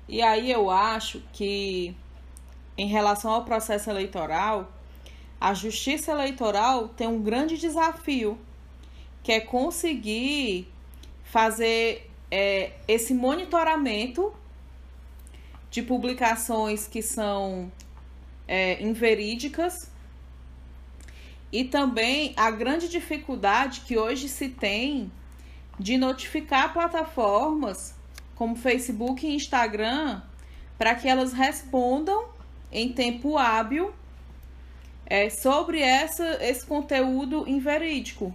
E 0.08 0.22
aí 0.22 0.50
eu 0.50 0.70
acho 0.70 1.22
que, 1.32 1.94
em 2.76 2.86
relação 2.86 3.32
ao 3.32 3.44
processo 3.44 3.90
eleitoral, 3.90 4.70
a 5.40 5.52
justiça 5.54 6.12
eleitoral 6.12 6.88
tem 6.88 7.08
um 7.08 7.20
grande 7.20 7.58
desafio, 7.58 8.38
que 9.22 9.32
é 9.32 9.40
conseguir 9.40 10.68
fazer 11.24 12.08
é, 12.30 12.72
esse 12.86 13.12
monitoramento 13.12 14.32
de 15.70 15.82
publicações 15.82 16.86
que 16.86 17.02
são 17.02 17.72
é, 18.46 18.80
inverídicas 18.82 19.90
e 21.56 21.64
também 21.64 22.34
a 22.36 22.50
grande 22.50 22.86
dificuldade 22.86 23.80
que 23.80 23.96
hoje 23.96 24.28
se 24.28 24.46
tem 24.46 25.10
de 25.80 25.96
notificar 25.96 26.70
plataformas 26.70 27.94
como 28.34 28.54
Facebook 28.54 29.26
e 29.26 29.34
Instagram 29.34 30.20
para 30.76 30.94
que 30.94 31.08
elas 31.08 31.32
respondam 31.32 32.26
em 32.70 32.92
tempo 32.92 33.38
hábil 33.38 33.90
é, 35.06 35.30
sobre 35.30 35.80
essa, 35.80 36.44
esse 36.44 36.66
conteúdo 36.66 37.48
inverídico. 37.48 38.34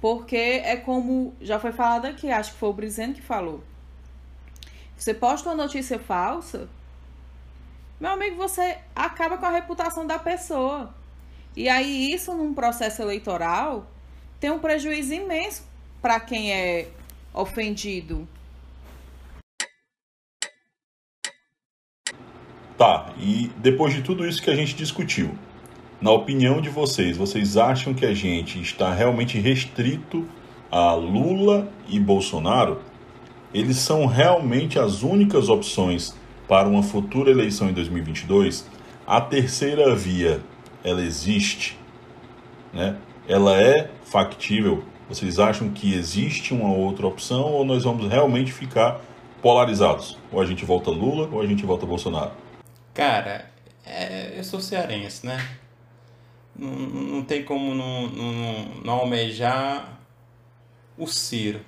Porque 0.00 0.36
é 0.36 0.76
como 0.76 1.34
já 1.40 1.58
foi 1.58 1.72
falado 1.72 2.04
aqui, 2.04 2.30
acho 2.30 2.52
que 2.52 2.58
foi 2.58 2.68
o 2.68 2.72
Brizeno 2.72 3.14
que 3.14 3.22
falou. 3.22 3.64
Você 4.96 5.12
posta 5.12 5.48
uma 5.48 5.56
notícia 5.56 5.98
falsa, 5.98 6.68
meu 7.98 8.12
amigo, 8.12 8.36
você 8.36 8.78
acaba 8.94 9.38
com 9.38 9.46
a 9.46 9.50
reputação 9.50 10.06
da 10.06 10.20
pessoa. 10.20 10.94
E 11.56 11.68
aí, 11.68 12.12
isso 12.12 12.34
num 12.34 12.52
processo 12.52 13.00
eleitoral 13.00 13.86
tem 14.40 14.50
um 14.50 14.58
prejuízo 14.58 15.14
imenso 15.14 15.62
para 16.02 16.18
quem 16.18 16.52
é 16.52 16.88
ofendido. 17.32 18.28
Tá, 22.76 23.12
e 23.16 23.50
depois 23.58 23.94
de 23.94 24.02
tudo 24.02 24.26
isso 24.26 24.42
que 24.42 24.50
a 24.50 24.54
gente 24.54 24.74
discutiu, 24.74 25.30
na 26.00 26.10
opinião 26.10 26.60
de 26.60 26.68
vocês, 26.68 27.16
vocês 27.16 27.56
acham 27.56 27.94
que 27.94 28.04
a 28.04 28.12
gente 28.12 28.60
está 28.60 28.92
realmente 28.92 29.38
restrito 29.38 30.26
a 30.70 30.92
Lula 30.92 31.68
e 31.88 32.00
Bolsonaro? 32.00 32.82
Eles 33.54 33.76
são 33.76 34.06
realmente 34.06 34.78
as 34.78 35.04
únicas 35.04 35.48
opções 35.48 36.14
para 36.48 36.68
uma 36.68 36.82
futura 36.82 37.30
eleição 37.30 37.70
em 37.70 37.72
2022? 37.72 38.66
A 39.06 39.20
terceira 39.20 39.94
via 39.94 40.40
ela 40.84 41.02
existe, 41.02 41.78
né? 42.72 42.96
Ela 43.26 43.58
é 43.60 43.90
factível. 44.04 44.84
Vocês 45.08 45.38
acham 45.38 45.70
que 45.70 45.94
existe 45.94 46.52
uma 46.52 46.70
outra 46.72 47.06
opção 47.06 47.52
ou 47.52 47.64
nós 47.64 47.84
vamos 47.84 48.08
realmente 48.08 48.52
ficar 48.52 49.00
polarizados? 49.40 50.18
Ou 50.30 50.40
a 50.40 50.46
gente 50.46 50.64
volta 50.64 50.90
Lula 50.90 51.28
ou 51.32 51.40
a 51.40 51.46
gente 51.46 51.64
volta 51.64 51.86
Bolsonaro? 51.86 52.32
Cara, 52.92 53.50
é, 53.84 54.34
eu 54.36 54.44
sou 54.44 54.60
cearense, 54.60 55.26
né? 55.26 55.38
Não, 56.56 56.70
não 56.70 57.24
tem 57.24 57.42
como 57.42 57.74
não, 57.74 58.08
não, 58.08 58.64
não 58.84 58.94
almejar 58.94 59.98
o 60.96 61.06
Ciro. 61.06 61.60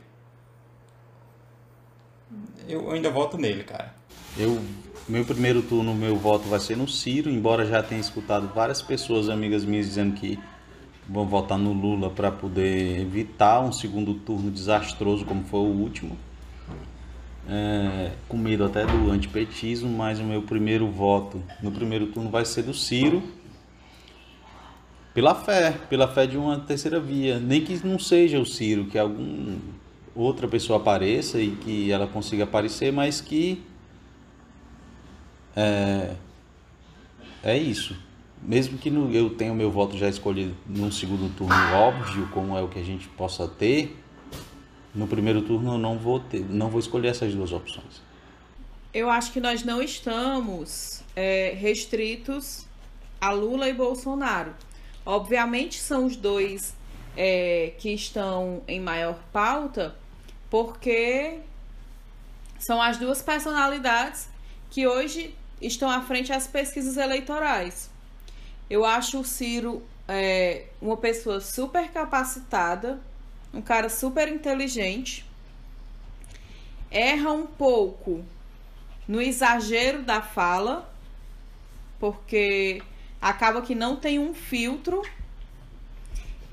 Eu 2.68 2.90
ainda 2.90 3.10
voto 3.10 3.38
nele, 3.38 3.64
cara. 3.64 3.94
Eu 4.36 4.62
meu 5.08 5.24
primeiro 5.24 5.62
turno, 5.62 5.94
meu 5.94 6.16
voto 6.16 6.48
vai 6.48 6.58
ser 6.58 6.76
no 6.76 6.88
Ciro, 6.88 7.30
embora 7.30 7.64
já 7.64 7.82
tenha 7.82 8.00
escutado 8.00 8.50
várias 8.52 8.82
pessoas, 8.82 9.28
amigas 9.28 9.64
minhas, 9.64 9.86
dizendo 9.86 10.14
que 10.14 10.38
vão 11.08 11.24
votar 11.26 11.56
no 11.56 11.72
Lula 11.72 12.10
para 12.10 12.32
poder 12.32 13.00
evitar 13.00 13.60
um 13.60 13.70
segundo 13.70 14.14
turno 14.14 14.50
desastroso 14.50 15.24
como 15.24 15.44
foi 15.44 15.60
o 15.60 15.72
último. 15.72 16.16
É, 17.48 18.10
com 18.28 18.36
medo 18.36 18.64
até 18.64 18.84
do 18.84 19.08
antipetismo, 19.12 19.88
mas 19.88 20.18
o 20.18 20.24
meu 20.24 20.42
primeiro 20.42 20.88
voto 20.90 21.40
no 21.62 21.70
primeiro 21.70 22.08
turno 22.08 22.28
vai 22.28 22.44
ser 22.44 22.64
do 22.64 22.74
Ciro. 22.74 23.22
Pela 25.14 25.36
fé, 25.36 25.70
pela 25.88 26.08
fé 26.08 26.26
de 26.26 26.36
uma 26.36 26.58
terceira 26.58 26.98
via. 26.98 27.38
Nem 27.38 27.62
que 27.62 27.86
não 27.86 28.00
seja 28.00 28.40
o 28.40 28.44
Ciro, 28.44 28.86
que 28.86 28.98
algum 28.98 29.56
outra 30.16 30.48
pessoa 30.48 30.78
apareça 30.78 31.40
e 31.40 31.50
que 31.50 31.92
ela 31.92 32.08
consiga 32.08 32.42
aparecer, 32.42 32.92
mas 32.92 33.20
que 33.20 33.62
é, 35.56 36.14
é 37.42 37.56
isso. 37.56 37.96
Mesmo 38.42 38.76
que 38.76 38.90
no, 38.90 39.10
eu 39.12 39.30
tenha 39.30 39.50
o 39.50 39.56
meu 39.56 39.70
voto 39.70 39.96
já 39.96 40.08
escolhido 40.08 40.54
num 40.66 40.92
segundo 40.92 41.34
turno 41.34 41.54
óbvio, 41.74 42.28
como 42.28 42.56
é 42.56 42.62
o 42.62 42.68
que 42.68 42.78
a 42.78 42.84
gente 42.84 43.08
possa 43.08 43.48
ter, 43.48 43.96
no 44.94 45.06
primeiro 45.06 45.42
turno 45.42 45.74
eu 45.74 45.78
não 45.78 45.98
vou 45.98 46.20
ter, 46.20 46.44
não 46.48 46.68
vou 46.68 46.78
escolher 46.78 47.08
essas 47.08 47.34
duas 47.34 47.52
opções. 47.52 48.02
Eu 48.92 49.10
acho 49.10 49.32
que 49.32 49.40
nós 49.40 49.64
não 49.64 49.82
estamos 49.82 51.02
é, 51.14 51.54
restritos 51.58 52.66
a 53.20 53.30
Lula 53.30 53.68
e 53.68 53.72
Bolsonaro. 53.72 54.54
Obviamente 55.04 55.78
são 55.78 56.06
os 56.06 56.16
dois 56.16 56.74
é, 57.16 57.72
que 57.78 57.90
estão 57.90 58.62
em 58.68 58.80
maior 58.80 59.18
pauta, 59.32 59.94
porque 60.50 61.40
são 62.58 62.80
as 62.80 62.98
duas 62.98 63.22
personalidades 63.22 64.28
que 64.70 64.86
hoje 64.86 65.34
estão 65.60 65.88
à 65.88 66.00
frente 66.02 66.28
das 66.28 66.46
pesquisas 66.46 66.96
eleitorais. 66.96 67.90
Eu 68.68 68.84
acho 68.84 69.20
o 69.20 69.24
Ciro 69.24 69.82
é, 70.08 70.66
uma 70.80 70.96
pessoa 70.96 71.40
super 71.40 71.90
capacitada, 71.90 73.00
um 73.52 73.62
cara 73.62 73.88
super 73.88 74.28
inteligente, 74.28 75.24
erra 76.90 77.32
um 77.32 77.46
pouco 77.46 78.24
no 79.06 79.20
exagero 79.20 80.02
da 80.02 80.20
fala, 80.20 80.92
porque 81.98 82.82
acaba 83.20 83.62
que 83.62 83.74
não 83.74 83.96
tem 83.96 84.18
um 84.18 84.34
filtro 84.34 85.02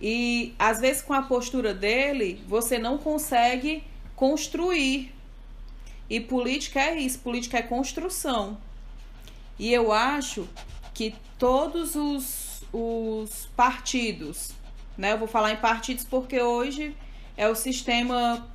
e 0.02 0.54
às 0.58 0.80
vezes 0.80 1.02
com 1.02 1.14
a 1.14 1.22
postura 1.22 1.74
dele 1.74 2.44
você 2.48 2.78
não 2.78 2.98
consegue 2.98 3.84
construir. 4.16 5.14
E 6.10 6.20
política 6.20 6.80
é 6.80 7.00
isso, 7.00 7.20
política 7.20 7.58
é 7.58 7.62
construção. 7.62 8.58
E 9.58 9.72
eu 9.72 9.92
acho 9.92 10.48
que 10.94 11.16
todos 11.38 11.96
os, 11.96 12.64
os 12.72 13.48
partidos, 13.56 14.52
né? 14.98 15.14
Eu 15.14 15.18
vou 15.18 15.28
falar 15.28 15.52
em 15.52 15.58
partidos 15.58 16.04
porque 16.04 16.42
hoje 16.42 16.96
é 17.36 17.48
o 17.48 17.56
sistema 17.56 18.48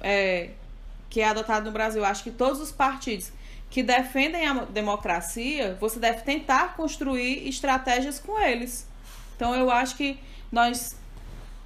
é, 0.00 0.50
que 1.10 1.20
é 1.20 1.28
adotado 1.28 1.66
no 1.66 1.72
Brasil. 1.72 2.02
Eu 2.02 2.06
acho 2.06 2.22
que 2.22 2.30
todos 2.30 2.60
os 2.60 2.72
partidos 2.72 3.32
que 3.70 3.82
defendem 3.82 4.46
a 4.46 4.64
democracia, 4.64 5.76
você 5.80 5.98
deve 5.98 6.22
tentar 6.22 6.74
construir 6.74 7.46
estratégias 7.48 8.18
com 8.18 8.38
eles. 8.40 8.86
Então 9.36 9.54
eu 9.54 9.70
acho 9.70 9.96
que 9.96 10.18
nós, 10.50 10.96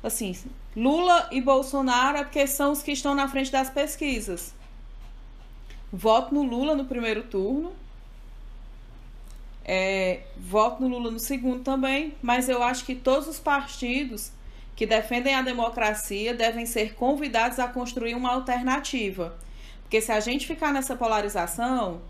assim, 0.02 0.36
Lula 0.76 1.28
e 1.30 1.40
Bolsonaro 1.40 2.18
é 2.18 2.24
porque 2.24 2.46
são 2.46 2.72
os 2.72 2.82
que 2.82 2.92
estão 2.92 3.14
na 3.14 3.28
frente 3.28 3.52
das 3.52 3.70
pesquisas. 3.70 4.52
Voto 5.92 6.34
no 6.34 6.42
Lula 6.42 6.74
no 6.74 6.86
primeiro 6.86 7.22
turno. 7.22 7.72
É, 9.64 10.20
voto 10.36 10.82
no 10.82 10.88
Lula 10.88 11.10
no 11.10 11.20
segundo 11.20 11.62
também, 11.62 12.14
mas 12.20 12.48
eu 12.48 12.62
acho 12.62 12.84
que 12.84 12.94
todos 12.94 13.28
os 13.28 13.38
partidos 13.38 14.32
que 14.74 14.86
defendem 14.86 15.34
a 15.34 15.42
democracia 15.42 16.34
devem 16.34 16.66
ser 16.66 16.94
convidados 16.94 17.58
a 17.58 17.68
construir 17.68 18.14
uma 18.14 18.32
alternativa. 18.32 19.36
Porque 19.82 20.00
se 20.00 20.10
a 20.10 20.20
gente 20.20 20.46
ficar 20.46 20.72
nessa 20.72 20.96
polarização 20.96 22.00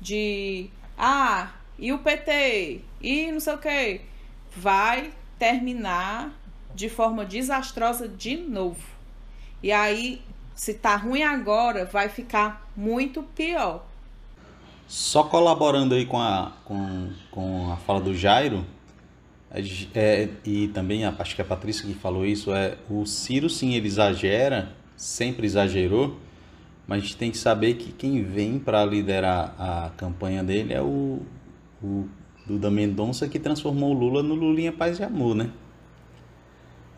de 0.00 0.70
ah, 0.96 1.52
e 1.78 1.92
o 1.92 1.98
PT, 1.98 2.80
e 3.00 3.32
não 3.32 3.40
sei 3.40 3.54
o 3.54 3.58
que, 3.58 4.00
vai 4.56 5.12
terminar 5.38 6.32
de 6.74 6.88
forma 6.88 7.24
desastrosa 7.24 8.08
de 8.08 8.36
novo. 8.36 8.86
E 9.62 9.72
aí, 9.72 10.22
se 10.54 10.74
tá 10.74 10.96
ruim 10.96 11.22
agora, 11.22 11.84
vai 11.84 12.08
ficar 12.08 12.70
muito 12.76 13.22
pior. 13.22 13.84
Só 14.92 15.24
colaborando 15.24 15.94
aí 15.94 16.04
com 16.04 16.20
a, 16.20 16.52
com, 16.66 17.08
com 17.30 17.72
a 17.72 17.78
fala 17.78 17.98
do 17.98 18.14
Jairo, 18.14 18.62
é, 19.50 19.62
é, 19.94 20.28
e 20.44 20.68
também 20.68 21.06
acho 21.06 21.34
que 21.34 21.40
a 21.40 21.44
Patrícia 21.46 21.86
que 21.86 21.94
falou 21.94 22.26
isso, 22.26 22.52
é 22.52 22.76
o 22.90 23.06
Ciro 23.06 23.48
sim, 23.48 23.72
ele 23.72 23.86
exagera, 23.86 24.70
sempre 24.94 25.46
exagerou, 25.46 26.18
mas 26.86 26.98
a 26.98 27.00
gente 27.00 27.16
tem 27.16 27.30
que 27.30 27.38
saber 27.38 27.76
que 27.76 27.90
quem 27.90 28.22
vem 28.22 28.58
para 28.58 28.84
liderar 28.84 29.54
a 29.58 29.90
campanha 29.96 30.44
dele 30.44 30.74
é 30.74 30.82
o, 30.82 31.22
o 31.82 32.06
Duda 32.46 32.70
Mendonça 32.70 33.26
que 33.26 33.38
transformou 33.38 33.94
o 33.94 33.98
Lula 33.98 34.22
no 34.22 34.34
Lulinha 34.34 34.72
Paz 34.72 34.98
e 34.98 35.02
Amor, 35.02 35.34
né? 35.34 35.48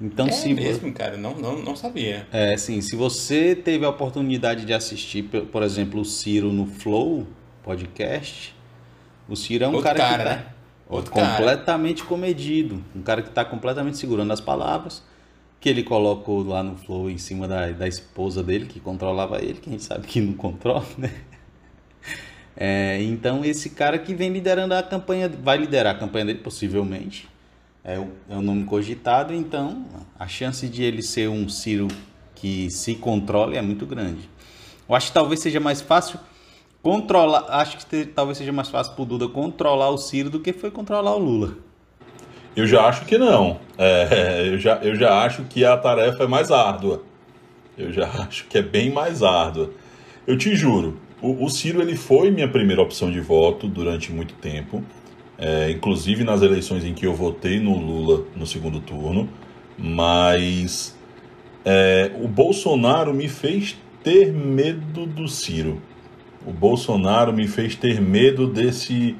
Então, 0.01 0.26
é 0.26 0.32
se 0.32 0.53
mesmo, 0.53 0.92
cara, 0.92 1.16
não, 1.16 1.36
não, 1.36 1.62
não 1.62 1.76
sabia. 1.76 2.26
É, 2.32 2.57
sim, 2.57 2.80
se 2.80 2.97
você 2.97 3.55
teve 3.55 3.84
a 3.84 3.88
oportunidade 3.88 4.64
de 4.64 4.74
assistir, 4.74 5.22
por 5.22 5.62
exemplo, 5.62 6.01
o 6.01 6.05
Ciro 6.05 6.53
no 6.53 6.66
Flow 6.66 7.24
podcast, 7.64 8.54
o 9.28 9.34
Ciro 9.34 9.64
é 9.64 9.68
um 9.68 9.72
Outro 9.72 9.84
cara, 9.84 9.98
cara, 9.98 10.18
que 10.18 10.28
tá 10.28 10.36
né? 10.36 10.46
Outro 10.88 11.10
completamente 11.10 11.96
cara. 11.98 12.08
comedido, 12.08 12.84
um 12.94 13.02
cara 13.02 13.22
que 13.22 13.30
está 13.30 13.44
completamente 13.44 13.96
segurando 13.96 14.32
as 14.32 14.40
palavras, 14.40 15.02
que 15.58 15.68
ele 15.68 15.82
colocou 15.82 16.44
lá 16.44 16.62
no 16.62 16.76
Flow 16.76 17.10
em 17.10 17.16
cima 17.16 17.48
da, 17.48 17.70
da 17.70 17.88
esposa 17.88 18.42
dele, 18.42 18.66
que 18.66 18.78
controlava 18.78 19.38
ele, 19.42 19.54
que 19.54 19.70
a 19.70 19.72
gente 19.72 19.82
sabe 19.82 20.06
que 20.06 20.20
não 20.20 20.34
controla, 20.34 20.86
né? 20.98 21.10
É, 22.56 23.02
então, 23.02 23.44
esse 23.44 23.70
cara 23.70 23.98
que 23.98 24.14
vem 24.14 24.30
liderando 24.30 24.74
a 24.74 24.82
campanha, 24.82 25.28
vai 25.28 25.56
liderar 25.56 25.96
a 25.96 25.98
campanha 25.98 26.26
dele, 26.26 26.38
possivelmente. 26.38 27.26
É 27.82 27.98
o, 27.98 28.12
é 28.28 28.36
o 28.36 28.42
nome 28.42 28.64
cogitado, 28.64 29.34
então 29.34 29.84
a 30.18 30.28
chance 30.28 30.68
de 30.68 30.82
ele 30.82 31.02
ser 31.02 31.28
um 31.28 31.48
Ciro 31.48 31.88
que 32.34 32.70
se 32.70 32.94
controle 32.94 33.56
é 33.56 33.62
muito 33.62 33.84
grande. 33.84 34.28
Eu 34.88 34.94
acho 34.94 35.08
que 35.08 35.14
talvez 35.14 35.40
seja 35.40 35.60
mais 35.60 35.80
fácil 35.80 36.20
controlar. 36.85 37.47
Acho 37.49 37.78
que 37.78 37.87
te, 37.87 38.05
talvez 38.05 38.37
seja 38.37 38.53
mais 38.53 38.68
fácil 38.68 38.93
para 38.93 39.03
o 39.03 39.07
Duda 39.07 39.26
controlar 39.26 39.89
o 39.89 39.97
Ciro 39.97 40.28
do 40.28 40.39
que 40.39 40.53
foi 40.53 40.70
controlar 40.70 41.16
o 41.16 41.18
Lula. 41.18 41.57
Eu 42.55 42.66
já 42.66 42.87
acho 42.87 43.07
que 43.07 43.16
não. 43.16 43.59
É, 43.78 44.51
eu, 44.53 44.59
já, 44.59 44.76
eu 44.76 44.95
já 44.95 45.24
acho 45.24 45.45
que 45.45 45.64
a 45.64 45.76
tarefa 45.78 46.24
é 46.24 46.26
mais 46.26 46.53
árdua. 46.53 47.03
Eu 47.76 47.91
já 47.91 48.07
acho 48.28 48.47
que 48.47 48.59
é 48.59 48.62
bem 48.62 48.93
mais 48.93 49.22
árdua. 49.22 49.70
Eu 50.26 50.37
te 50.37 50.55
juro, 50.55 50.99
o, 51.20 51.45
o 51.45 51.49
Ciro 51.49 51.80
ele 51.80 51.97
foi 51.97 52.30
minha 52.30 52.49
primeira 52.49 52.82
opção 52.82 53.11
de 53.11 53.20
voto 53.20 53.66
durante 53.66 54.12
muito 54.12 54.35
tempo, 54.35 54.82
é, 55.39 55.70
inclusive 55.70 56.22
nas 56.22 56.43
eleições 56.43 56.85
em 56.85 56.95
que 56.95 57.07
eu 57.07 57.14
votei 57.14 57.59
no 57.59 57.76
Lula 57.76 58.24
no 58.37 58.47
segundo 58.47 58.80
turno, 58.80 59.28
mas 59.76 60.97
é, 61.64 62.11
o 62.22 62.28
Bolsonaro 62.28 63.12
me 63.12 63.28
fez 63.28 63.76
ter 64.03 64.32
medo 64.32 65.07
do 65.07 65.26
Ciro. 65.28 65.80
O 66.47 66.53
Bolsonaro 66.53 67.32
me 67.32 67.49
fez 67.49 67.74
ter 67.74 68.01
medo 68.01 68.47
desse, 68.47 69.16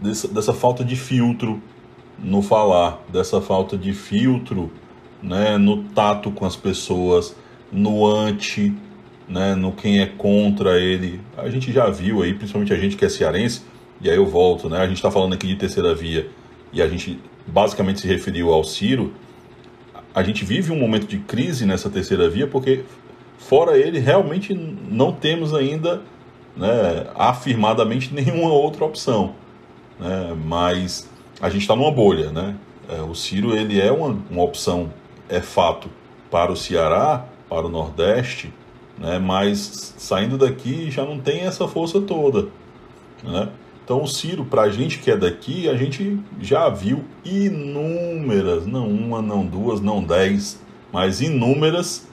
dessa, 0.00 0.28
dessa 0.28 0.52
falta 0.52 0.84
de 0.84 0.96
filtro 0.96 1.60
no 2.18 2.40
falar, 2.40 3.02
dessa 3.08 3.40
falta 3.40 3.76
de 3.76 3.92
filtro 3.92 4.70
né, 5.22 5.58
no 5.58 5.82
tato 5.84 6.30
com 6.30 6.44
as 6.44 6.56
pessoas, 6.56 7.34
no 7.72 8.06
anti, 8.06 8.72
né, 9.28 9.54
no 9.54 9.72
quem 9.72 10.00
é 10.00 10.06
contra 10.06 10.78
ele. 10.78 11.20
A 11.36 11.48
gente 11.50 11.72
já 11.72 11.90
viu 11.90 12.22
aí, 12.22 12.32
principalmente 12.32 12.72
a 12.72 12.76
gente 12.76 12.96
que 12.96 13.04
é 13.04 13.08
cearense, 13.08 13.62
e 14.00 14.08
aí 14.08 14.16
eu 14.16 14.26
volto, 14.26 14.68
né? 14.68 14.78
A 14.78 14.86
gente 14.86 14.98
está 14.98 15.10
falando 15.10 15.32
aqui 15.32 15.46
de 15.46 15.56
terceira 15.56 15.94
via 15.94 16.28
e 16.72 16.82
a 16.82 16.88
gente 16.88 17.18
basicamente 17.46 18.00
se 18.00 18.06
referiu 18.06 18.52
ao 18.52 18.62
Ciro. 18.62 19.14
A 20.14 20.22
gente 20.22 20.44
vive 20.44 20.70
um 20.70 20.78
momento 20.78 21.06
de 21.06 21.18
crise 21.18 21.64
nessa 21.64 21.88
terceira 21.88 22.28
via 22.28 22.46
porque 22.46 22.84
fora 23.38 23.78
ele 23.78 23.98
realmente 23.98 24.52
não 24.54 25.12
temos 25.12 25.54
ainda 25.54 26.02
né, 26.56 27.06
afirmadamente 27.14 28.12
nenhuma 28.14 28.50
outra 28.50 28.84
opção, 28.84 29.34
né? 29.98 30.36
Mas 30.44 31.08
a 31.40 31.50
gente 31.50 31.62
está 31.62 31.76
numa 31.76 31.90
bolha, 31.90 32.30
né? 32.30 32.56
É, 32.88 33.02
o 33.02 33.14
Ciro 33.14 33.54
ele 33.54 33.80
é 33.80 33.90
uma, 33.90 34.16
uma 34.30 34.42
opção, 34.42 34.90
é 35.28 35.40
fato, 35.40 35.90
para 36.30 36.52
o 36.52 36.56
Ceará, 36.56 37.26
para 37.48 37.66
o 37.66 37.68
Nordeste, 37.68 38.52
né? 38.98 39.18
mas 39.18 39.94
saindo 39.98 40.38
daqui 40.38 40.90
já 40.90 41.04
não 41.04 41.18
tem 41.18 41.40
essa 41.40 41.66
força 41.66 42.00
toda. 42.00 42.48
Né? 43.22 43.48
Então 43.84 44.02
o 44.02 44.06
Ciro, 44.06 44.44
para 44.44 44.62
a 44.62 44.70
gente 44.70 44.98
que 44.98 45.10
é 45.10 45.16
daqui, 45.16 45.68
a 45.68 45.74
gente 45.76 46.18
já 46.40 46.68
viu 46.68 47.04
inúmeras, 47.24 48.66
não 48.66 48.88
uma, 48.88 49.22
não 49.22 49.46
duas, 49.46 49.80
não 49.80 50.02
dez, 50.02 50.60
mas 50.92 51.20
inúmeras 51.20 52.06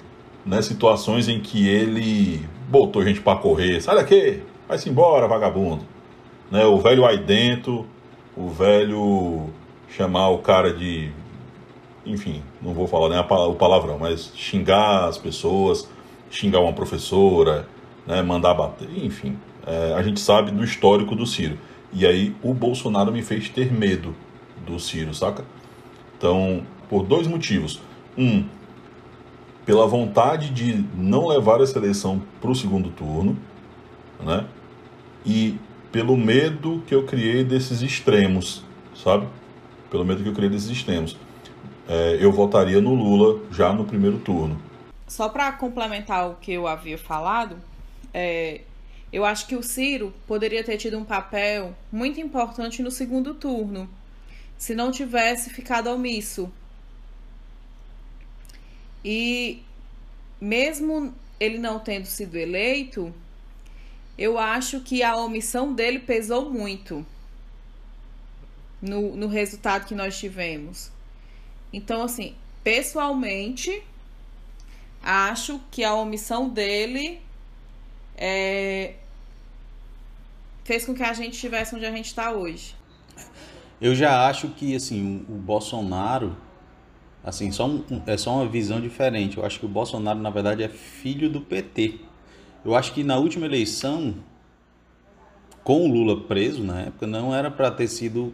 né, 0.46 0.62
situações 0.62 1.28
em 1.28 1.40
que 1.40 1.68
ele 1.68 2.48
botou 2.68 3.04
gente 3.04 3.22
para 3.22 3.40
correr, 3.40 3.82
sai 3.82 3.96
daqui, 3.96 4.42
vai-se 4.68 4.90
embora, 4.90 5.28
vagabundo. 5.28 5.86
Né, 6.52 6.66
o 6.66 6.78
velho 6.80 7.06
aí 7.06 7.18
dentro, 7.18 7.86
o 8.36 8.50
velho 8.50 9.50
chamar 9.90 10.30
o 10.30 10.40
cara 10.40 10.74
de. 10.74 11.10
Enfim, 12.06 12.44
não 12.62 12.74
vou 12.74 12.88
falar 12.88 13.10
nem 13.10 13.20
o 13.20 13.56
palavrão, 13.56 13.98
mas 13.98 14.32
xingar 14.36 15.06
as 15.06 15.18
pessoas, 15.18 15.90
xingar 16.30 16.60
uma 16.60 16.74
professora, 16.74 17.68
né, 18.06 18.22
mandar 18.22 18.54
bater, 18.54 18.90
enfim. 19.04 19.38
É, 19.66 19.94
a 19.94 20.04
gente 20.04 20.20
sabe 20.20 20.52
do 20.52 20.64
histórico 20.64 21.16
do 21.16 21.26
Ciro. 21.26 21.58
E 21.94 22.06
aí 22.06 22.36
o 22.44 22.54
Bolsonaro 22.54 23.12
me 23.12 23.22
fez 23.22 23.48
ter 23.50 23.72
medo 23.72 24.14
do 24.66 24.80
Ciro, 24.80 25.14
saca? 25.14 25.46
Então, 26.18 26.64
por 26.90 27.04
dois 27.04 27.28
motivos. 27.28 27.80
Um, 28.18 28.46
pela 29.66 29.88
vontade 29.88 30.50
de 30.50 30.86
não 30.96 31.28
levar 31.28 31.62
essa 31.62 31.78
eleição 31.78 32.22
para 32.42 32.52
o 32.52 32.56
segundo 32.56 32.90
turno, 32.90 33.38
né? 34.20 34.46
E 35.26 35.58
pelo 35.92 36.18
medo 36.18 36.84
que 36.88 36.94
eu 36.94 37.06
criei 37.06 37.44
desses 37.44 37.82
extremos, 37.82 38.64
sabe? 38.96 39.28
Pelo 39.90 40.04
medo 40.04 40.24
que 40.24 40.30
eu 40.30 40.34
criei 40.34 40.50
desses 40.50 40.70
extremos. 40.70 41.18
É, 41.88 42.18
eu 42.20 42.32
votaria 42.32 42.82
no 42.82 42.94
Lula 42.94 43.42
já 43.52 43.72
no 43.72 43.86
primeiro 43.86 44.18
turno. 44.20 44.60
Só 45.08 45.30
para 45.30 45.52
complementar 45.52 46.30
o 46.30 46.36
que 46.36 46.54
eu 46.54 46.68
havia 46.68 46.98
falado, 46.98 47.58
é, 48.14 48.62
eu 49.12 49.24
acho 49.24 49.46
que 49.46 49.56
o 49.56 49.62
Ciro 49.62 50.12
poderia 50.26 50.64
ter 50.64 50.78
tido 50.78 50.98
um 50.98 51.06
papel 51.06 51.76
muito 51.92 52.20
importante 52.20 52.82
no 52.82 52.90
segundo 52.90 53.36
turno, 53.36 53.88
se 54.58 54.74
não 54.74 54.92
tivesse 54.92 55.52
ficado 55.52 55.88
omisso. 55.88 56.52
E 59.04 59.64
mesmo 60.40 61.14
ele 61.40 61.58
não 61.58 61.80
tendo 61.80 62.06
sido 62.06 62.38
eleito, 62.38 63.14
eu 64.18 64.38
acho 64.38 64.82
que 64.82 65.04
a 65.04 65.16
omissão 65.16 65.74
dele 65.74 66.00
pesou 66.00 66.50
muito 66.50 67.06
no, 68.82 69.16
no 69.16 69.28
resultado 69.28 69.86
que 69.86 69.96
nós 69.96 70.18
tivemos. 70.18 70.92
Então, 71.72 72.04
assim, 72.04 72.36
pessoalmente, 72.64 73.84
acho 75.02 75.60
que 75.72 75.84
a 75.84 75.94
omissão 75.96 76.48
dele 76.48 77.20
é, 78.16 78.94
fez 80.64 80.86
com 80.86 80.94
que 80.94 81.04
a 81.04 81.14
gente 81.14 81.34
estivesse 81.34 81.76
onde 81.76 81.86
a 81.86 81.92
gente 81.92 82.06
está 82.06 82.32
hoje. 82.32 82.76
Eu 83.82 83.94
já 83.94 84.28
acho 84.28 84.50
que 84.50 84.76
assim 84.76 85.26
o 85.28 85.34
Bolsonaro, 85.34 86.38
assim 87.24 87.52
só 87.52 87.68
um, 87.68 87.84
é 88.06 88.18
só 88.18 88.36
uma 88.36 88.48
visão 88.48 88.82
diferente. 88.82 89.38
Eu 89.38 89.46
acho 89.46 89.60
que 89.60 89.66
o 89.66 89.70
Bolsonaro 89.70 90.20
na 90.20 90.30
verdade 90.30 90.64
é 90.64 90.68
filho 90.68 91.30
do 91.30 91.42
PT. 91.42 92.00
Eu 92.66 92.76
acho 92.76 92.94
que 92.94 93.04
na 93.04 93.18
última 93.18 93.46
eleição, 93.46 94.16
com 95.64 95.86
o 95.86 95.92
Lula 95.92 96.22
preso 96.22 96.64
na 96.64 96.82
época, 96.82 97.08
não 97.08 97.34
era 97.34 97.50
para 97.50 97.72
ter 97.72 97.88
sido, 97.88 98.34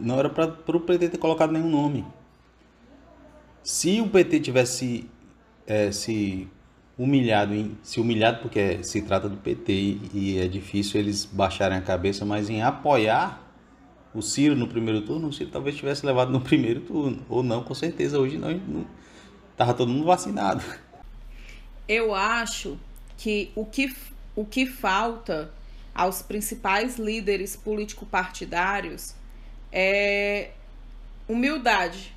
não 0.00 0.18
era 0.18 0.28
para 0.28 0.76
o 0.76 0.80
PT 0.80 1.10
ter 1.10 1.18
colocado 1.18 1.52
nenhum 1.52 1.70
nome. 1.70 2.04
Se 3.62 4.00
o 4.00 4.08
PT 4.08 4.40
tivesse 4.40 5.08
é, 5.66 5.90
se 5.90 6.48
humilhado, 6.98 7.54
em, 7.54 7.76
se 7.82 8.00
humilhado 8.00 8.40
porque 8.40 8.82
se 8.84 9.02
trata 9.02 9.28
do 9.28 9.36
PT 9.36 9.98
e 10.12 10.38
é 10.38 10.46
difícil 10.46 11.00
eles 11.00 11.24
baixarem 11.24 11.76
a 11.76 11.80
cabeça, 11.80 12.24
mas 12.24 12.48
em 12.48 12.62
apoiar 12.62 13.43
o 14.14 14.22
Ciro 14.22 14.54
no 14.54 14.68
primeiro 14.68 15.02
turno, 15.02 15.28
o 15.28 15.32
Ciro 15.32 15.50
talvez 15.50 15.76
tivesse 15.76 16.06
levado 16.06 16.30
no 16.30 16.40
primeiro 16.40 16.80
turno, 16.80 17.24
ou 17.28 17.42
não, 17.42 17.64
com 17.64 17.74
certeza, 17.74 18.18
hoje 18.18 18.38
não, 18.38 18.52
não 18.52 18.86
tava 19.56 19.74
todo 19.74 19.90
mundo 19.90 20.04
vacinado. 20.04 20.62
Eu 21.88 22.14
acho 22.14 22.78
que 23.18 23.50
o 23.54 23.66
que, 23.66 23.94
o 24.34 24.44
que 24.44 24.66
falta 24.66 25.52
aos 25.94 26.22
principais 26.22 26.96
líderes 26.96 27.56
político-partidários 27.56 29.14
é 29.70 30.50
humildade. 31.28 32.14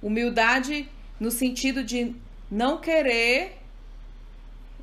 Humildade 0.00 0.88
no 1.18 1.30
sentido 1.30 1.82
de 1.82 2.14
não 2.50 2.78
querer 2.78 3.58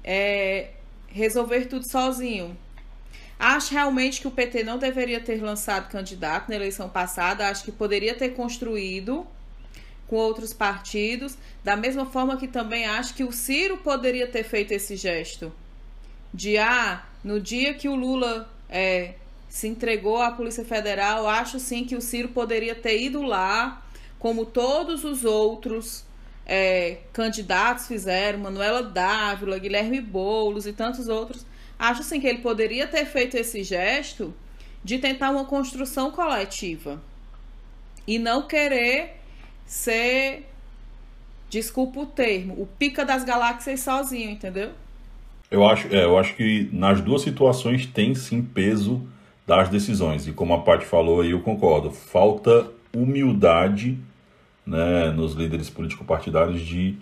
é, 0.03 0.72
resolver 1.08 1.66
tudo 1.66 1.89
sozinho. 1.89 2.58
Acho 3.38 3.73
realmente 3.73 4.21
que 4.21 4.27
o 4.27 4.31
PT 4.31 4.63
não 4.63 4.77
deveria 4.77 5.19
ter 5.19 5.41
lançado 5.41 5.89
candidato 5.89 6.49
na 6.49 6.55
eleição 6.55 6.89
passada. 6.89 7.47
Acho 7.47 7.63
que 7.63 7.71
poderia 7.71 8.15
ter 8.15 8.29
construído 8.29 9.27
com 10.07 10.15
outros 10.15 10.53
partidos. 10.53 11.38
Da 11.63 11.75
mesma 11.75 12.05
forma 12.05 12.38
que 12.38 12.47
também 12.47 12.86
acho 12.86 13.13
que 13.13 13.23
o 13.23 13.31
Ciro 13.31 13.77
poderia 13.77 14.27
ter 14.27 14.43
feito 14.43 14.71
esse 14.71 14.95
gesto. 14.95 15.51
De, 16.33 16.57
ah, 16.57 17.03
no 17.23 17.39
dia 17.39 17.73
que 17.73 17.89
o 17.89 17.95
Lula 17.95 18.49
é, 18.69 19.15
se 19.49 19.67
entregou 19.67 20.21
à 20.21 20.31
Polícia 20.31 20.65
Federal, 20.65 21.27
acho 21.27 21.59
sim 21.59 21.86
que 21.86 21.95
o 21.95 22.01
Ciro 22.01 22.29
poderia 22.29 22.75
ter 22.75 23.01
ido 23.01 23.21
lá, 23.21 23.81
como 24.19 24.45
todos 24.45 25.03
os 25.03 25.23
outros 25.23 26.03
é, 26.45 26.99
candidatos 27.11 27.88
fizeram, 27.88 28.39
Manuela 28.39 28.83
Dávila, 28.83 29.57
Guilherme 29.57 30.01
Boulos 30.01 30.65
e 30.67 30.73
tantos 30.73 31.07
outros. 31.07 31.45
Acho 31.78 32.01
assim 32.01 32.19
que 32.19 32.28
ele 32.28 32.39
poderia 32.39 32.88
ter 32.88 33.05
feito 33.05 33.36
esse 33.36 33.63
gesto 33.63 34.34
de 34.84 34.97
tentar 34.97 35.32
uma 35.32 35.45
construção 35.45 36.11
coletiva 36.11 37.01
e 38.07 38.19
não 38.19 38.47
querer 38.47 39.17
ser, 39.65 40.47
desculpa 41.49 42.01
o 42.01 42.05
termo, 42.05 42.53
o 42.61 42.65
pica 42.65 43.03
das 43.03 43.23
galáxias 43.23 43.80
sozinho, 43.80 44.30
entendeu? 44.30 44.71
Eu 45.49 45.65
acho, 45.65 45.88
é, 45.88 46.03
eu 46.03 46.17
acho 46.17 46.36
que 46.36 46.69
nas 46.71 47.01
duas 47.01 47.21
situações 47.21 47.86
tem 47.86 48.15
sim 48.15 48.41
peso 48.41 49.07
das 49.45 49.69
decisões. 49.69 50.28
E 50.28 50.32
como 50.32 50.53
a 50.53 50.61
Paty 50.61 50.86
falou 50.86 51.21
aí, 51.21 51.32
eu 51.32 51.41
concordo. 51.41 51.91
Falta 51.91 52.69
humildade 52.95 53.97
né, 54.65 55.11
nos 55.11 55.34
líderes 55.34 55.69
político-partidários 55.69 56.61
de 56.61 56.97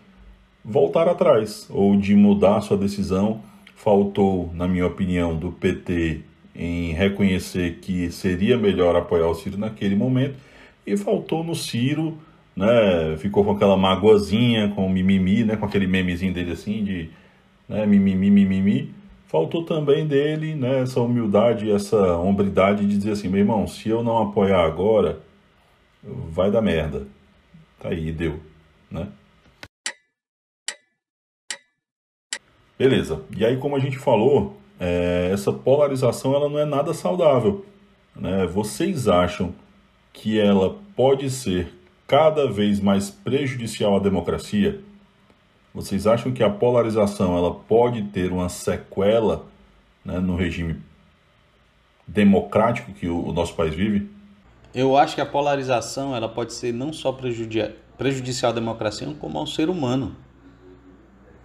voltar 0.64 1.08
atrás 1.08 1.68
ou 1.70 1.96
de 1.96 2.16
mudar 2.16 2.62
sua 2.62 2.78
decisão. 2.78 3.42
Faltou, 3.84 4.50
na 4.54 4.66
minha 4.66 4.88
opinião, 4.88 5.36
do 5.36 5.52
PT 5.52 6.22
em 6.56 6.94
reconhecer 6.94 7.80
que 7.82 8.10
seria 8.12 8.58
melhor 8.58 8.96
apoiar 8.96 9.28
o 9.28 9.36
Ciro 9.36 9.58
naquele 9.58 9.94
momento 9.94 10.36
e 10.88 10.96
faltou 10.96 11.44
no 11.44 11.54
Ciro, 11.54 12.18
né, 12.56 13.18
ficou 13.18 13.44
com 13.44 13.52
aquela 13.52 13.76
magoazinha, 13.76 14.70
com 14.70 14.86
o 14.86 14.90
mimimi, 14.90 15.44
né, 15.44 15.58
com 15.58 15.66
aquele 15.66 15.86
memezinho 15.86 16.34
dele 16.34 16.54
assim 16.54 16.82
de 16.82 17.10
né, 17.68 17.86
mimimi, 17.86 18.32
mimimi. 18.32 18.94
Faltou 19.28 19.66
também 19.66 20.08
dele 20.08 20.56
né, 20.56 20.84
essa 20.84 21.02
humildade, 21.02 21.70
essa 21.70 22.16
hombridade 22.16 22.88
de 22.88 22.98
dizer 22.98 23.12
assim, 23.12 23.28
meu 23.28 23.42
irmão, 23.42 23.68
se 23.68 23.90
eu 23.90 24.02
não 24.02 24.18
apoiar 24.22 24.66
agora, 24.66 25.20
vai 26.02 26.50
dar 26.50 26.62
merda. 26.62 27.06
Tá 27.82 27.90
aí, 27.90 28.14
deu, 28.14 28.40
né? 28.90 29.10
Beleza. 32.78 33.22
E 33.36 33.46
aí, 33.46 33.58
como 33.58 33.76
a 33.76 33.80
gente 33.80 33.98
falou, 33.98 34.58
é, 34.80 35.30
essa 35.32 35.52
polarização 35.52 36.34
ela 36.34 36.50
não 36.50 36.60
é 36.60 36.66
nada 36.66 36.94
saudável. 36.94 37.66
Né? 38.16 38.46
Vocês 38.48 39.08
acham 39.08 39.54
que 40.12 40.40
ela 40.40 40.78
pode 40.96 41.30
ser 41.30 41.74
cada 42.08 42.50
vez 42.52 42.80
mais 42.80 43.10
prejudicial 43.10 43.96
à 43.96 44.00
democracia? 44.00 44.82
Vocês 45.74 46.06
acham 46.06 46.32
que 46.32 46.44
a 46.44 46.50
polarização 46.50 47.38
ela 47.38 47.54
pode 47.54 48.04
ter 48.04 48.32
uma 48.32 48.50
sequela 48.50 49.46
né, 50.06 50.20
no 50.20 50.36
regime 50.36 50.80
democrático 52.08 52.92
que 52.94 53.08
o, 53.08 53.30
o 53.30 53.34
nosso 53.34 53.56
país 53.56 53.74
vive? 53.74 54.10
Eu 54.74 54.98
acho 54.98 55.16
que 55.16 55.22
a 55.22 55.26
polarização 55.26 56.16
ela 56.16 56.28
pode 56.28 56.54
ser 56.54 56.74
não 56.74 56.92
só 56.92 57.12
prejudicial 57.12 58.52
à 58.52 58.56
democracia, 58.56 59.08
como 59.20 59.40
ao 59.40 59.48
ser 59.48 59.70
humano. 59.70 60.16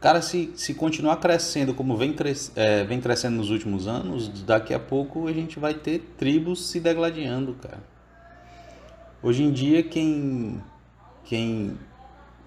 Cara, 0.01 0.22
se, 0.22 0.53
se 0.55 0.74
continuar 0.74 1.16
crescendo 1.16 1.74
como 1.74 1.96
vem, 1.96 2.12
cres, 2.12 2.53
é, 2.55 2.84
vem 2.84 3.01
crescendo 3.01 3.36
nos 3.36 3.51
últimos 3.51 3.88
anos, 3.88 4.28
daqui 4.44 4.72
a 4.72 4.78
pouco 4.78 5.26
a 5.26 5.32
gente 5.32 5.59
vai 5.59 5.74
ter 5.74 6.14
tribos 6.16 6.70
se 6.70 6.78
degladiando, 6.78 7.55
cara. 7.55 7.82
Hoje 9.20 9.42
em 9.42 9.51
dia, 9.51 9.82
quem, 9.82 10.62
quem 11.24 11.76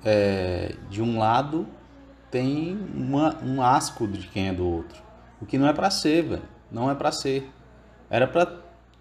é, 0.06 0.76
de 0.90 1.02
um 1.02 1.20
lado 1.20 1.68
tem 2.30 2.80
uma, 2.96 3.38
um 3.44 3.62
asco 3.62 4.08
de 4.08 4.28
quem 4.28 4.48
é 4.48 4.54
do 4.54 4.66
outro. 4.66 5.02
O 5.42 5.46
que 5.46 5.58
não 5.58 5.68
é 5.68 5.74
para 5.74 5.90
ser, 5.90 6.24
velho. 6.24 6.44
Não 6.72 6.90
é 6.90 6.96
para 6.96 7.12
ser. 7.12 7.52
Era 8.10 8.28
para 8.28 8.46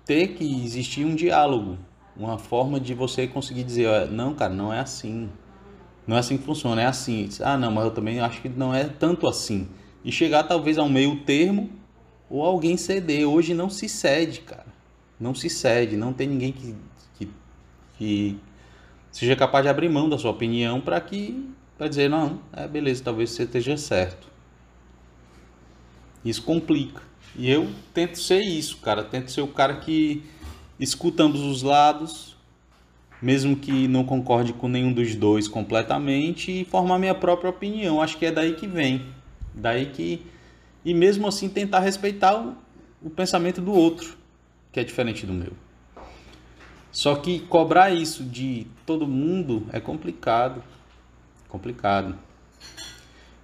ter 0.05 0.34
que 0.34 0.64
existir 0.64 1.05
um 1.05 1.14
diálogo, 1.14 1.78
uma 2.16 2.36
forma 2.36 2.80
de 2.80 2.94
você 2.94 3.28
conseguir 3.28 3.62
dizer, 3.62 4.11
não, 4.11 4.34
cara, 4.34 4.53
não 4.53 4.72
é 4.72 4.80
assim. 4.80 5.30
Não 6.11 6.17
é 6.17 6.19
assim 6.19 6.37
que 6.37 6.43
funciona, 6.43 6.83
é 6.83 6.87
assim. 6.87 7.29
Ah, 7.39 7.57
não, 7.57 7.71
mas 7.71 7.85
eu 7.85 7.93
também 7.93 8.19
acho 8.19 8.43
que 8.43 8.49
não 8.49 8.75
é 8.75 8.83
tanto 8.83 9.29
assim. 9.29 9.69
E 10.05 10.11
chegar 10.11 10.43
talvez 10.43 10.77
a 10.77 10.83
um 10.83 10.89
meio 10.89 11.21
termo 11.21 11.71
ou 12.29 12.45
alguém 12.45 12.77
ceder. 12.77 13.29
Hoje 13.29 13.55
não 13.55 13.71
se 13.71 13.89
cede, 13.89 14.41
cara. 14.41 14.67
Não 15.21 15.37
se 15.37 15.49
cede, 15.49 15.97
não 15.97 16.13
tem 16.13 16.27
ninguém 16.27 16.51
que, 16.51 16.75
que, 17.15 17.31
que 17.97 18.37
seja 19.13 19.37
capaz 19.37 19.63
de 19.63 19.69
abrir 19.69 19.89
mão 19.89 20.09
da 20.09 20.19
sua 20.19 20.33
opinião 20.33 20.81
para 20.81 21.01
que 21.01 21.49
para 21.79 21.87
dizer 21.87 22.11
não, 22.11 22.41
é 22.53 22.67
beleza, 22.67 23.05
talvez 23.05 23.31
você 23.31 23.45
esteja 23.45 23.77
certo. 23.77 24.27
Isso 26.25 26.43
complica. 26.43 27.03
E 27.37 27.49
eu 27.49 27.71
tento 27.95 28.21
ser 28.21 28.41
isso, 28.41 28.79
cara. 28.79 29.05
Tento 29.05 29.31
ser 29.31 29.43
o 29.43 29.49
cara 29.49 29.77
que 29.77 30.25
escuta 30.81 31.23
ambos 31.23 31.41
os 31.41 31.63
lados, 31.63 32.30
mesmo 33.21 33.57
que 33.57 33.87
não 33.87 34.05
concorde 34.05 34.53
com 34.53 34.68
nenhum 34.68 34.93
dos 34.93 35.14
dois 35.14 35.47
completamente, 35.49 36.62
e 36.62 36.64
formar 36.64 36.99
minha 36.99 37.14
própria 37.14 37.51
opinião. 37.51 38.01
Acho 38.01 38.18
que 38.18 38.27
é 38.27 38.33
daí 38.33 38.55
que 38.55 38.66
vem. 38.66 39.07
Daí 39.55 39.87
que. 39.87 40.25
E 40.85 40.95
mesmo 40.95 41.29
assim 41.29 41.49
tentar 41.49 41.81
respeitar 41.81 42.41
o, 42.41 42.57
o 43.03 43.11
pensamento 43.11 43.61
do 43.61 43.73
outro, 43.73 44.16
que 44.73 44.81
é 44.81 44.85
diferente 44.85 45.27
do 45.27 45.33
meu. 45.33 45.53
Só 46.91 47.14
que 47.16 47.41
cobrar 47.41 47.91
isso 47.91 48.25
de 48.25 48.66
todo 48.87 49.07
mundo 49.07 49.66
é 49.73 49.79
complicado. 49.79 50.62
Complicado. 51.49 52.16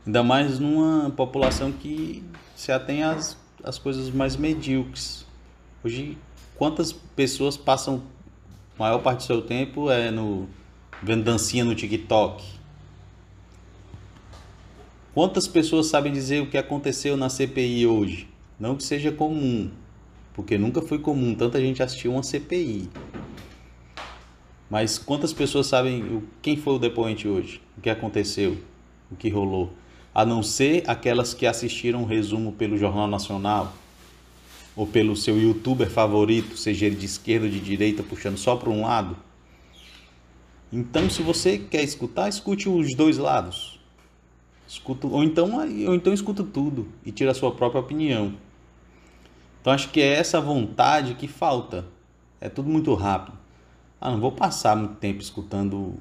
Ainda 0.06 0.22
mais 0.22 0.58
numa 0.58 1.10
população 1.10 1.70
que 1.70 2.24
se 2.54 2.72
atém 2.72 3.02
às 3.02 3.36
as 3.66 3.78
coisas 3.78 4.10
mais 4.10 4.36
medíocres. 4.36 5.26
Hoje, 5.82 6.16
quantas 6.56 6.92
pessoas 6.92 7.56
passam 7.56 8.02
maior 8.78 8.98
parte 8.98 9.18
do 9.18 9.24
seu 9.24 9.42
tempo 9.42 9.90
é 9.90 10.10
no 10.10 10.48
vendo 11.02 11.24
dancinha 11.24 11.64
no 11.64 11.74
TikTok? 11.74 12.44
Quantas 15.14 15.48
pessoas 15.48 15.86
sabem 15.86 16.12
dizer 16.12 16.42
o 16.42 16.50
que 16.50 16.58
aconteceu 16.58 17.16
na 17.16 17.30
CPI 17.30 17.86
hoje? 17.86 18.28
Não 18.60 18.76
que 18.76 18.84
seja 18.84 19.10
comum, 19.10 19.70
porque 20.34 20.58
nunca 20.58 20.82
foi 20.82 20.98
comum 20.98 21.34
tanta 21.34 21.60
gente 21.60 21.82
assistir 21.82 22.08
uma 22.08 22.22
CPI. 22.22 22.90
Mas 24.68 24.98
quantas 24.98 25.32
pessoas 25.32 25.68
sabem 25.68 26.22
quem 26.42 26.56
foi 26.56 26.74
o 26.74 26.78
depoente 26.78 27.26
hoje? 27.26 27.62
O 27.78 27.80
que 27.80 27.88
aconteceu? 27.88 28.58
O 29.10 29.16
que 29.16 29.30
rolou? 29.30 29.72
A 30.14 30.26
não 30.26 30.42
ser 30.42 30.82
aquelas 30.86 31.32
que 31.32 31.46
assistiram 31.46 32.02
o 32.02 32.06
resumo 32.06 32.52
pelo 32.52 32.76
Jornal 32.76 33.06
Nacional 33.06 33.72
ou 34.76 34.86
pelo 34.86 35.16
seu 35.16 35.40
youtuber 35.40 35.90
favorito, 35.90 36.56
seja 36.56 36.86
ele 36.86 36.96
de 36.96 37.06
esquerda 37.06 37.46
ou 37.46 37.50
de 37.50 37.58
direita, 37.58 38.02
puxando 38.02 38.36
só 38.36 38.54
para 38.54 38.70
um 38.70 38.82
lado. 38.82 39.16
Então, 40.70 41.08
se 41.08 41.22
você 41.22 41.58
quer 41.58 41.82
escutar, 41.82 42.28
escute 42.28 42.68
os 42.68 42.94
dois 42.94 43.16
lados. 43.16 43.80
Escuta, 44.68 45.06
ou 45.06 45.24
então, 45.24 45.56
ou 45.56 45.94
então 45.94 46.12
escuta 46.12 46.44
tudo 46.44 46.88
e 47.04 47.10
tira 47.10 47.30
a 47.30 47.34
sua 47.34 47.52
própria 47.52 47.80
opinião. 47.80 48.34
Então 49.60 49.72
acho 49.72 49.90
que 49.90 50.00
é 50.00 50.12
essa 50.12 50.40
vontade 50.40 51.14
que 51.14 51.26
falta. 51.26 51.84
É 52.40 52.48
tudo 52.48 52.68
muito 52.68 52.92
rápido. 52.94 53.36
Ah, 54.00 54.10
não 54.10 54.20
vou 54.20 54.32
passar 54.32 54.76
muito 54.76 54.94
tempo 54.96 55.20
escutando 55.20 55.94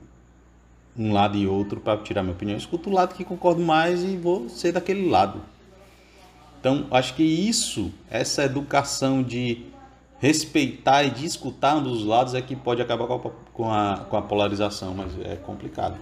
um 0.97 1.13
lado 1.13 1.37
e 1.37 1.47
outro 1.47 1.79
para 1.79 1.97
tirar 2.01 2.23
minha 2.23 2.35
opinião. 2.35 2.55
Eu 2.55 2.59
escuto 2.59 2.89
o 2.89 2.93
lado 2.93 3.15
que 3.15 3.23
concordo 3.23 3.61
mais 3.61 4.03
e 4.03 4.17
vou 4.17 4.49
ser 4.49 4.71
daquele 4.71 5.09
lado. 5.09 5.41
Então, 6.65 6.87
acho 6.89 7.13
que 7.13 7.21
isso, 7.21 7.93
essa 8.09 8.43
educação 8.43 9.21
de 9.21 9.67
respeitar 10.17 11.03
e 11.03 11.11
de 11.11 11.23
escutar 11.23 11.75
ambos 11.75 11.99
os 11.99 12.05
lados 12.07 12.33
é 12.33 12.41
que 12.41 12.55
pode 12.55 12.81
acabar 12.81 13.05
com 13.53 13.71
a, 13.71 14.03
com 14.09 14.17
a 14.17 14.21
polarização, 14.23 14.95
mas 14.95 15.11
é 15.23 15.35
complicado. 15.35 15.95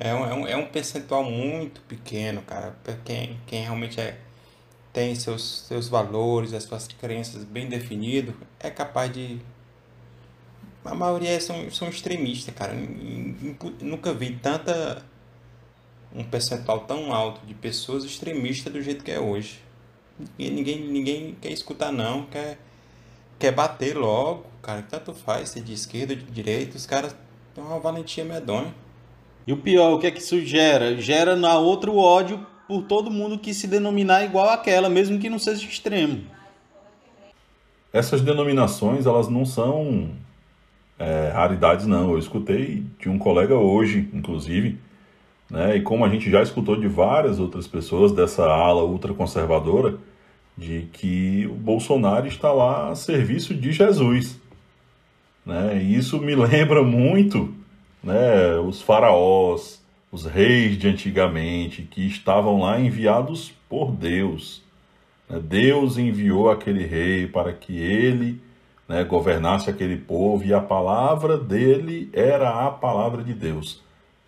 É 0.00 0.14
um, 0.14 0.24
é 0.24 0.32
um, 0.34 0.46
é 0.46 0.56
um 0.56 0.64
percentual 0.64 1.22
muito 1.24 1.82
pequeno, 1.82 2.40
cara. 2.40 2.74
Quem, 3.04 3.38
quem 3.46 3.64
realmente 3.64 4.00
é 4.00 4.18
tem 4.94 5.14
seus, 5.14 5.66
seus 5.66 5.90
valores, 5.90 6.54
as 6.54 6.62
suas 6.62 6.88
crenças 6.88 7.44
bem 7.44 7.68
definidos, 7.68 8.34
é 8.58 8.70
capaz 8.70 9.12
de. 9.12 9.38
A 10.86 10.94
maioria 10.94 11.38
são, 11.38 11.70
são 11.70 11.90
extremistas, 11.90 12.54
cara. 12.54 12.72
Nunca 13.82 14.14
vi 14.14 14.36
tanta. 14.36 15.04
um 16.14 16.24
percentual 16.24 16.80
tão 16.86 17.12
alto 17.12 17.44
de 17.44 17.52
pessoas 17.52 18.04
extremistas 18.04 18.72
do 18.72 18.80
jeito 18.80 19.04
que 19.04 19.10
é 19.10 19.20
hoje. 19.20 19.65
E 20.38 20.50
ninguém, 20.50 20.80
ninguém 20.80 21.36
quer 21.40 21.50
escutar, 21.50 21.92
não, 21.92 22.22
quer, 22.22 22.58
quer 23.38 23.52
bater 23.52 23.96
logo, 23.96 24.44
cara. 24.62 24.82
Tanto 24.82 25.12
faz 25.14 25.50
ser 25.50 25.62
de 25.62 25.72
esquerda 25.72 26.14
ou 26.14 26.18
de 26.18 26.24
direita, 26.26 26.76
os 26.76 26.86
caras 26.86 27.14
têm 27.54 27.62
uma 27.62 27.78
valentia 27.78 28.24
medonha. 28.24 28.74
E 29.46 29.52
o 29.52 29.56
pior, 29.56 29.92
o 29.92 29.98
que 29.98 30.06
é 30.06 30.10
que 30.10 30.20
isso 30.20 30.44
gera? 30.44 30.96
Gera 31.00 31.36
na 31.36 31.58
outro 31.58 31.96
ódio 31.96 32.44
por 32.66 32.82
todo 32.82 33.10
mundo 33.10 33.38
que 33.38 33.54
se 33.54 33.66
denominar 33.66 34.24
igual 34.24 34.48
àquela, 34.50 34.88
mesmo 34.88 35.18
que 35.18 35.30
não 35.30 35.38
seja 35.38 35.64
extremo. 35.66 36.24
Essas 37.92 38.20
denominações, 38.20 39.06
elas 39.06 39.28
não 39.28 39.46
são 39.46 40.10
é, 40.98 41.30
raridades, 41.32 41.86
não. 41.86 42.10
Eu 42.10 42.18
escutei 42.18 42.84
de 42.98 43.08
um 43.08 43.18
colega 43.18 43.54
hoje, 43.54 44.10
inclusive, 44.12 44.78
né, 45.50 45.76
e 45.76 45.80
como 45.80 46.04
a 46.04 46.08
gente 46.08 46.30
já 46.30 46.42
escutou 46.42 46.76
de 46.76 46.88
várias 46.88 47.38
outras 47.38 47.66
pessoas 47.66 48.12
dessa 48.12 48.44
ala 48.44 48.82
ultraconservadora, 48.82 49.96
de 50.56 50.88
que 50.92 51.46
o 51.46 51.54
Bolsonaro 51.54 52.26
está 52.26 52.52
lá 52.52 52.90
a 52.90 52.94
serviço 52.94 53.54
de 53.54 53.72
Jesus. 53.72 54.40
Né? 55.44 55.82
E 55.82 55.96
isso 55.96 56.18
me 56.18 56.34
lembra 56.36 56.82
muito 56.82 57.54
né, 58.02 58.56
os 58.56 58.80
faraós, 58.80 59.84
os 60.10 60.24
reis 60.24 60.78
de 60.78 60.88
antigamente, 60.88 61.82
que 61.82 62.06
estavam 62.06 62.60
lá 62.60 62.80
enviados 62.80 63.52
por 63.68 63.92
Deus. 63.92 64.62
Né? 65.28 65.38
Deus 65.38 65.98
enviou 65.98 66.50
aquele 66.50 66.84
rei 66.84 67.26
para 67.26 67.52
que 67.52 67.76
ele 67.76 68.40
né, 68.88 69.04
governasse 69.04 69.68
aquele 69.68 69.96
povo 69.96 70.44
e 70.44 70.54
a 70.54 70.60
palavra 70.60 71.36
dele 71.36 72.08
era 72.12 72.66
a 72.66 72.70
palavra 72.70 73.22
de 73.22 73.34
Deus. 73.34 73.82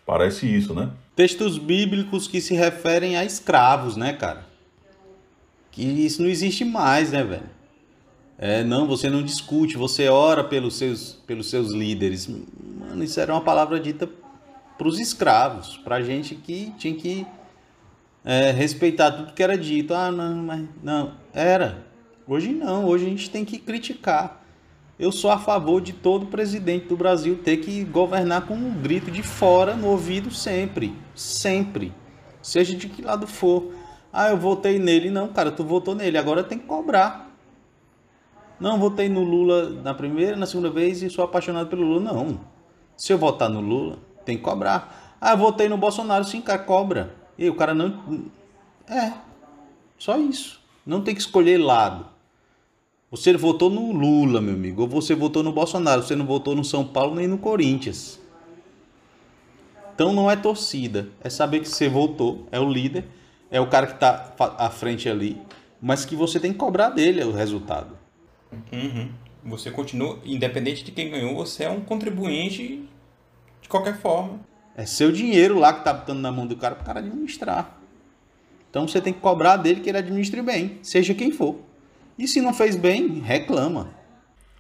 Parece 0.05 0.47
isso, 0.47 0.75
né? 0.75 0.91
Textos 1.19 1.59
bíblicos 1.59 2.29
que 2.29 2.41
se 2.41 2.55
referem 2.55 3.17
a 3.17 3.25
escravos, 3.25 3.97
né, 3.97 4.13
cara? 4.13 4.47
Que 5.73 5.83
isso 5.83 6.23
não 6.23 6.29
existe 6.29 6.65
mais, 6.65 7.11
né, 7.11 7.25
velho? 7.25 7.51
É, 8.39 8.63
não, 8.63 8.87
você 8.87 9.11
não 9.11 9.21
discute, 9.21 9.77
você 9.77 10.09
ora 10.09 10.45
pelos 10.45 10.77
seus, 10.77 11.15
pelos 11.27 11.51
seus 11.51 11.73
líderes. 11.73 12.29
Mano, 12.29 13.03
isso 13.03 13.19
era 13.19 13.33
uma 13.33 13.41
palavra 13.41 13.81
dita 13.81 14.09
para 14.79 14.87
os 14.87 15.01
escravos, 15.01 15.77
para 15.79 16.01
gente 16.03 16.37
que 16.37 16.73
tinha 16.79 16.95
que 16.95 17.27
é, 18.25 18.53
respeitar 18.53 19.11
tudo 19.11 19.33
que 19.33 19.43
era 19.43 19.59
dito. 19.59 19.95
Ah, 19.95 20.13
não, 20.13 20.37
mas 20.37 20.69
não, 20.85 21.15
era. 21.35 21.85
Hoje 22.29 22.53
não, 22.53 22.85
hoje 22.85 23.07
a 23.07 23.09
gente 23.09 23.29
tem 23.29 23.45
que 23.45 23.59
criticar. 23.59 24.38
Eu 24.99 25.13
sou 25.13 25.31
a 25.31 25.39
favor 25.39 25.81
de 25.81 25.93
todo 25.93 26.27
presidente 26.27 26.87
do 26.87 26.97
Brasil 26.97 27.39
ter 27.39 27.59
que 27.59 27.85
governar 27.85 28.47
com 28.47 28.55
um 28.55 28.83
grito 28.83 29.13
de 29.13 29.23
fora 29.23 29.77
no 29.77 29.89
ouvido 29.89 30.29
sempre, 30.33 30.93
sempre, 31.15 31.95
seja 32.43 32.75
de 32.75 32.89
que 32.89 33.03
lado 33.03 33.25
for. 33.25 33.73
Ah, 34.13 34.31
eu 34.31 34.37
votei 34.37 34.77
nele. 34.77 35.09
Não, 35.09 35.29
cara, 35.29 35.53
tu 35.53 35.63
votou 35.63 35.95
nele, 35.95 36.19
agora 36.19 36.43
tem 36.43 36.59
que 36.59 36.67
cobrar. 36.67 37.31
Não, 38.59 38.77
votei 38.77 39.09
no 39.09 39.23
Lula 39.23 39.71
na 39.71 39.95
primeira, 39.95 40.37
na 40.37 40.47
segunda 40.47 40.69
vez 40.69 41.01
e 41.01 41.09
sou 41.09 41.25
apaixonado 41.25 41.69
pelo 41.69 41.85
Lula. 41.85 42.13
Não. 42.13 42.41
Se 42.97 43.13
eu 43.13 43.19
votar 43.19 43.49
no 43.49 43.61
Lula, 43.61 44.01
tem 44.25 44.37
que 44.37 44.43
cobrar. 44.43 45.17
Ah, 45.21 45.37
votei 45.37 45.69
no 45.69 45.77
Bolsonaro, 45.77 46.25
sim, 46.25 46.41
cara, 46.41 46.59
cobra. 46.59 47.15
E 47.39 47.49
o 47.49 47.55
cara 47.55 47.73
não. 47.73 48.25
É. 48.89 49.13
Só 49.97 50.19
isso. 50.19 50.61
Não 50.85 51.03
tem 51.03 51.15
que 51.15 51.21
escolher 51.21 51.59
lado. 51.59 52.18
Você 53.11 53.35
votou 53.35 53.71
no 53.71 53.91
Lula, 53.91 54.39
meu 54.39 54.53
amigo, 54.53 54.83
ou 54.83 54.89
você 54.89 55.15
votou 55.15 55.43
no 55.43 55.51
Bolsonaro, 55.51 56.03
você 56.03 56.15
não 56.15 56.27
votou 56.27 56.55
no 56.55 56.63
São 56.63 56.85
Paulo 56.85 57.15
nem 57.15 57.27
no 57.27 57.39
Corinthians. 57.39 58.21
Então 59.95 60.13
não 60.13 60.31
é 60.31 60.37
torcida, 60.37 61.09
é 61.23 61.31
saber 61.31 61.61
que 61.61 61.69
você 61.69 61.89
votou, 61.89 62.47
é 62.53 62.61
o 62.61 62.71
líder, 62.71 63.07
é 63.51 63.59
o 63.59 63.67
cara 63.67 63.87
que 63.87 63.95
está 63.95 64.35
à 64.59 64.69
frente 64.69 65.09
ali, 65.09 65.41
mas 65.81 66.05
que 66.05 66.15
você 66.15 66.39
tem 66.39 66.53
que 66.53 66.59
cobrar 66.59 66.91
dele 66.91 67.25
o 67.25 67.33
resultado. 67.33 67.97
Uhum. 68.71 69.11
Você 69.43 69.71
continua, 69.71 70.19
independente 70.23 70.85
de 70.85 70.93
quem 70.93 71.11
ganhou, 71.11 71.35
você 71.35 71.65
é 71.65 71.71
um 71.71 71.81
contribuinte 71.81 72.87
de 73.63 73.69
qualquer 73.71 73.99
forma. 73.99 74.39
É 74.77 74.85
seu 74.85 75.11
dinheiro 75.11 75.59
lá 75.59 75.73
que 75.73 75.83
tá 75.83 75.95
botando 75.95 76.21
na 76.21 76.31
mão 76.31 76.47
do 76.47 76.57
cara 76.57 76.75
para 76.75 76.83
o 76.83 76.87
cara 76.87 77.01
administrar. 77.01 77.81
Então 78.69 78.87
você 78.87 79.01
tem 79.01 79.15
que 79.15 79.21
cobrar 79.21 79.57
dele 79.57 79.81
que 79.81 79.89
ele 79.89 79.99
administre 79.99 80.43
bem, 80.43 80.79
seja 80.83 81.15
quem 81.15 81.33
for. 81.33 81.68
E 82.19 82.27
se 82.27 82.41
não 82.41 82.53
fez 82.53 82.75
bem, 82.75 83.21
reclama. 83.21 83.91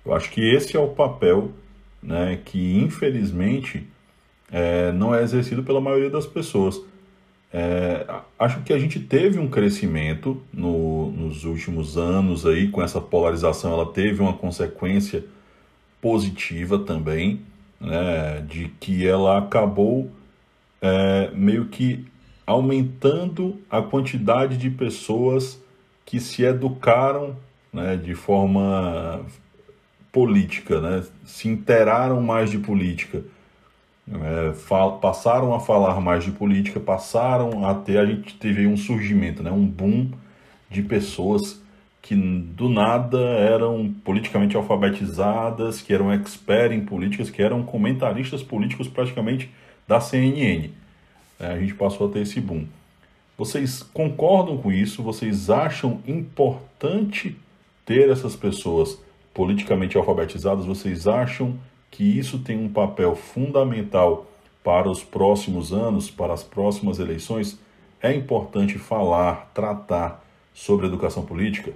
Eu 0.06 0.14
acho 0.14 0.30
que 0.30 0.40
esse 0.40 0.76
é 0.76 0.80
o 0.80 0.88
papel 0.88 1.50
né, 2.02 2.38
que, 2.44 2.78
infelizmente, 2.78 3.86
é, 4.50 4.92
não 4.92 5.14
é 5.14 5.22
exercido 5.22 5.62
pela 5.62 5.80
maioria 5.80 6.08
das 6.08 6.26
pessoas. 6.26 6.80
É, 7.52 8.06
acho 8.38 8.62
que 8.62 8.72
a 8.72 8.78
gente 8.78 9.00
teve 9.00 9.38
um 9.38 9.48
crescimento 9.48 10.40
no, 10.52 11.10
nos 11.10 11.44
últimos 11.44 11.96
anos 11.96 12.46
aí, 12.46 12.68
com 12.68 12.82
essa 12.82 13.00
polarização, 13.00 13.72
ela 13.72 13.86
teve 13.86 14.20
uma 14.20 14.34
consequência 14.34 15.24
positiva 16.00 16.78
também 16.78 17.40
né, 17.80 18.44
de 18.48 18.68
que 18.80 19.06
ela 19.06 19.38
acabou 19.38 20.10
é, 20.80 21.30
meio 21.34 21.66
que 21.66 22.06
aumentando 22.46 23.60
a 23.70 23.82
quantidade 23.82 24.56
de 24.56 24.70
pessoas 24.70 25.60
que 26.04 26.18
se 26.18 26.42
educaram 26.42 27.36
né, 27.72 27.96
de 27.96 28.14
forma 28.14 29.24
política, 30.12 30.80
né, 30.80 31.04
se 31.24 31.48
interaram 31.48 32.20
mais 32.20 32.50
de 32.50 32.58
política, 32.58 33.22
é, 34.10 34.52
passaram 35.00 35.54
a 35.54 35.60
falar 35.60 36.00
mais 36.00 36.24
de 36.24 36.30
política, 36.30 36.80
passaram 36.80 37.66
a 37.66 37.74
ter, 37.74 37.98
a 37.98 38.06
gente 38.06 38.34
teve 38.36 38.66
um 38.66 38.76
surgimento, 38.76 39.42
né, 39.42 39.50
um 39.50 39.66
boom 39.66 40.10
de 40.70 40.82
pessoas 40.82 41.60
que 42.00 42.14
do 42.14 42.70
nada 42.70 43.18
eram 43.18 43.92
politicamente 44.02 44.56
alfabetizadas, 44.56 45.82
que 45.82 45.92
eram 45.92 46.10
expert 46.10 46.72
em 46.72 46.80
políticas, 46.80 47.28
que 47.28 47.42
eram 47.42 47.62
comentaristas 47.62 48.42
políticos 48.42 48.88
praticamente 48.88 49.50
da 49.86 50.00
CNN. 50.00 50.70
É, 51.38 51.48
a 51.48 51.58
gente 51.58 51.74
passou 51.74 52.08
a 52.08 52.10
ter 52.10 52.20
esse 52.20 52.40
boom. 52.40 52.64
Vocês 53.36 53.82
concordam 53.82 54.56
com 54.56 54.72
isso? 54.72 55.02
Vocês 55.02 55.50
acham 55.50 56.00
importante 56.06 57.36
ter 57.88 58.10
essas 58.10 58.36
pessoas 58.36 58.98
politicamente 59.32 59.96
alfabetizadas? 59.96 60.66
Vocês 60.66 61.08
acham 61.08 61.58
que 61.90 62.04
isso 62.04 62.38
tem 62.40 62.62
um 62.62 62.68
papel 62.68 63.16
fundamental 63.16 64.26
para 64.62 64.90
os 64.90 65.02
próximos 65.02 65.72
anos, 65.72 66.10
para 66.10 66.34
as 66.34 66.42
próximas 66.42 66.98
eleições? 66.98 67.58
É 68.02 68.14
importante 68.14 68.78
falar, 68.78 69.50
tratar 69.54 70.22
sobre 70.52 70.86
educação 70.86 71.24
política? 71.24 71.72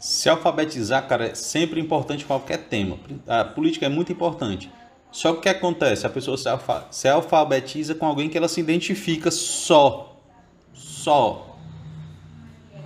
Se 0.00 0.30
alfabetizar, 0.30 1.06
cara, 1.06 1.26
é 1.26 1.34
sempre 1.34 1.78
importante 1.78 2.24
qualquer 2.24 2.56
tema. 2.56 2.96
A 3.28 3.44
política 3.44 3.84
é 3.84 3.88
muito 3.90 4.10
importante. 4.10 4.70
Só 5.12 5.32
que 5.32 5.38
o 5.38 5.40
que 5.42 5.48
acontece? 5.50 6.06
A 6.06 6.10
pessoa 6.10 6.38
se, 6.38 6.48
alfa 6.48 6.86
se 6.90 7.06
alfabetiza 7.06 7.94
com 7.94 8.06
alguém 8.06 8.30
que 8.30 8.38
ela 8.38 8.48
se 8.48 8.60
identifica 8.60 9.30
só. 9.30 10.16
Só. 10.72 11.51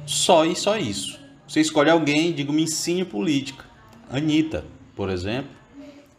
Só 0.07 0.47
e 0.47 0.55
só 0.55 0.79
isso. 0.79 1.19
Você 1.49 1.61
escolhe 1.61 1.91
alguém, 1.91 2.33
digo, 2.33 2.53
me 2.53 2.63
ensine 2.63 3.05
política. 3.05 3.65
Anitta, 4.09 4.65
por 4.95 5.11
exemplo, 5.11 5.51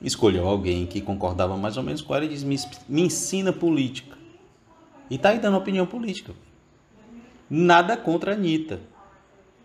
escolheu 0.02 0.46
alguém 0.46 0.86
que 0.86 1.00
concordava 1.00 1.56
mais 1.56 1.78
ou 1.78 1.84
menos 1.84 2.02
com 2.02 2.14
ela 2.14 2.26
e 2.26 2.28
diz: 2.28 2.44
me, 2.44 2.58
me 2.88 3.02
ensina 3.04 3.54
política. 3.54 4.18
E 5.10 5.18
tá 5.18 5.30
aí 5.30 5.40
dando 5.40 5.58
opinião 5.58 5.86
política. 5.86 6.34
Nada 7.50 7.96
contra 7.96 8.32
a 8.32 8.36
Anitta. 8.36 8.82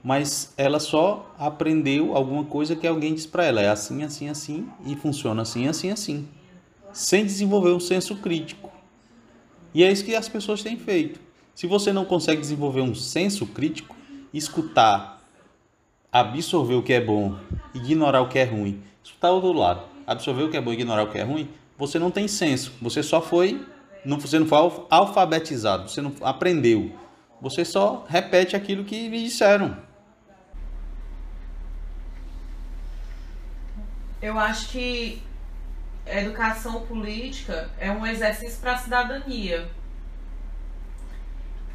Mas 0.05 0.53
ela 0.57 0.81
só 0.81 1.33
aprendeu 1.39 2.17
alguma 2.17 2.45
coisa 2.45 2.75
que 2.75 2.87
alguém 2.87 3.15
disse 3.15 3.29
para 3.29 3.45
ela. 3.45 3.61
É 3.61 3.69
assim, 3.69 4.03
assim, 4.03 4.29
assim 4.29 4.69
e 4.85 4.97
funciona 4.97 5.43
assim, 5.43 5.69
assim, 5.69 5.91
assim. 5.91 6.29
Sem 6.93 7.25
desenvolver 7.25 7.71
um 7.71 7.81
senso 7.81 8.17
crítico. 8.17 8.71
E 9.75 9.83
é 9.83 9.91
isso 9.91 10.05
que 10.05 10.15
as 10.15 10.29
pessoas 10.29 10.63
têm 10.63 10.77
feito. 10.77 11.21
Se 11.55 11.67
você 11.67 11.93
não 11.93 12.05
consegue 12.05 12.41
desenvolver 12.41 12.81
um 12.81 12.95
senso 12.95 13.47
crítico, 13.47 13.97
escutar, 14.33 15.21
absorver 16.11 16.75
o 16.75 16.83
que 16.83 16.93
é 16.93 17.01
bom, 17.01 17.37
ignorar 17.75 18.21
o 18.21 18.29
que 18.29 18.39
é 18.39 18.45
ruim, 18.45 18.83
escutar 19.03 19.31
o 19.31 19.35
outro 19.35 19.53
lado, 19.53 19.83
absorver 20.07 20.45
o 20.45 20.51
que 20.51 20.57
é 20.57 20.61
bom 20.61 20.71
e 20.71 20.75
ignorar 20.75 21.05
o 21.05 21.11
que 21.11 21.19
é 21.19 21.23
ruim, 21.23 21.49
você 21.77 21.99
não 21.99 22.11
tem 22.11 22.29
senso. 22.29 22.73
Você 22.81 23.03
só 23.03 23.21
foi, 23.21 23.67
não, 24.05 24.19
você 24.19 24.39
não 24.39 24.47
foi 24.47 24.59
alfabetizado, 24.91 25.89
você 25.89 26.01
não 26.01 26.13
aprendeu. 26.23 26.93
Você 27.41 27.65
só 27.65 28.05
repete 28.09 28.55
aquilo 28.55 28.85
que 28.85 29.09
lhe 29.09 29.25
disseram. 29.25 29.77
Eu 34.21 34.39
acho 34.39 34.69
que 34.69 35.21
educação 36.07 36.83
política 36.83 37.69
é 37.79 37.91
um 37.91 38.07
exercício 38.07 38.61
para 38.61 38.75
a 38.75 38.79
cidadania. 38.79 39.69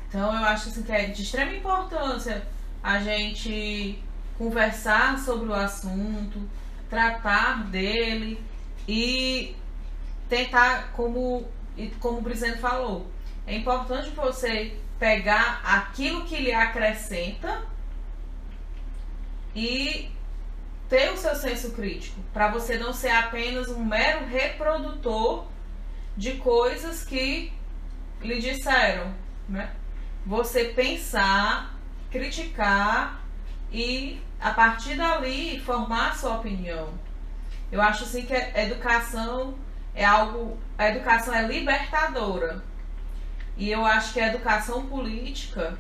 Então 0.08 0.34
eu 0.34 0.46
acho 0.46 0.70
assim, 0.70 0.84
que 0.84 0.92
é 0.92 1.06
de 1.06 1.22
extrema 1.22 1.54
importância 1.54 2.48
a 2.82 3.00
gente 3.00 4.02
conversar 4.38 5.20
sobre 5.20 5.50
o 5.50 5.54
assunto, 5.54 6.42
tratar 6.90 7.66
dele 7.66 8.42
e 8.88 9.56
tentar, 10.30 10.92
como, 10.94 11.46
como 12.00 12.20
o 12.20 12.22
Brizeno 12.22 12.58
falou, 12.58 13.12
é 13.46 13.56
importante 13.56 14.10
você 14.12 14.78
pegar 15.00 15.62
aquilo 15.64 16.26
que 16.26 16.38
lhe 16.38 16.54
acrescenta 16.54 17.62
e 19.56 20.10
ter 20.88 21.12
o 21.12 21.18
seu 21.18 21.36
senso 21.36 21.72
crítico, 21.72 22.20
para 22.34 22.50
você 22.50 22.78
não 22.78 22.94
ser 22.94 23.10
apenas 23.10 23.68
um 23.70 23.84
mero 23.84 24.26
reprodutor 24.26 25.48
de 26.16 26.34
coisas 26.34 27.04
que 27.04 27.52
lhe 28.22 28.40
disseram, 28.40 29.14
né? 29.50 29.72
Você 30.28 30.66
pensar, 30.66 31.74
criticar 32.12 33.22
e 33.72 34.22
a 34.42 34.52
partir 34.52 34.96
dali 34.96 35.58
formar 35.62 36.10
a 36.10 36.16
sua 36.16 36.36
opinião. 36.36 36.90
Eu 37.72 37.82
acho 37.82 38.04
assim 38.04 38.24
que 38.24 38.34
a 38.34 38.62
educação 38.62 39.56
é 39.96 40.04
algo, 40.04 40.58
a 40.78 40.90
educação 40.90 41.34
é 41.34 41.48
libertadora. 41.48 42.62
E 43.56 43.72
eu 43.72 43.86
acho 43.86 44.12
que 44.12 44.20
a 44.20 44.28
educação 44.28 44.86
política 44.88 45.78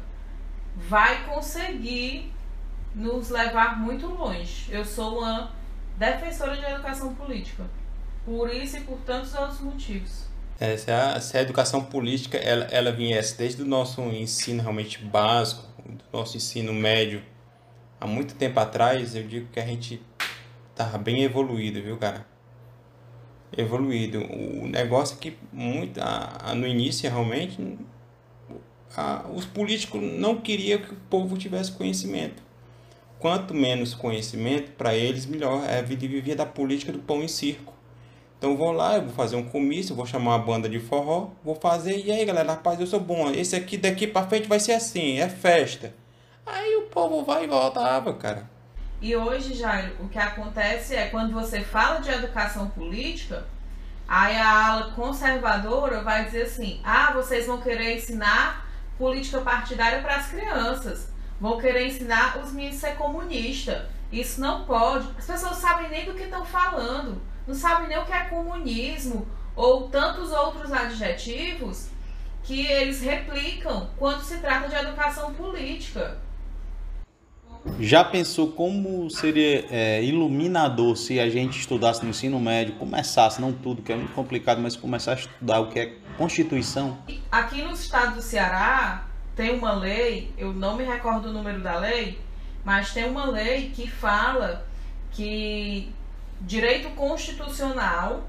vai 0.77 1.25
conseguir 1.25 2.33
nos 2.95 3.29
levar 3.29 3.77
muito 3.77 4.07
longe. 4.07 4.73
Eu 4.73 4.85
sou 4.85 5.19
uma 5.19 5.51
defensora 5.97 6.55
de 6.55 6.63
educação 6.63 7.13
política. 7.15 7.65
Por 8.23 8.49
isso 8.49 8.77
e 8.77 8.81
por 8.81 8.97
tantos 8.99 9.35
outros 9.35 9.59
motivos. 9.59 10.25
É, 10.59 10.75
se, 10.75 10.91
a, 10.91 11.19
se 11.19 11.37
a 11.37 11.41
educação 11.41 11.83
política 11.83 12.37
ela, 12.37 12.65
ela 12.65 12.91
viesse 12.91 13.37
desde 13.37 13.61
o 13.61 13.65
nosso 13.65 14.01
ensino 14.01 14.61
realmente 14.61 15.03
básico, 15.03 15.63
do 15.83 16.17
nosso 16.17 16.35
ensino 16.35 16.73
médio, 16.73 17.21
há 17.99 18.07
muito 18.07 18.35
tempo 18.35 18.59
atrás, 18.59 19.15
eu 19.15 19.23
digo 19.23 19.47
que 19.51 19.59
a 19.59 19.65
gente 19.65 20.01
tava 20.75 20.97
bem 20.97 21.23
evoluído, 21.23 21.81
viu, 21.81 21.97
cara? 21.97 22.25
Evoluído. 23.55 24.19
O 24.19 24.67
negócio 24.67 25.15
é 25.15 25.19
que 25.19 25.37
muito, 25.53 25.99
a, 26.01 26.51
a, 26.51 26.55
no 26.55 26.67
início 26.67 27.09
realmente 27.09 27.77
a, 28.95 29.25
os 29.33 29.45
políticos 29.45 30.01
não 30.01 30.37
queriam 30.41 30.79
que 30.79 30.93
o 30.93 30.97
povo 31.09 31.37
tivesse 31.37 31.71
conhecimento 31.71 32.47
quanto 33.19 33.53
menos 33.53 33.93
conhecimento, 33.93 34.71
para 34.71 34.95
eles, 34.95 35.25
melhor. 35.25 35.63
É 35.67 35.79
a 35.79 35.81
vida 35.81 36.07
vivia 36.07 36.35
da 36.35 36.45
política 36.45 36.91
do 36.91 36.99
pão 36.99 37.23
e 37.23 37.29
circo. 37.29 37.73
Então 38.37 38.55
vou 38.55 38.71
lá, 38.71 38.95
eu 38.95 39.03
vou 39.03 39.13
fazer 39.13 39.35
um 39.35 39.43
comício, 39.43 39.95
vou 39.95 40.05
chamar 40.05 40.35
uma 40.35 40.45
banda 40.45 40.69
de 40.69 40.79
forró, 40.79 41.29
vou 41.43 41.55
fazer, 41.55 41.97
e 41.97 42.11
aí 42.11 42.23
galera, 42.23 42.51
rapaz, 42.51 42.79
eu 42.79 42.85
sou 42.85 42.99
bom, 42.99 43.31
esse 43.31 43.55
aqui 43.55 43.77
daqui 43.77 44.05
para 44.05 44.27
frente 44.27 44.47
vai 44.47 44.59
ser 44.59 44.73
assim, 44.73 45.19
é 45.19 45.27
festa. 45.27 45.93
Aí 46.45 46.75
o 46.75 46.83
povo 46.83 47.23
vai 47.23 47.45
e 47.45 47.47
voltava, 47.47 48.13
cara. 48.13 48.49
E 49.01 49.15
hoje, 49.15 49.55
Jairo, 49.55 49.95
o 49.99 50.07
que 50.07 50.19
acontece 50.19 50.95
é 50.95 51.07
quando 51.07 51.33
você 51.33 51.61
fala 51.61 51.99
de 51.99 52.09
educação 52.09 52.69
política, 52.69 53.45
aí 54.07 54.35
a 54.35 54.67
ala 54.67 54.91
conservadora 54.91 56.01
vai 56.03 56.25
dizer 56.25 56.43
assim: 56.43 56.79
ah, 56.83 57.11
vocês 57.13 57.45
vão 57.45 57.59
querer 57.59 57.97
ensinar 57.97 58.67
política 58.97 59.41
partidária 59.41 60.01
para 60.01 60.15
as 60.15 60.27
crianças 60.27 61.09
vão 61.39 61.59
querer 61.59 61.87
ensinar 61.87 62.39
os 62.39 62.51
meninos 62.51 62.83
a 62.83 62.89
ser 62.89 62.95
comunista. 62.95 63.89
Isso 64.11 64.39
não 64.39 64.65
pode. 64.65 65.07
As 65.17 65.25
pessoas 65.25 65.57
sabem 65.57 65.89
nem 65.89 66.05
do 66.05 66.13
que 66.13 66.23
estão 66.23 66.45
falando, 66.45 67.21
não 67.47 67.55
sabem 67.55 67.87
nem 67.87 67.97
o 67.97 68.05
que 68.05 68.11
é 68.11 68.25
comunismo 68.25 69.25
ou 69.55 69.87
tantos 69.87 70.31
outros 70.31 70.71
adjetivos 70.71 71.87
que 72.43 72.65
eles 72.67 73.01
replicam 73.01 73.89
quando 73.97 74.21
se 74.21 74.37
trata 74.37 74.69
de 74.69 74.75
educação 74.75 75.33
política. 75.33 76.17
Já 77.79 78.03
pensou 78.03 78.51
como 78.51 79.09
seria 79.09 79.65
é, 79.69 80.03
iluminador 80.03 80.95
se 80.95 81.19
a 81.19 81.29
gente 81.29 81.59
estudasse 81.59 82.03
no 82.03 82.09
ensino 82.09 82.39
médio, 82.39 82.75
começasse, 82.75 83.41
não 83.41 83.51
tudo, 83.51 83.81
que 83.81 83.91
é 83.91 83.95
muito 83.95 84.13
complicado, 84.13 84.61
mas 84.61 84.75
começar 84.75 85.11
a 85.11 85.15
estudar 85.15 85.59
o 85.59 85.69
que 85.69 85.79
é 85.79 85.93
Constituição? 86.17 86.97
Aqui 87.31 87.61
no 87.61 87.73
estado 87.73 88.15
do 88.15 88.21
Ceará, 88.21 89.05
tem 89.35 89.55
uma 89.55 89.73
lei, 89.73 90.33
eu 90.37 90.51
não 90.51 90.75
me 90.75 90.83
recordo 90.83 91.29
o 91.29 91.33
número 91.33 91.61
da 91.61 91.77
lei, 91.77 92.19
mas 92.65 92.91
tem 92.91 93.05
uma 93.05 93.25
lei 93.25 93.69
que 93.69 93.87
fala 93.87 94.65
que 95.11 95.93
direito 96.41 96.89
constitucional 96.91 98.23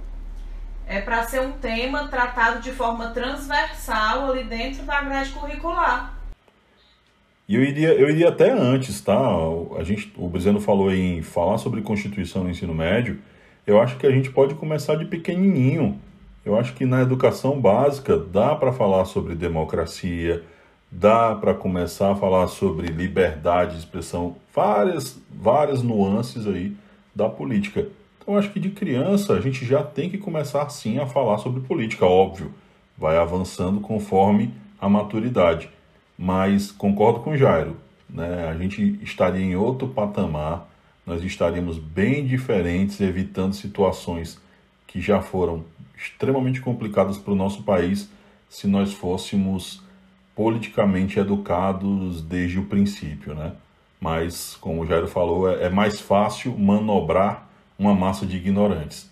é 0.87 1.01
para 1.01 1.23
ser 1.25 1.41
um 1.41 1.53
tema 1.53 2.09
tratado 2.09 2.61
de 2.61 2.73
forma 2.73 3.11
transversal 3.11 4.31
ali 4.31 4.45
dentro 4.45 4.85
da 4.85 5.03
grade 5.03 5.31
curricular. 5.31 6.15
E 7.47 7.55
eu 7.55 7.63
iria, 7.63 7.93
eu 7.95 8.09
iria 8.11 8.29
até 8.29 8.51
antes, 8.51 9.01
tá? 9.01 9.19
A 9.79 9.83
gente, 9.83 10.13
o 10.17 10.29
Brizeno 10.29 10.61
falou 10.61 10.93
em 10.93 11.23
falar 11.23 11.59
sobre 11.59 11.83
Constituição 11.83 12.45
no 12.45 12.51
ensino 12.51 12.75
médio. 12.75 13.19
Eu 13.67 13.81
acho 13.81 13.97
que 13.97 14.07
a 14.07 14.11
gente 14.11 14.31
pode 14.31 14.55
começar 14.55 14.97
de 14.97 15.05
pequenininho. 15.05 16.01
Eu 16.45 16.59
acho 16.59 16.75
que 16.75 16.87
na 16.87 17.03
educação 17.03 17.61
básica 17.61 18.17
dá 18.17 18.55
para 18.55 18.73
falar 18.73 19.05
sobre 19.05 19.35
democracia, 19.35 20.43
dá 20.91 21.35
para 21.35 21.53
começar 21.53 22.13
a 22.13 22.17
falar 22.17 22.49
sobre 22.49 22.87
liberdade 22.87 23.73
de 23.73 23.79
expressão, 23.79 24.37
várias, 24.55 25.21
várias 25.31 25.83
nuances 25.83 26.47
aí 26.47 26.75
da 27.19 27.29
política. 27.29 27.89
Então, 28.21 28.39
acho 28.39 28.53
que 28.53 28.61
de 28.61 28.71
criança 28.71 29.33
a 29.33 29.41
gente 29.41 29.67
já 29.67 29.83
tem 29.83 30.09
que 30.09 30.19
começar 30.19 30.69
sim 30.69 30.99
a 30.99 31.07
falar 31.07 31.39
sobre 31.39 31.61
política, 31.61 32.07
óbvio. 32.07 32.55
Vai 32.97 33.17
avançando 33.17 33.81
conforme 33.81 34.55
a 34.81 34.89
maturidade. 34.89 35.69
Mas 36.17 36.71
concordo 36.71 37.19
com 37.21 37.31
o 37.31 37.37
Jairo, 37.37 37.77
né? 38.09 38.49
a 38.49 38.57
gente 38.57 39.01
estaria 39.03 39.45
em 39.45 39.57
outro 39.57 39.89
patamar, 39.89 40.69
nós 41.05 41.23
estaríamos 41.25 41.79
bem 41.79 42.25
diferentes, 42.25 43.01
evitando 43.01 43.53
situações 43.53 44.41
que 44.87 45.01
já 45.01 45.21
foram 45.21 45.65
extremamente 45.97 46.61
complicadas 46.61 47.19
para 47.19 47.33
o 47.33 47.37
nosso 47.37 47.65
país 47.65 48.09
se 48.49 48.69
nós 48.69 48.93
fôssemos 48.93 49.83
politicamente 50.37 51.19
educados 51.19 52.23
desde 52.23 52.61
o 52.61 52.67
princípio, 52.67 53.35
né? 53.35 53.53
Mas, 54.01 54.57
como 54.61 54.83
o 54.83 54.87
Jairo 54.87 55.09
falou, 55.09 55.51
é, 55.51 55.65
é 55.65 55.69
mais 55.69 56.01
fácil 56.01 56.57
manobrar 56.57 57.49
uma 57.79 57.95
massa 57.95 58.27
de 58.27 58.37
ignorantes, 58.37 59.11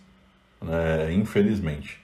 né? 0.60 1.12
infelizmente. 1.12 2.00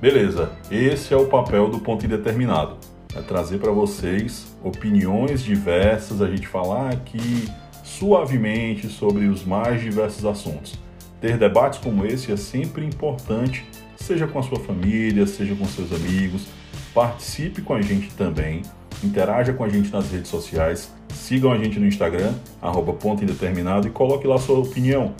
Beleza, 0.00 0.50
esse 0.70 1.12
é 1.12 1.16
o 1.16 1.26
papel 1.26 1.68
do 1.68 1.78
ponto 1.78 2.06
indeterminado. 2.06 2.78
É 3.14 3.20
trazer 3.20 3.58
para 3.58 3.70
vocês 3.70 4.56
opiniões 4.62 5.42
diversas, 5.42 6.22
a 6.22 6.30
gente 6.30 6.46
falar 6.46 6.90
aqui 6.90 7.48
suavemente 7.84 8.88
sobre 8.88 9.26
os 9.26 9.44
mais 9.44 9.82
diversos 9.82 10.24
assuntos. 10.24 10.78
Ter 11.20 11.36
debates 11.36 11.80
como 11.80 12.06
esse 12.06 12.32
é 12.32 12.36
sempre 12.36 12.86
importante 12.86 13.66
seja 13.96 14.26
com 14.26 14.38
a 14.38 14.42
sua 14.42 14.58
família, 14.60 15.26
seja 15.26 15.54
com 15.54 15.66
seus 15.66 15.92
amigos. 15.92 16.46
Participe 16.94 17.62
com 17.62 17.74
a 17.74 17.82
gente 17.82 18.10
também, 18.14 18.62
interaja 19.02 19.52
com 19.52 19.64
a 19.64 19.68
gente 19.68 19.90
nas 19.90 20.10
redes 20.10 20.28
sociais, 20.28 20.92
sigam 21.14 21.52
a 21.52 21.58
gente 21.58 21.78
no 21.78 21.86
Instagram, 21.86 22.34
arroba 22.60 22.92
ponto 22.92 23.22
indeterminado 23.22 23.86
e 23.86 23.90
coloque 23.90 24.26
lá 24.26 24.38
sua 24.38 24.58
opinião. 24.58 25.14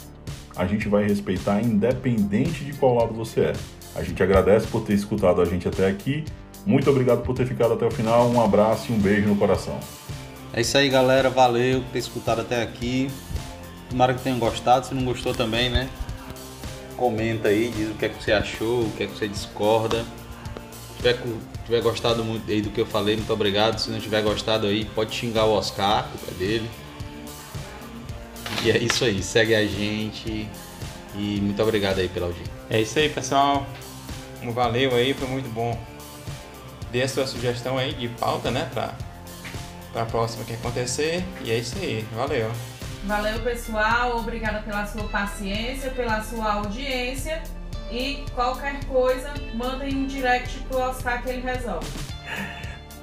A 0.55 0.65
gente 0.65 0.89
vai 0.89 1.07
respeitar 1.07 1.61
independente 1.61 2.65
de 2.65 2.73
qual 2.73 2.95
lado 2.95 3.13
você 3.13 3.39
é. 3.41 3.53
A 3.95 4.03
gente 4.03 4.21
agradece 4.21 4.67
por 4.67 4.81
ter 4.81 4.93
escutado 4.93 5.41
a 5.41 5.45
gente 5.45 5.67
até 5.67 5.87
aqui. 5.87 6.25
Muito 6.65 6.89
obrigado 6.89 7.23
por 7.23 7.35
ter 7.35 7.45
ficado 7.45 7.73
até 7.73 7.85
o 7.85 7.91
final. 7.91 8.29
Um 8.29 8.41
abraço 8.41 8.91
e 8.91 8.95
um 8.95 8.99
beijo 8.99 9.27
no 9.27 9.35
coração. 9.35 9.79
É 10.53 10.61
isso 10.61 10.77
aí, 10.77 10.89
galera. 10.89 11.29
Valeu 11.29 11.81
por 11.81 11.91
ter 11.91 11.99
escutado 11.99 12.41
até 12.41 12.61
aqui. 12.61 13.09
Tomara 13.89 14.13
que 14.13 14.21
tenham 14.21 14.39
gostado. 14.39 14.85
Se 14.85 14.93
não 14.93 15.03
gostou 15.03 15.33
também, 15.33 15.69
né? 15.69 15.89
Comenta 16.95 17.47
aí, 17.47 17.71
diz 17.75 17.89
o 17.89 17.93
que 17.95 18.05
é 18.05 18.09
que 18.09 18.23
você 18.23 18.31
achou, 18.31 18.83
o 18.83 18.91
que 18.91 19.03
é 19.03 19.07
que 19.07 19.17
você 19.17 19.27
discorda. 19.27 20.05
Tiver, 21.01 21.17
tiver 21.65 21.81
gostado 21.81 22.23
muito 22.23 22.49
aí 22.51 22.61
do 22.61 22.69
que 22.69 22.79
eu 22.79 22.85
falei, 22.85 23.15
muito 23.15 23.33
obrigado. 23.33 23.79
Se 23.79 23.89
não 23.89 23.99
tiver 23.99 24.21
gostado 24.21 24.67
aí, 24.67 24.85
pode 24.85 25.15
xingar 25.15 25.45
o 25.45 25.53
Oscar, 25.53 26.07
culpa 26.07 26.31
dele. 26.35 26.69
E 28.63 28.69
é 28.69 28.77
isso 28.77 29.03
aí, 29.03 29.23
segue 29.23 29.55
a 29.55 29.65
gente. 29.65 30.47
E 31.15 31.41
muito 31.41 31.61
obrigado 31.63 31.97
aí 31.97 32.07
pela 32.07 32.27
audiência. 32.27 32.53
É 32.69 32.79
isso 32.79 32.99
aí, 32.99 33.09
pessoal. 33.09 33.65
Um 34.43 34.51
valeu 34.51 34.95
aí, 34.95 35.15
foi 35.15 35.27
muito 35.27 35.49
bom. 35.49 35.75
Dê 36.91 37.01
a 37.01 37.07
sua 37.07 37.25
sugestão 37.25 37.79
aí 37.79 37.93
de 37.93 38.07
pauta, 38.07 38.51
né, 38.51 38.69
pra, 38.71 38.93
pra 39.91 40.05
próxima 40.05 40.45
que 40.45 40.53
acontecer. 40.53 41.25
E 41.43 41.49
é 41.49 41.57
isso 41.57 41.75
aí, 41.79 42.05
valeu. 42.15 42.51
Valeu, 43.05 43.39
pessoal. 43.39 44.19
Obrigada 44.19 44.61
pela 44.61 44.85
sua 44.85 45.05
paciência, 45.05 45.89
pela 45.89 46.21
sua 46.21 46.53
audiência. 46.53 47.41
E 47.91 48.23
qualquer 48.33 48.83
coisa, 48.85 49.33
mandem 49.53 49.93
um 49.95 50.07
direct 50.07 50.59
pro 50.69 50.79
Oscar 50.79 51.21
que 51.21 51.29
ele 51.29 51.41
resolve. 51.41 51.87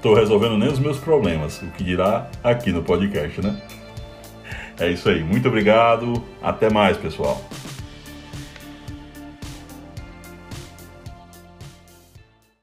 Tô 0.00 0.14
resolvendo 0.14 0.56
nem 0.56 0.68
os 0.68 0.78
meus 0.78 0.98
problemas, 0.98 1.60
o 1.60 1.66
que 1.72 1.84
dirá 1.84 2.30
aqui 2.42 2.72
no 2.72 2.82
podcast, 2.82 3.42
né? 3.42 3.60
É 4.78 4.88
isso 4.88 5.08
aí. 5.08 5.22
Muito 5.22 5.48
obrigado. 5.48 6.24
Até 6.40 6.70
mais, 6.70 6.96
pessoal. 6.96 7.42